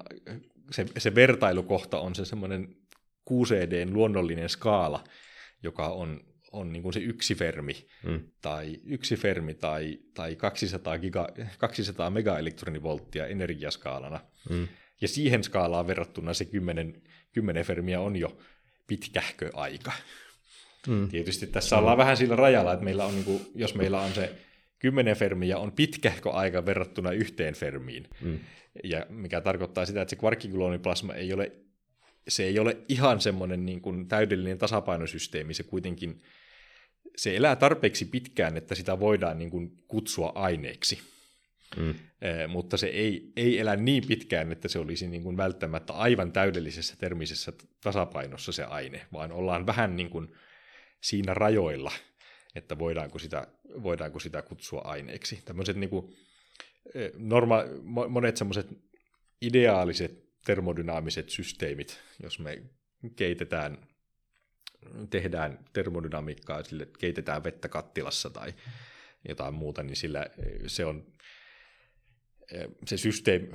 se, 0.71 0.85
se 0.97 1.15
vertailukohta 1.15 1.99
on 1.99 2.15
se 2.15 2.25
semmoinen 2.25 2.75
QCDn 3.31 3.93
luonnollinen 3.93 4.49
skaala, 4.49 5.03
joka 5.63 5.87
on 5.87 6.19
on 6.51 6.73
niin 6.73 6.83
kuin 6.83 6.93
se 6.93 6.99
yksi 6.99 7.35
fermi, 7.35 7.87
mm. 8.03 8.21
tai 8.41 8.79
yksi 8.85 9.15
fermi 9.15 9.53
tai, 9.53 9.99
tai 10.13 10.35
200, 10.35 10.99
giga, 10.99 11.27
200 11.57 12.09
megaelektronivolttia 12.09 13.27
energiaskaalana. 13.27 14.19
Mm. 14.49 14.67
Ja 15.01 15.07
siihen 15.07 15.43
skaalaan 15.43 15.87
verrattuna 15.87 16.33
se 16.33 16.45
10, 16.45 17.01
10 17.31 17.65
fermiä 17.65 17.99
on 17.99 18.15
jo 18.15 18.37
pitkähkö 18.87 19.49
aika. 19.53 19.91
Mm. 20.87 21.09
Tietysti 21.09 21.47
tässä 21.47 21.77
ollaan 21.77 21.97
vähän 21.97 22.17
sillä 22.17 22.35
rajalla, 22.35 22.73
että 22.73 22.85
meillä 22.85 23.05
on, 23.05 23.13
niin 23.13 23.25
kuin, 23.25 23.51
jos 23.55 23.75
meillä 23.75 24.01
on 24.01 24.13
se 24.13 24.35
10 24.81 25.15
fermiä 25.15 25.57
on 25.57 25.71
pitkähkö 25.71 26.31
aika 26.31 26.65
verrattuna 26.65 27.11
yhteen 27.11 27.53
fermiin. 27.53 28.07
Mm. 28.21 28.39
Ja 28.83 29.05
mikä 29.09 29.41
tarkoittaa 29.41 29.85
sitä, 29.85 30.01
että 30.01 30.09
se 30.09 30.15
kvarkkikluoniplasma 30.15 31.13
ei 31.13 31.33
ole, 31.33 31.51
se 32.27 32.43
ei 32.43 32.59
ole 32.59 32.77
ihan 32.89 33.21
semmoinen 33.21 33.65
niin 33.65 33.81
kuin 33.81 34.07
täydellinen 34.07 34.57
tasapainosysteemi, 34.57 35.53
se 35.53 35.63
kuitenkin 35.63 36.21
se 37.15 37.35
elää 37.35 37.55
tarpeeksi 37.55 38.05
pitkään, 38.05 38.57
että 38.57 38.75
sitä 38.75 38.99
voidaan 38.99 39.37
niin 39.37 39.49
kuin 39.49 39.83
kutsua 39.87 40.31
aineeksi. 40.35 40.99
Mm. 41.77 41.89
Eh, 41.89 42.47
mutta 42.47 42.77
se 42.77 42.87
ei, 42.87 43.31
ei 43.35 43.59
elä 43.59 43.75
niin 43.75 44.07
pitkään, 44.07 44.51
että 44.51 44.67
se 44.67 44.79
olisi 44.79 45.07
niin 45.07 45.23
kuin 45.23 45.37
välttämättä 45.37 45.93
aivan 45.93 46.31
täydellisessä 46.31 46.95
termisessä 46.99 47.53
tasapainossa 47.83 48.51
se 48.51 48.63
aine, 48.63 49.05
vaan 49.13 49.31
ollaan 49.31 49.65
vähän 49.65 49.95
niin 49.95 50.09
kuin 50.09 50.35
siinä 51.01 51.33
rajoilla, 51.33 51.91
että 52.55 52.79
voidaanko 52.79 53.19
sitä, 53.19 53.47
voidaanko 53.83 54.19
sitä 54.19 54.41
kutsua 54.41 54.81
aineeksi. 54.81 55.41
Tämmöiset 55.45 55.77
niin 55.77 55.89
kuin, 55.89 56.15
norma, 57.17 57.63
monet 58.09 58.37
semmoiset 58.37 58.67
ideaaliset 59.41 60.31
termodynaamiset 60.45 61.29
systeemit, 61.29 61.99
jos 62.23 62.39
me 62.39 62.63
keitetään 63.15 63.77
tehdään 65.09 65.59
termodynamiikkaa, 65.73 66.63
sille 66.63 66.87
keitetään 66.99 67.43
vettä 67.43 67.69
kattilassa 67.69 68.29
tai 68.29 68.53
jotain 69.27 69.53
muuta, 69.53 69.83
niin 69.83 69.95
sillä 69.95 70.25
se 70.67 70.85
on 70.85 71.05
se 72.85 72.97
systeemi, 72.97 73.49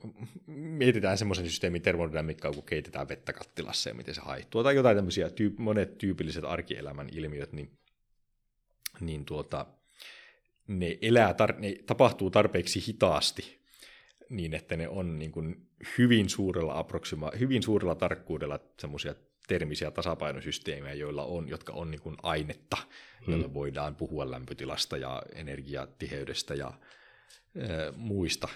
mietitään 0.80 1.18
semmoisen 1.18 1.46
systeemin 1.46 1.82
termodynamiikkaa, 1.82 2.52
kun 2.52 2.62
keitetään 2.62 3.08
vettä 3.08 3.32
kattilassa 3.32 3.90
ja 3.90 3.94
miten 3.94 4.14
se 4.14 4.20
haihtuu, 4.20 4.62
tai 4.62 4.76
jotain 4.76 4.96
tämmöisiä 4.96 5.28
tyyp- 5.28 5.58
monet 5.58 5.98
tyypilliset 5.98 6.44
arkielämän 6.44 7.08
ilmiöt, 7.12 7.52
niin, 7.52 7.78
niin 9.00 9.24
tuota, 9.24 9.66
ne, 10.66 10.98
elää 11.02 11.32
tar- 11.32 11.58
ne 11.58 11.74
tapahtuu 11.86 12.30
tarpeeksi 12.30 12.86
hitaasti, 12.86 13.60
niin 14.28 14.54
että 14.54 14.76
ne 14.76 14.88
on 14.88 15.18
niin 15.18 15.32
kuin 15.32 15.66
hyvin, 15.98 16.28
suurella 16.28 16.82
approxima- 16.82 17.38
hyvin 17.38 17.62
suurella 17.62 17.94
tarkkuudella 17.94 18.60
semmoisia 18.80 19.14
termisiä 19.48 19.90
tasapainosysteemejä, 19.90 20.94
joilla 20.94 21.24
on, 21.24 21.48
jotka 21.48 21.72
on 21.72 21.90
niin 21.90 22.00
kuin 22.00 22.16
ainetta, 22.22 22.76
hmm. 22.76 23.32
joilla 23.32 23.54
voidaan 23.54 23.96
puhua 23.96 24.30
lämpötilasta 24.30 24.96
ja 24.96 25.22
energiatiheydestä 25.34 26.54
ja 26.54 26.72
muista, 27.96 28.48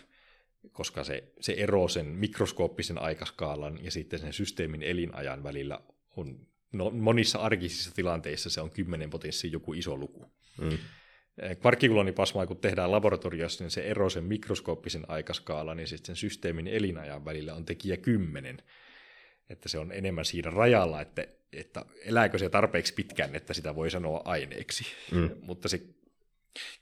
koska 0.73 1.05
se, 1.05 1.33
se 1.41 1.53
ero 1.53 1.89
sen 1.89 2.07
mikroskooppisen 2.07 3.03
aikaskaalan 3.03 3.85
ja 3.85 3.91
sitten 3.91 4.19
sen 4.19 4.33
systeemin 4.33 4.83
elinajan 4.83 5.43
välillä 5.43 5.81
on 6.17 6.47
no, 6.73 6.91
monissa 6.91 7.39
arkisissa 7.39 7.95
tilanteissa 7.95 8.51
se 8.51 8.61
on 8.61 8.71
10 8.71 9.11
potenssiin 9.11 9.53
joku 9.53 9.73
iso 9.73 9.97
luku. 9.97 10.33
Mm. 10.61 10.79
Kvarkkikuloniplasmaa, 11.61 12.47
kun 12.47 12.57
tehdään 12.57 12.93
laboratoriossa, 12.93 13.65
niin 13.65 13.71
se 13.71 13.81
ero 13.81 14.11
sen 14.11 14.25
mikroskooppisen 14.25 15.05
aikaskaalan 15.09 15.77
niin 15.77 15.89
sitten 15.89 16.07
sen 16.07 16.17
systeemin 16.17 16.67
elinajan 16.67 17.25
välillä 17.25 17.55
on 17.55 17.65
tekijä 17.65 17.97
10. 17.97 18.63
Että 19.51 19.69
se 19.69 19.79
on 19.79 19.93
enemmän 19.93 20.25
siinä 20.25 20.51
rajalla, 20.51 21.01
että, 21.01 21.27
että 21.53 21.85
elääkö 22.05 22.39
se 22.39 22.49
tarpeeksi 22.49 22.95
pitkään, 22.95 23.35
että 23.35 23.55
sitä 23.55 23.75
voi 23.75 23.91
sanoa 23.91 24.23
aineeksi. 24.25 24.85
Mm. 25.13 25.31
Mutta 25.41 25.69
se 25.69 25.83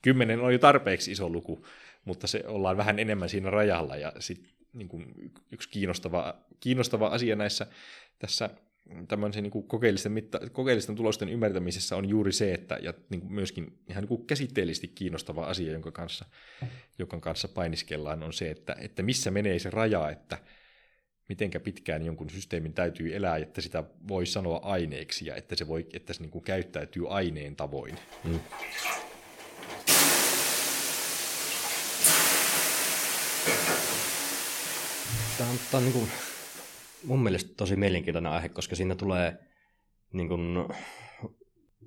10 0.03 0.41
on 0.41 0.53
jo 0.53 0.59
tarpeeksi 0.59 1.13
iso 1.13 1.29
luku, 1.29 1.67
mutta 2.05 2.27
se 2.27 2.43
ollaan 2.47 2.77
vähän 2.77 2.99
enemmän 2.99 3.29
siinä 3.29 3.51
rajalla. 3.51 3.97
Ja 3.97 4.13
sit, 4.19 4.55
niin 4.73 4.89
kuin 4.89 5.15
yksi 5.53 5.69
kiinnostava, 5.69 6.35
kiinnostava 6.61 7.07
asia 7.07 7.37
näissä 7.37 7.67
tässä 8.19 8.51
tämmöisen 9.09 9.43
niin 9.43 9.69
kokeellisten, 9.69 10.13
mitta, 10.13 10.41
kokeellisten 10.53 10.97
tulosten 10.97 11.29
ymmärtämisessä 11.29 11.97
on 11.97 12.09
juuri 12.09 12.33
se, 12.33 12.55
että 12.55 12.79
ja 12.83 12.95
niin 13.11 13.21
kuin 13.21 13.33
myöskin 13.33 13.79
ihan 13.89 14.03
niin 14.03 14.09
kuin 14.09 14.27
käsitteellisesti 14.27 14.89
kiinnostava 14.89 15.47
asia, 15.47 15.73
jonka 15.73 15.93
kanssa, 15.93 16.25
jonka 16.99 17.21
kanssa 17.21 17.49
painiskellaan, 17.49 18.23
on 18.23 18.33
se, 18.33 18.51
että, 18.51 18.77
että 18.81 19.03
missä 19.03 19.31
menee 19.31 19.59
se 19.59 19.71
raja, 19.71 20.11
että 20.11 20.39
mitenkä 21.29 21.61
pitkään 21.61 22.03
jonkun 22.03 22.31
systeemin 22.31 22.73
täytyy 22.73 23.17
elää, 23.17 23.37
että 23.37 23.61
sitä 23.61 23.85
voi 24.09 24.27
sanoa 24.27 24.61
aineeksi 24.63 25.27
ja 25.27 25.37
että 25.37 25.57
se, 25.57 25.69
voi, 25.69 25.87
että 25.93 26.13
se 26.13 26.23
niin 26.23 26.31
kuin 26.31 26.45
käyttäytyy 26.45 27.15
aineen 27.15 27.57
tavoin. 27.57 27.99
Mm. 28.25 28.41
Tämä 35.39 35.51
on, 35.51 35.59
tämä 35.71 35.79
on 35.79 35.85
niin 35.85 35.93
kuin, 35.93 36.09
mun 37.07 37.23
mielestä 37.23 37.55
tosi 37.57 37.77
mielenkiintoinen 37.77 38.33
aihe, 38.33 38.49
koska 38.49 38.77
siinä 38.77 38.95
tulee 38.95 39.39
niin 40.13 40.29
kuin, 40.29 40.57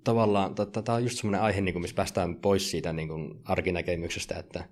tavallaan, 0.04 0.56
tämä 0.56 0.96
on 0.96 1.04
just 1.04 1.18
semmoinen 1.18 1.42
aihe, 1.42 1.62
niin 1.62 1.74
kuin, 1.74 1.82
missä 1.82 1.96
päästään 1.96 2.36
pois 2.36 2.72
siitä 2.72 2.94
niin 2.94 3.08
kuin, 3.08 3.42
arkinäkemyksestä, 3.46 4.36
että 4.36 4.70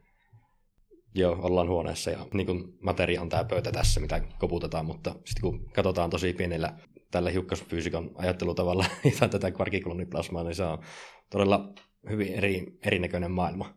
joo, 1.16 1.38
ollaan 1.42 1.70
huoneessa 1.70 2.12
ja 2.12 2.26
niin 2.34 2.46
kuin, 2.46 2.64
materia 2.82 3.22
on 3.22 3.30
tämä 3.30 3.44
pöytä 3.44 3.72
tässä, 3.72 4.00
mitä 4.00 4.22
koputetaan, 4.40 4.86
mutta 4.86 5.10
sitten 5.10 5.42
kun 5.42 5.70
katsotaan 5.74 6.10
tosi 6.10 6.34
pienellä 6.34 6.78
tällä 7.12 7.30
hiukkasfyysikon 7.30 8.12
ajattelutavalla 8.16 8.86
jotain 9.12 9.32
tätä 9.32 9.52
kvarkikloniplasmaa, 9.52 10.44
niin 10.44 10.56
se 10.56 10.64
on 10.64 10.84
todella 11.30 11.74
hyvin 12.10 12.34
eri, 12.34 12.66
erinäköinen 12.86 13.32
maailma, 13.32 13.74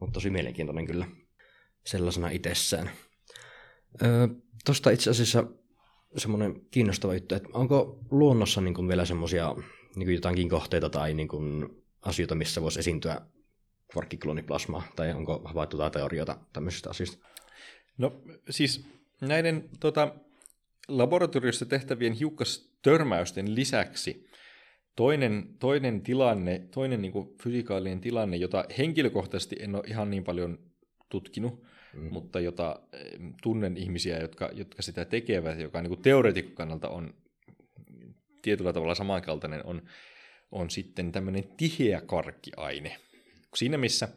mutta 0.00 0.12
tosi 0.12 0.30
mielenkiintoinen 0.30 0.86
kyllä 0.86 1.06
sellaisena 1.84 2.28
itsessään. 2.28 2.90
Öö, 4.02 4.28
Tuosta 4.66 4.90
itse 4.90 5.10
asiassa 5.10 5.44
semmoinen 6.16 6.60
kiinnostava 6.70 7.14
juttu, 7.14 7.34
että 7.34 7.48
onko 7.52 7.98
luonnossa 8.10 8.60
niin 8.60 8.74
kuin 8.74 8.88
vielä 8.88 9.04
semmoisia 9.04 9.54
niin 9.96 10.14
jotainkin 10.14 10.48
kohteita 10.48 10.90
tai 10.90 11.14
niin 11.14 11.28
kuin 11.28 11.68
asioita, 12.02 12.34
missä 12.34 12.62
voisi 12.62 12.78
esiintyä 12.78 13.20
kvarkkikloniplasmaa, 13.92 14.82
tai 14.96 15.12
onko 15.12 15.42
havaittu 15.44 15.76
jotain 15.76 15.92
teorioita 15.92 16.38
tämmöisistä 16.52 16.90
asioista? 16.90 17.26
No 17.98 18.22
siis 18.50 18.86
näiden 19.20 19.68
tota, 19.80 20.14
laboratoriossa 20.88 21.66
tehtävien 21.66 22.12
hiukkastörmäysten 22.12 23.54
lisäksi 23.54 24.26
toinen, 24.96 25.48
toinen 25.58 26.00
tilanne, 26.00 26.58
toinen 26.70 27.02
niin 27.02 27.12
fysikaalinen 27.42 28.00
tilanne, 28.00 28.36
jota 28.36 28.64
henkilökohtaisesti 28.78 29.56
en 29.60 29.74
ole 29.74 29.84
ihan 29.86 30.10
niin 30.10 30.24
paljon 30.24 30.58
tutkinut, 31.08 31.62
mm. 31.96 32.12
mutta 32.12 32.40
jota 32.40 32.80
tunnen 33.42 33.76
ihmisiä, 33.76 34.18
jotka, 34.18 34.50
jotka 34.52 34.82
sitä 34.82 35.04
tekevät, 35.04 35.60
joka 35.60 35.82
niin 35.82 36.02
teoreetikon 36.02 36.54
kannalta 36.54 36.88
on 36.88 37.14
tietyllä 38.42 38.72
tavalla 38.72 38.94
samankaltainen, 38.94 39.66
on, 39.66 39.82
on 40.50 40.70
sitten 40.70 41.12
tämmöinen 41.12 41.44
tiheä 41.56 42.00
karkkiaine. 42.00 42.96
Siinä 43.54 43.78
missä 43.78 44.08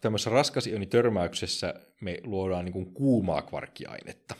tämmöisessä 0.00 0.30
raskasioni-törmäyksessä 0.30 1.74
me 2.00 2.18
luodaan 2.24 2.64
niin 2.64 2.94
kuumaa 2.94 3.42
kvarkkiainetta, 3.42 4.34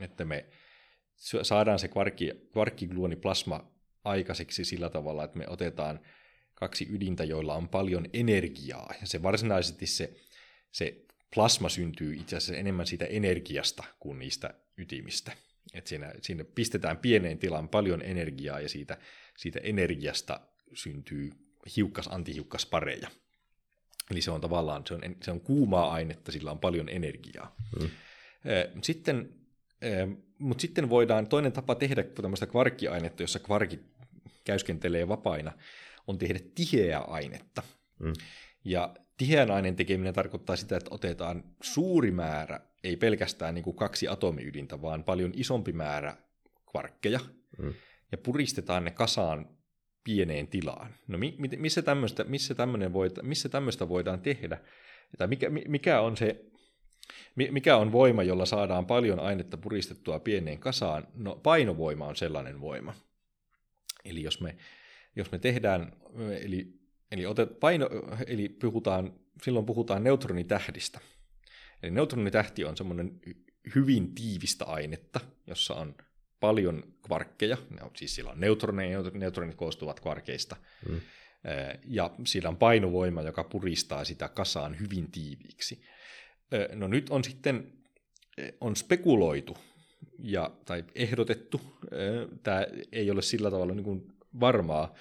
että 0.00 0.24
me 0.24 0.46
saadaan 1.42 1.78
se 1.78 1.88
kvarkki, 1.88 2.48
kvarkkigluoniplasma 2.52 3.70
aikaiseksi 4.04 4.64
sillä 4.64 4.90
tavalla, 4.90 5.24
että 5.24 5.38
me 5.38 5.48
otetaan 5.48 6.00
kaksi 6.54 6.86
ydintä, 6.90 7.24
joilla 7.24 7.54
on 7.54 7.68
paljon 7.68 8.06
energiaa. 8.12 8.94
Ja 9.00 9.06
se 9.06 9.22
varsinaisesti 9.22 9.86
se 9.86 10.12
se 10.74 11.04
plasma 11.34 11.68
syntyy 11.68 12.14
itse 12.14 12.36
asiassa 12.36 12.56
enemmän 12.56 12.86
siitä 12.86 13.04
energiasta 13.04 13.84
kuin 14.00 14.18
niistä 14.18 14.54
ytimistä. 14.76 15.32
Et 15.74 15.86
siinä, 15.86 16.12
siinä 16.22 16.44
pistetään 16.44 16.96
pieneen 16.96 17.38
tilaan 17.38 17.68
paljon 17.68 18.02
energiaa 18.02 18.60
ja 18.60 18.68
siitä, 18.68 18.98
siitä 19.36 19.60
energiasta 19.62 20.40
syntyy 20.74 21.30
hiukkas 21.76 22.08
antihiukkaspareja. 22.08 23.10
Eli 24.10 24.20
se 24.20 24.30
on 24.30 24.40
tavallaan 24.40 24.82
se 24.86 24.94
on, 24.94 25.00
se 25.22 25.30
on 25.30 25.40
kuumaa 25.40 25.90
ainetta, 25.90 26.32
sillä 26.32 26.50
on 26.50 26.58
paljon 26.58 26.88
energiaa. 26.88 27.56
Hmm. 27.80 27.90
Sitten, 28.82 29.34
mutta 30.38 30.62
sitten 30.62 30.90
voidaan, 30.90 31.26
toinen 31.26 31.52
tapa 31.52 31.74
tehdä 31.74 32.02
tämmöistä 32.02 32.46
kvarkkiainetta, 32.46 33.22
jossa 33.22 33.38
kvarkit 33.38 33.82
käyskentelee 34.44 35.08
vapaina, 35.08 35.52
on 36.06 36.18
tehdä 36.18 36.40
tiheää 36.54 37.00
ainetta. 37.00 37.62
Hmm. 37.98 38.12
Ja 38.64 38.94
tiheän 39.16 39.50
aineen 39.50 39.76
tekeminen 39.76 40.14
tarkoittaa 40.14 40.56
sitä, 40.56 40.76
että 40.76 40.94
otetaan 40.94 41.44
suuri 41.62 42.10
määrä, 42.10 42.60
ei 42.84 42.96
pelkästään 42.96 43.54
niin 43.54 43.64
kuin 43.64 43.76
kaksi 43.76 44.08
atomiydintä, 44.08 44.82
vaan 44.82 45.04
paljon 45.04 45.32
isompi 45.34 45.72
määrä 45.72 46.16
kvarkkeja, 46.70 47.20
mm. 47.58 47.74
ja 48.12 48.18
puristetaan 48.18 48.84
ne 48.84 48.90
kasaan 48.90 49.48
pieneen 50.04 50.48
tilaan. 50.48 50.94
No 51.08 51.18
mi, 51.18 51.36
missä, 51.38 51.82
tämmöistä, 51.82 52.24
missä, 52.24 52.54
voida, 52.92 53.22
missä 53.22 53.48
tämmöistä 53.48 53.88
voidaan 53.88 54.20
tehdä? 54.20 54.58
Tai 55.18 55.28
mikä, 55.28 55.50
mikä 55.50 56.00
on 56.00 56.16
se 56.16 56.44
mikä 57.36 57.76
on 57.76 57.92
voima, 57.92 58.22
jolla 58.22 58.46
saadaan 58.46 58.86
paljon 58.86 59.20
ainetta 59.20 59.56
puristettua 59.56 60.20
pieneen 60.20 60.58
kasaan? 60.58 61.08
No 61.14 61.40
painovoima 61.42 62.06
on 62.06 62.16
sellainen 62.16 62.60
voima. 62.60 62.94
Eli 64.04 64.22
jos 64.22 64.40
me, 64.40 64.56
jos 65.16 65.32
me 65.32 65.38
tehdään, 65.38 65.92
eli 66.40 66.83
Eli, 67.14 67.26
otet, 67.26 67.60
paino, 67.60 67.88
eli 68.26 68.48
puhutaan, 68.48 69.12
silloin 69.42 69.66
puhutaan 69.66 70.04
neutronitähdistä. 70.04 71.00
Eli 71.82 71.90
neutronitähti 71.90 72.64
on 72.64 72.76
semmoinen 72.76 73.20
hyvin 73.74 74.14
tiivistä 74.14 74.64
ainetta, 74.64 75.20
jossa 75.46 75.74
on 75.74 75.94
paljon 76.40 76.82
kvarkkeja, 77.02 77.56
siis 77.96 78.14
sillä 78.14 78.30
on 78.30 78.40
neutroneja, 78.40 78.98
neutronit 79.12 79.54
koostuvat 79.54 80.00
kvarkeista, 80.00 80.56
mm. 80.88 81.00
ja 81.84 82.10
sillä 82.26 82.48
on 82.48 82.56
painovoima, 82.56 83.22
joka 83.22 83.44
puristaa 83.44 84.04
sitä 84.04 84.28
kasaan 84.28 84.80
hyvin 84.80 85.10
tiiviiksi. 85.10 85.82
No 86.72 86.88
nyt 86.88 87.10
on 87.10 87.24
sitten 87.24 87.72
on 88.60 88.76
spekuloitu 88.76 89.56
ja, 90.18 90.50
tai 90.64 90.84
ehdotettu, 90.94 91.60
tämä 92.42 92.66
ei 92.92 93.10
ole 93.10 93.22
sillä 93.22 93.50
tavalla 93.50 93.74
niin 93.74 93.84
kuin 93.84 94.12
varmaa, 94.40 94.94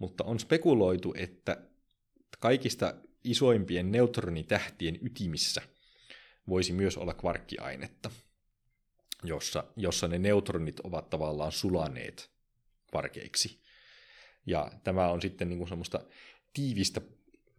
mutta 0.00 0.24
on 0.24 0.40
spekuloitu, 0.40 1.14
että 1.16 1.56
kaikista 2.38 2.94
isoimpien 3.24 3.92
neutronitähtien 3.92 4.98
ytimissä 5.02 5.62
voisi 6.48 6.72
myös 6.72 6.96
olla 6.96 7.14
kvarkkiainetta, 7.14 8.10
jossa, 9.22 9.64
jossa 9.76 10.08
ne 10.08 10.18
neutronit 10.18 10.80
ovat 10.80 11.10
tavallaan 11.10 11.52
sulaneet 11.52 12.30
kvarkeiksi. 12.90 13.60
Ja 14.46 14.72
tämä 14.84 15.08
on 15.08 15.22
sitten 15.22 15.48
niin 15.48 15.58
kuin 15.58 15.68
semmoista 15.68 16.00
tiivistä 16.52 17.00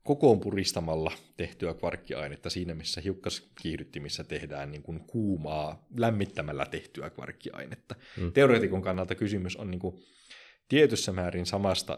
kokoon 0.04 0.40
puristamalla 0.40 1.12
tehtyä 1.38 1.74
kvarkkiainetta 1.74 2.50
siinä, 2.50 2.74
missä 2.74 3.02
hiukkaskiihdyttimissä 3.02 4.24
tehdään 4.24 4.72
niin 4.72 4.84
kuin 4.84 5.00
kuumaa 5.00 5.86
lämmittämällä 5.98 6.66
tehtyä 6.66 7.10
kvarkkiainetta. 7.10 7.96
Mm. 8.18 8.32
Teoreetikon 8.32 8.82
kannalta 8.82 9.16
kysymys 9.16 9.56
on 9.56 9.72
niin 9.72 9.80
kuin 9.80 10.04
tietyssä 10.70 11.12
määrin 11.12 11.46
samasta 11.46 11.98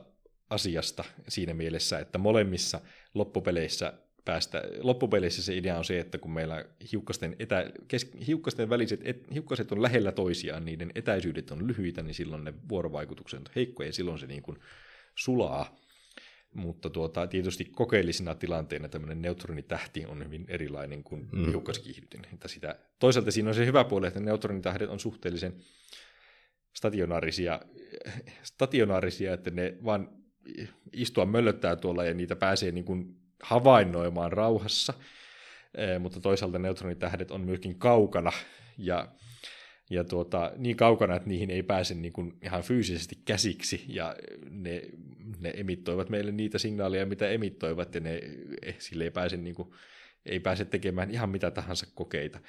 asiasta 0.54 1.04
siinä 1.28 1.54
mielessä, 1.54 2.00
että 2.00 2.18
molemmissa 2.18 2.82
loppupeleissä 3.14 3.94
päästä, 4.26 4.62
loppupeleissä 4.82 5.44
se 5.44 5.58
idea 5.58 5.78
on 5.78 5.86
se, 5.86 6.00
että 6.00 6.18
kun 6.18 6.32
meillä 6.32 6.66
hiukkasten, 6.92 7.36
etä, 7.40 7.72
kes, 7.88 8.12
hiukkasten 8.28 8.70
väliset, 8.70 9.02
et, 9.04 9.28
hiukkaset 9.34 9.72
on 9.72 9.82
lähellä 9.82 10.12
toisiaan, 10.12 10.66
niiden 10.66 10.92
etäisyydet 10.96 11.52
on 11.52 11.68
lyhyitä, 11.68 12.04
niin 12.04 12.14
silloin 12.14 12.44
ne 12.44 12.54
vuorovaikutukset 12.70 13.40
on 13.40 13.46
heikkoja 13.56 13.90
ja 13.90 13.94
silloin 13.94 14.20
se 14.20 14.28
niin 14.28 14.44
kuin 14.44 14.58
sulaa. 15.16 15.76
Mutta 16.54 16.90
tuota, 16.90 17.28
tietysti 17.28 17.66
kokeellisina 17.66 18.36
tilanteina 18.36 18.90
tämmöinen 18.90 19.22
neutronitähti 19.22 20.06
on 20.06 20.26
hyvin 20.26 20.46
erilainen 20.48 21.04
kuin 21.04 21.30
mm. 21.32 21.46
hiukkaskiihdytin. 21.50 22.22
Että 22.34 22.48
sitä, 22.48 22.80
toisaalta 23.00 23.32
siinä 23.32 23.50
on 23.50 23.56
se 23.56 23.66
hyvä 23.66 23.84
puoli, 23.84 24.08
että 24.08 24.20
neutronitähdet 24.20 24.90
on 24.90 25.00
suhteellisen 25.00 25.56
stationaarisia, 26.74 27.62
stationaarisia 28.44 29.34
että 29.34 29.52
ne 29.52 29.78
vaan 29.86 30.23
istua 30.94 31.26
möllöttää 31.26 31.76
tuolla 31.76 32.04
ja 32.04 32.14
niitä 32.14 32.36
pääsee 32.36 32.72
niin 32.72 32.86
kuin 32.86 33.16
havainnoimaan 33.44 34.32
rauhassa, 34.32 34.94
e, 35.76 36.00
mutta 36.00 36.20
toisaalta 36.20 36.60
neutronitähdet 36.60 37.32
on 37.32 37.42
myöskin 37.42 37.80
kaukana 37.80 38.32
ja, 38.78 39.08
ja 39.90 40.04
tuota, 40.04 40.52
niin 40.58 40.78
kaukana, 40.78 41.16
että 41.16 41.30
niihin 41.30 41.50
ei 41.50 41.64
pääse 41.64 41.94
niin 41.94 42.14
kuin 42.14 42.38
ihan 42.42 42.64
fyysisesti 42.64 43.16
käsiksi 43.26 43.86
ja 43.88 44.16
ne, 44.50 44.82
ne 45.40 45.54
emittoivat 45.56 46.10
meille 46.10 46.32
niitä 46.32 46.58
signaaleja, 46.58 47.06
mitä 47.06 47.30
emittoivat 47.30 47.96
ja 47.96 48.02
ne 48.02 48.22
eh, 48.62 48.76
sille 48.80 49.04
ei 49.04 49.12
pääse, 49.12 49.38
niin 49.38 49.56
kuin, 49.56 49.72
ei 50.26 50.40
pääse 50.40 50.66
tekemään 50.66 51.12
ihan 51.12 51.30
mitä 51.30 51.52
tahansa 51.52 51.88
kokeita. 51.96 52.40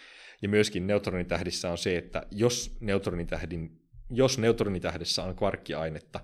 Ja 0.42 0.48
myöskin 0.48 0.86
neutronitähdissä 0.86 1.70
on 1.70 1.78
se, 1.78 1.96
että 1.96 2.26
jos 2.30 2.76
neutronitähdin 2.80 3.84
jos 4.10 4.38
neutronitähdessä 4.38 5.22
on 5.22 5.36
kvarkkiainetta, 5.36 6.20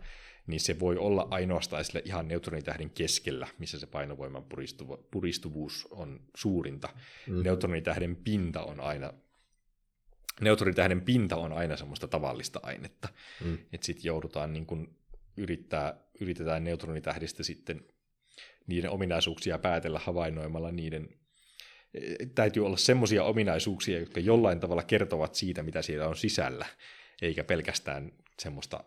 niin 0.51 0.61
se 0.61 0.81
voi 0.81 0.97
olla 0.97 1.29
ainoastaan 1.31 1.85
sille 1.85 2.03
ihan 2.05 2.29
neutronitähden 2.29 2.91
keskellä, 2.91 3.49
missä 3.59 3.79
se 3.79 3.87
painovoiman 3.87 4.45
puristuvu- 4.45 5.07
puristuvuus 5.11 5.89
on 5.91 6.21
suurinta. 6.37 6.89
Mm. 7.27 7.43
Neutronitähden 7.43 8.17
pinta 8.17 8.63
on 8.63 8.81
aina 8.81 9.13
neutronitähden 10.41 11.01
pinta 11.01 11.37
on 11.37 11.53
aina 11.53 11.77
semmoista 11.77 12.09
tavallista 12.09 12.61
ainetta. 12.63 13.09
Mm. 13.45 13.59
Että 13.73 13.87
sitten 13.87 14.05
joudutaan 14.05 14.53
niin 14.53 14.67
kun 14.67 14.97
yrittää, 15.37 15.95
yritetään 16.21 16.65
neutronitähdistä 16.65 17.43
sitten 17.43 17.85
niiden 18.67 18.91
ominaisuuksia 18.91 19.59
päätellä 19.59 19.99
havainnoimalla 19.99 20.71
niiden 20.71 21.09
e, 21.95 22.27
täytyy 22.35 22.67
olla 22.67 22.77
semmoisia 22.77 23.25
ominaisuuksia, 23.25 23.99
jotka 23.99 24.21
jollain 24.21 24.61
tavalla 24.61 24.83
kertovat 24.83 25.35
siitä, 25.35 25.63
mitä 25.63 25.83
siellä 25.83 26.09
on 26.09 26.17
sisällä, 26.17 26.67
eikä 27.23 27.45
pelkästään 27.45 28.13
semmoista 28.39 28.85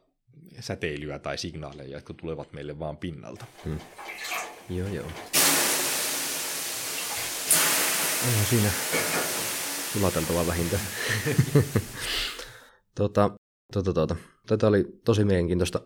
säteilyä 0.60 1.20
tai 1.20 1.38
signaaleja, 1.38 1.98
jotka 1.98 2.14
tulevat 2.14 2.54
meille 2.54 2.80
vaan 2.80 2.98
pinnalta. 2.98 3.46
Hmm. 3.66 3.80
Joo, 4.70 4.88
joo. 4.88 5.06
Onhan 8.28 8.46
siinä 8.50 8.70
sulateltavaa 9.94 10.48
vähintään. 10.48 10.82
tota, 12.96 13.32
tota, 13.74 13.94
tota. 13.94 14.16
Tätä 14.48 14.68
oli 14.68 14.86
tosi 15.06 15.26
mielenkiintoista 15.26 15.82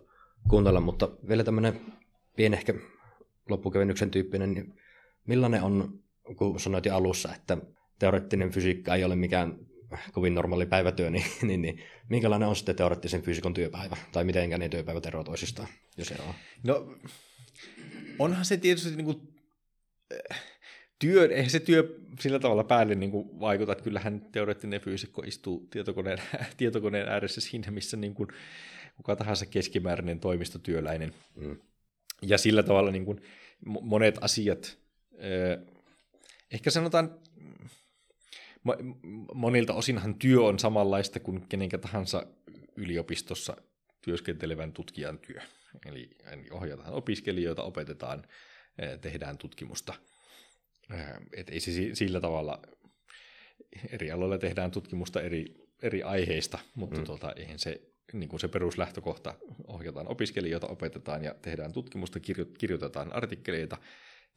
kuunnella, 0.50 0.80
mutta 0.80 1.10
vielä 1.28 1.44
tämmöinen 1.44 1.82
pieni 2.36 2.58
ehkä 2.58 2.74
loppukevennyksen 3.50 4.12
tyyppinen, 4.12 4.54
niin 4.54 4.74
millainen 5.28 5.64
on, 5.64 6.00
kun 6.38 6.60
sanoit 6.60 6.86
jo 6.86 6.96
alussa, 6.96 7.36
että 7.36 7.58
teoreettinen 8.00 8.52
fysiikka 8.52 8.96
ei 8.96 9.04
ole 9.04 9.16
mikään 9.16 9.60
kovin 10.12 10.36
normaali 10.36 10.66
päivätyö, 10.66 11.10
niin, 11.12 11.26
niin, 11.42 11.62
niin 11.62 11.84
minkälainen 12.10 12.48
on 12.48 12.56
sitten 12.56 12.76
teoreettisen 12.76 13.22
fysiikon 13.22 13.54
työpäivä? 13.54 13.98
Tai 14.12 14.24
miten 14.24 14.50
ne 14.50 14.70
työpäivät 14.70 15.06
eroavat 15.06 15.26
toisistaan, 15.26 15.68
jos 15.98 16.12
eroaa? 16.12 16.34
No, 16.64 16.96
onhan 18.20 18.46
se 18.46 18.58
tietysti 18.58 18.96
niin 18.96 19.06
kuin, 19.06 19.34
työ, 21.00 21.28
eihän 21.32 21.50
se 21.50 21.60
työ 21.60 22.00
sillä 22.20 22.40
tavalla 22.40 22.64
päälle 22.64 22.96
niin 22.96 23.12
kuin 23.12 23.40
vaikuta, 23.40 23.72
että 23.72 23.84
kyllähän 23.84 24.22
teoreettinen 24.32 24.82
fyysikko 24.82 25.22
istuu 25.22 25.68
tietokoneen, 25.70 26.18
tietokoneen 26.58 27.10
ääressä 27.10 27.42
siinä, 27.42 27.72
missä 27.72 27.98
niin 27.98 28.14
kuin 28.14 28.28
kuka 28.98 29.16
tahansa 29.16 29.46
keskimääräinen 29.46 30.20
toimistotyöläinen. 30.20 31.14
Mm. 31.36 31.58
Ja 32.22 32.38
sillä 32.38 32.64
tavalla 32.64 32.92
niin 32.92 33.06
kuin 33.06 33.22
monet 33.66 34.18
asiat, 34.22 34.78
ehkä 36.52 36.72
sanotaan 36.72 37.20
monilta 39.34 39.74
osinhan 39.74 40.16
työ 40.16 40.42
on 40.42 40.60
samanlaista 40.60 41.20
kuin 41.20 41.46
kenenkä 41.50 41.78
tahansa 41.78 42.24
yliopistossa 42.76 43.58
työskentelevän 44.02 44.74
tutkijan 44.74 45.20
työ. 45.20 45.42
Eli 45.86 46.10
ohjataan 46.52 46.94
opiskelijoita, 46.94 47.64
opetetaan, 47.64 48.24
eh, 48.78 49.00
tehdään 49.00 49.38
tutkimusta. 49.38 49.94
Eh, 50.94 51.06
et 51.34 51.50
ei 51.50 51.60
se 51.60 51.72
sillä 51.94 52.22
tavalla, 52.22 52.62
eri 53.92 54.12
aloilla 54.12 54.38
tehdään 54.38 54.72
tutkimusta 54.72 55.22
eri, 55.22 55.46
eri 55.82 56.04
aiheista, 56.04 56.60
mutta 56.76 57.00
mm. 57.00 57.06
tuota, 57.06 57.34
eihän 57.36 57.60
se, 57.60 57.82
niin 58.14 58.30
kuin 58.30 58.40
se 58.40 58.48
peruslähtökohta, 58.48 59.34
ohjataan 59.68 60.08
opiskelijoita, 60.08 60.68
opetetaan 60.68 61.24
ja 61.24 61.36
tehdään 61.42 61.74
tutkimusta, 61.74 62.20
kirjoitetaan 62.58 63.14
artikkeleita, 63.14 63.78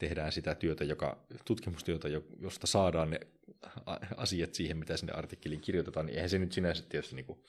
tehdään 0.00 0.32
sitä 0.32 0.54
työtä, 0.54 0.84
joka, 0.84 1.24
tutkimustyötä, 1.44 2.08
josta 2.40 2.66
saadaan 2.66 3.10
ne 3.10 3.20
asiat 4.16 4.54
siihen, 4.54 4.76
mitä 4.76 4.96
sinne 4.96 5.12
artikkeliin 5.12 5.60
kirjoitetaan, 5.60 6.06
niin 6.06 6.14
eihän 6.14 6.30
se 6.30 6.38
nyt 6.38 6.52
sinänsä 6.52 6.82
tietysti 6.88 7.16
niin 7.16 7.26
kuin 7.26 7.44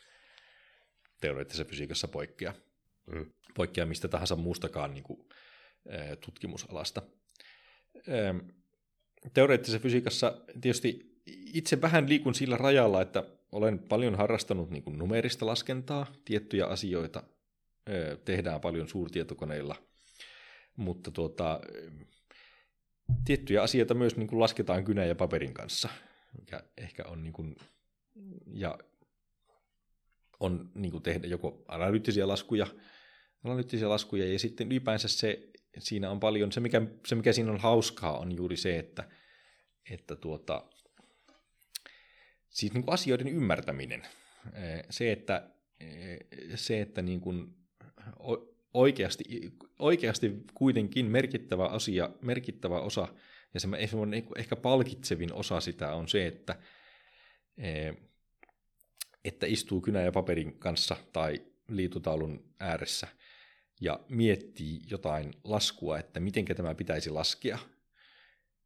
teoreettisessa 1.21 1.65
fysiikassa 1.65 2.07
poikkea, 2.07 2.53
mm. 3.05 3.25
poikkea 3.55 3.85
mistä 3.85 4.07
tahansa 4.07 4.35
muustakaan 4.35 4.93
niin 4.93 5.03
kuin, 5.03 5.29
tutkimusalasta. 6.25 7.01
Teoreettisessa 9.33 9.79
fysiikassa 9.79 10.41
tietysti 10.61 11.21
itse 11.53 11.81
vähän 11.81 12.09
liikun 12.09 12.35
sillä 12.35 12.57
rajalla, 12.57 13.01
että 13.01 13.23
olen 13.51 13.79
paljon 13.79 14.15
harrastanut 14.15 14.69
niin 14.69 14.83
kuin 14.83 14.97
numerista 14.97 15.45
laskentaa, 15.45 16.13
tiettyjä 16.25 16.65
asioita 16.65 17.23
tehdään 18.25 18.61
paljon 18.61 18.87
suurtietokoneilla, 18.87 19.75
mutta 20.75 21.11
tuota, 21.11 21.59
tiettyjä 23.25 23.63
asioita 23.63 23.93
myös 23.93 24.17
niin 24.17 24.27
kuin 24.27 24.39
lasketaan 24.39 24.83
kynän 24.83 25.07
ja 25.07 25.15
paperin 25.15 25.53
kanssa, 25.53 25.89
mikä 26.39 26.63
ehkä 26.77 27.03
on 27.05 27.23
niin 27.23 27.33
kuin, 27.33 27.55
ja 28.53 28.77
on 30.39 30.71
niin 30.75 30.91
kuin 30.91 31.03
tehdä 31.03 31.27
joko 31.27 31.65
analyyttisiä 31.67 32.27
laskuja, 32.27 32.67
analyyttisiä 33.43 33.89
laskuja 33.89 34.31
ja 34.33 34.39
sitten 34.39 34.67
ylipäänsä 34.67 35.07
se, 35.07 35.49
siinä 35.79 36.11
on 36.11 36.19
paljon, 36.19 36.51
se 36.51 36.59
mikä, 36.59 36.81
se 37.07 37.15
mikä 37.15 37.33
siinä 37.33 37.51
on 37.51 37.59
hauskaa 37.59 38.17
on 38.17 38.31
juuri 38.31 38.57
se, 38.57 38.79
että, 38.79 39.09
että 39.89 40.15
tuota, 40.15 40.69
siis 42.49 42.73
niin 42.73 42.83
kuin 42.83 42.93
asioiden 42.93 43.27
ymmärtäminen, 43.27 44.07
se, 44.89 45.11
että, 45.11 45.49
se, 46.55 46.81
että 46.81 47.01
niin 47.01 47.21
kuin 47.21 47.55
oikeasti, 48.73 49.53
oikeasti 49.79 50.43
kuitenkin 50.53 51.05
merkittävä 51.05 51.65
asia, 51.65 52.09
merkittävä 52.21 52.79
osa, 52.79 53.07
ja 53.53 53.59
semmoinen 53.59 54.23
ehkä 54.37 54.55
palkitsevin 54.55 55.33
osa 55.33 55.59
sitä 55.61 55.93
on 55.93 56.07
se, 56.07 56.27
että, 56.27 56.55
e, 57.57 57.91
että 59.25 59.45
istuu 59.45 59.81
kynä 59.81 60.01
ja 60.01 60.11
paperin 60.11 60.59
kanssa 60.59 60.95
tai 61.13 61.41
liitutaulun 61.67 62.53
ääressä 62.59 63.07
ja 63.81 63.99
miettii 64.09 64.79
jotain 64.89 65.33
laskua, 65.43 65.99
että 65.99 66.19
miten 66.19 66.45
tämä 66.45 66.75
pitäisi 66.75 67.09
laskea 67.09 67.59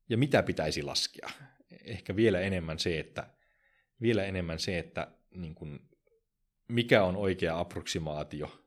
ja 0.10 0.18
mitä 0.18 0.44
pitäisi 0.44 0.84
laskea. 0.84 1.30
Ehkä 1.84 2.16
vielä 2.16 2.40
enemmän 2.40 2.80
se, 2.80 3.00
että, 3.00 3.28
vielä 4.02 4.26
enemmän 4.26 4.60
se, 4.60 4.80
että 4.80 5.12
niin 5.32 5.56
kuin, 5.56 5.80
mikä 6.68 7.04
on 7.04 7.16
oikea 7.16 7.60
approksimaatio– 7.60 8.52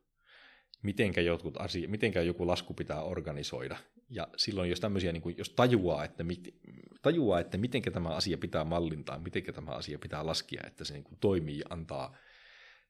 mitenkä, 0.81 1.21
jotkut 1.21 1.61
asia, 1.61 1.89
mitenkä 1.89 2.21
joku 2.21 2.47
lasku 2.47 2.73
pitää 2.73 3.03
organisoida. 3.03 3.77
Ja 4.09 4.27
silloin, 4.37 4.69
jos 4.69 4.79
tämmöisiä, 4.79 5.11
niin 5.11 5.21
kuin, 5.21 5.37
jos 5.37 5.49
tajuaa, 5.49 6.03
että, 6.03 6.23
mit, 6.23 6.55
tajuaa, 7.01 7.39
että 7.39 7.57
miten 7.57 7.81
tämä 7.81 8.09
asia 8.09 8.37
pitää 8.37 8.63
mallintaa, 8.63 9.19
miten 9.19 9.43
tämä 9.43 9.71
asia 9.71 9.99
pitää 9.99 10.25
laskea, 10.25 10.63
että 10.67 10.83
se 10.83 10.93
niin 10.93 11.03
kuin, 11.03 11.17
toimii 11.19 11.59
ja 11.59 11.65
antaa, 11.69 12.17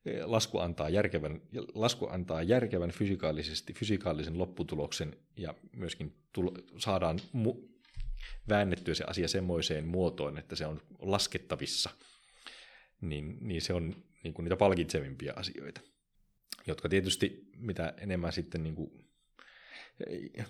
eh, 0.06 0.26
lasku 0.26 0.60
antaa 0.60 0.90
järkevän, 0.90 1.42
lasku 1.74 2.08
antaa 2.08 2.44
järkevän 2.44 2.92
fysikaalisesti, 2.92 3.74
fysikaalisen 3.74 4.38
lopputuloksen 4.38 5.16
ja 5.38 5.54
myöskin 5.76 6.16
tulo, 6.34 6.54
saadaan 6.78 7.20
mu, 7.34 7.56
väännettyä 8.50 8.94
se 8.94 9.04
asia 9.08 9.28
semmoiseen 9.28 9.88
muotoon, 9.88 10.38
että 10.38 10.56
se 10.56 10.66
on 10.66 10.82
laskettavissa, 11.00 11.90
niin, 13.02 13.38
niin 13.42 13.62
se 13.62 13.74
on 13.74 13.96
niin 14.24 14.34
kuin 14.34 14.44
niitä 14.44 14.58
palkitsevimpia 14.58 15.34
asioita 15.36 15.82
jotka 16.68 16.90
tietysti 16.90 17.50
mitä 17.58 17.94
enemmän 17.98 18.34
sitten 18.34 18.64
niin 18.64 18.76
kuin 18.76 18.92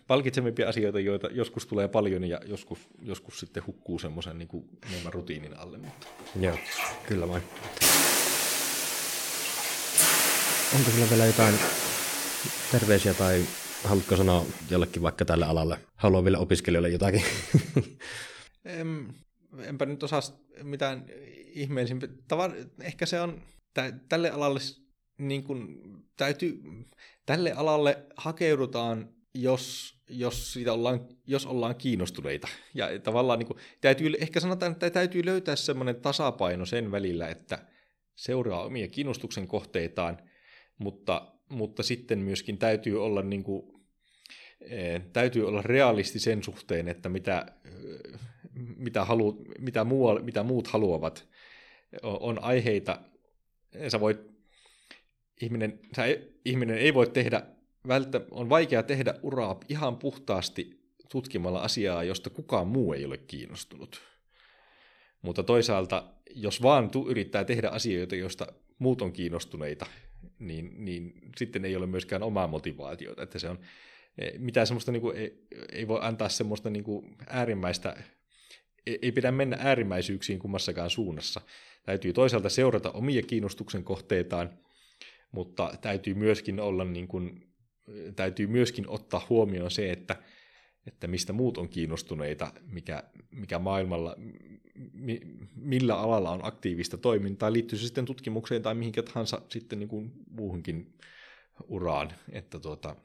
palkitsevimpia 0.08 0.70
asioita, 0.70 1.00
joita 1.00 1.28
joskus 1.32 1.66
tulee 1.66 1.88
paljon 1.88 2.24
ja 2.24 2.40
joskus, 2.46 2.80
joskus 3.02 3.40
sitten 3.40 3.66
hukkuu 3.68 4.00
semmoisen 4.00 4.38
niin 4.38 4.48
kuin 4.48 4.70
enemmän 4.90 5.14
rutiinin 5.14 5.58
alle. 5.58 5.78
Mutta. 5.78 6.08
Joo, 6.40 6.58
kyllä 7.08 7.28
vain. 7.28 7.44
Onko 10.76 10.92
sulla 10.92 11.10
vielä 11.10 11.26
jotain 11.26 11.56
terveisiä 12.72 13.14
tai 13.14 13.46
haluatko 13.84 14.16
sanoa 14.18 14.46
jollekin 14.70 15.02
vaikka 15.02 15.26
tälle 15.26 15.46
alalle 15.46 15.80
haluaville 15.96 16.38
opiskelijoille 16.38 16.90
jotakin? 16.90 17.24
en, 18.66 19.14
enpä 19.60 19.86
nyt 19.86 20.04
osaa 20.04 20.22
mitään 20.64 21.06
ihmeellisimpiä. 21.46 22.10
Tavan, 22.28 22.54
ehkä 22.82 23.06
se 23.06 23.22
on 23.22 23.42
tälle 24.10 24.32
alalle 24.32 24.60
niin 25.20 25.44
kuin, 25.44 25.78
täytyy, 26.18 26.62
tälle 27.26 27.52
alalle 27.52 28.06
hakeudutaan, 28.16 29.10
jos, 29.34 29.96
jos, 30.10 30.54
siitä 30.54 30.74
ollaan, 30.74 31.08
jos 31.28 31.46
ollaan 31.46 31.76
kiinnostuneita. 31.76 32.48
Ja 32.74 33.00
tavallaan 33.00 33.40
niin 33.40 33.48
kuin, 33.48 33.60
täytyy, 33.82 34.14
ehkä 34.20 34.40
sanotaan, 34.40 34.72
että 34.72 34.90
täytyy 34.90 35.26
löytää 35.26 35.56
semmoinen 35.56 35.96
tasapaino 35.96 36.66
sen 36.66 36.92
välillä, 36.92 37.28
että 37.28 37.60
seuraa 38.16 38.64
omia 38.64 38.88
kiinnostuksen 38.88 39.48
kohteitaan, 39.48 40.18
mutta, 40.78 41.34
mutta 41.50 41.84
sitten 41.84 42.20
myöskin 42.20 42.58
täytyy 42.58 43.04
olla 43.04 43.22
niin 43.22 43.44
kuin, 43.44 43.82
eh, 44.62 45.02
täytyy 45.14 45.48
olla 45.48 45.62
realisti 45.62 46.20
sen 46.20 46.44
suhteen, 46.44 46.88
että 46.88 47.10
mitä, 47.10 47.46
eh, 47.66 48.20
mitä, 48.78 49.06
halu, 49.06 49.46
mitä, 49.60 49.84
muu, 49.84 50.20
mitä 50.20 50.44
muut 50.44 50.68
haluavat. 50.68 51.28
On 52.04 52.44
aiheita, 52.44 53.02
sä 53.88 54.00
voit, 54.00 54.30
ihminen, 55.42 55.80
sä, 55.96 56.04
ihminen 56.46 56.78
ei 56.78 56.94
voi 56.94 57.08
tehdä, 57.08 57.44
välttä, 57.88 58.22
on 58.32 58.50
vaikea 58.50 58.84
tehdä 58.84 59.14
uraa 59.24 59.60
ihan 59.70 59.98
puhtaasti 59.98 60.80
tutkimalla 61.12 61.60
asiaa, 61.60 62.04
josta 62.04 62.30
kukaan 62.30 62.68
muu 62.68 62.94
ei 62.94 63.06
ole 63.06 63.18
kiinnostunut. 63.18 64.02
Mutta 65.22 65.44
toisaalta, 65.44 66.14
jos 66.36 66.62
vaan 66.62 66.90
tu- 66.90 67.10
yrittää 67.10 67.44
tehdä 67.44 67.70
asioita, 67.70 68.16
joista 68.16 68.48
muut 68.80 69.02
on 69.02 69.14
kiinnostuneita, 69.14 69.86
niin, 70.40 70.86
niin 70.86 71.14
sitten 71.38 71.66
ei 71.66 71.76
ole 71.76 71.86
myöskään 71.86 72.24
omaa 72.24 72.48
motivaatiota. 72.48 73.24
Että 73.24 73.40
se 73.40 73.50
on, 73.50 73.60
e, 74.18 74.32
mitä 74.38 74.66
semmoista 74.66 74.92
niin 74.92 75.02
kuin, 75.02 75.18
ei, 75.18 75.48
ei 75.72 75.88
voi 75.88 76.00
antaa 76.02 76.30
semmoista 76.30 76.70
niin 76.70 76.84
kuin 76.84 77.16
äärimmäistä, 77.28 78.04
ei, 78.88 79.00
ei 79.02 79.12
pidä 79.12 79.32
mennä 79.32 79.58
äärimmäisyyksiin 79.60 80.40
kummassakaan 80.40 80.90
suunnassa. 80.90 81.42
Täytyy 81.84 82.14
toisaalta 82.14 82.50
seurata 82.50 82.92
omia 82.92 83.22
kiinnostuksen 83.22 83.84
kohteitaan, 83.84 84.60
mutta 85.32 85.74
täytyy 85.82 86.14
myöskin 86.14 86.60
olla 86.60 86.86
niin 86.86 87.08
kuin, 87.08 87.54
täytyy 88.16 88.48
myöskin 88.48 88.90
ottaa 88.90 89.26
huomioon 89.30 89.72
se, 89.72 89.92
että 89.92 90.16
että 90.88 91.08
mistä 91.08 91.34
muut 91.34 91.58
on 91.58 91.70
kiinnostuneita, 91.70 92.54
mikä, 92.72 93.04
mikä 93.32 93.60
maailmalla, 93.60 94.16
mi, 94.94 95.22
millä 95.56 96.00
alalla 96.00 96.32
on 96.32 96.46
aktiivista 96.46 96.98
toimintaa, 96.98 97.54
liittyy 97.54 97.80
se 97.80 97.86
sitten 97.86 98.06
tutkimukseen 98.06 98.62
tai 98.62 98.76
mihinkä 98.76 99.04
tahansa 99.04 99.42
sitten 99.50 99.80
niin 99.80 99.90
kuin 99.90 100.12
muuhunkin 100.32 100.94
uraan, 101.68 102.14
että 102.32 102.60
tuota, 102.60 102.96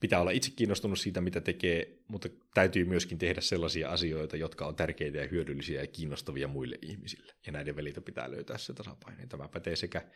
pitää 0.00 0.20
olla 0.20 0.30
itse 0.30 0.50
kiinnostunut 0.56 0.98
siitä, 0.98 1.20
mitä 1.20 1.40
tekee, 1.40 1.98
mutta 2.08 2.28
täytyy 2.54 2.84
myöskin 2.84 3.18
tehdä 3.18 3.40
sellaisia 3.40 3.90
asioita, 3.90 4.36
jotka 4.36 4.66
on 4.66 4.76
tärkeitä 4.76 5.18
ja 5.18 5.28
hyödyllisiä 5.28 5.80
ja 5.80 5.86
kiinnostavia 5.86 6.48
muille 6.48 6.78
ihmisille. 6.82 7.32
Ja 7.46 7.52
näiden 7.52 7.76
välitä 7.76 8.00
pitää 8.00 8.30
löytää 8.30 8.58
se 8.58 8.72
tasapaino. 8.72 9.26
Tämä 9.28 9.48
pätee 9.48 9.76
sekä 9.76 10.08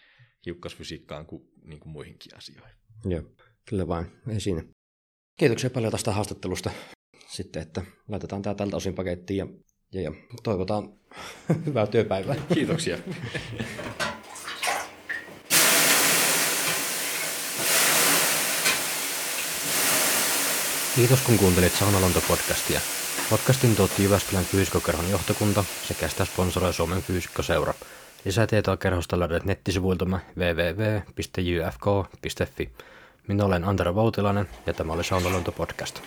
hiukkasfysiikkaan 0.47 1.27
kuin, 1.27 1.43
niin 1.65 1.81
kuin 1.81 1.93
muihinkin 1.93 2.37
asioihin. 2.37 2.77
Joo, 3.05 3.23
kyllä 3.69 3.89
vain. 3.89 4.07
Ei 4.29 4.41
siinä. 4.41 4.65
Kiitoksia 5.39 5.71
paljon 5.71 5.93
tästä 5.93 6.13
haastattelusta 6.13 6.71
sitten, 7.27 7.63
että 7.63 7.83
laitetaan 8.09 8.43
tämä 8.43 8.55
tältä 8.55 8.77
osin 8.77 8.95
pakettiin 8.95 9.39
ja, 9.39 9.47
ja, 9.93 10.01
ja 10.01 10.13
toivotaan 10.43 10.99
hyvää 11.67 11.87
työpäivää. 11.87 12.37
Kiitoksia. 12.55 12.99
Kiitos 20.95 21.21
kun 21.21 21.39
kuuntelit 21.39 21.73
Saunalonto-podcastia. 21.73 22.81
Podcastin 23.31 23.77
tuotti 23.77 24.03
Jyväskylän 24.03 24.45
fyysikkokerhon 24.45 25.11
johtokunta 25.11 25.65
sekä 25.89 26.09
sitä 26.09 26.25
sponsoroi 26.25 26.75
Suomen 26.75 27.03
fyysikkoseura. 27.03 27.75
Lisätietoa 28.25 28.77
kerhosta 28.77 29.19
löydät 29.19 29.45
nettisivuiltamme 29.45 30.19
www.jfk.fi. 30.37 31.11
Minä 33.29 33.45
olen 33.45 33.65
Antero 33.65 33.95
Voutilainen 33.95 34.49
ja 34.67 34.75
tämä 34.75 34.93
oli 34.93 35.05
Saunalonto 35.05 35.53
Podcast. 35.53 36.01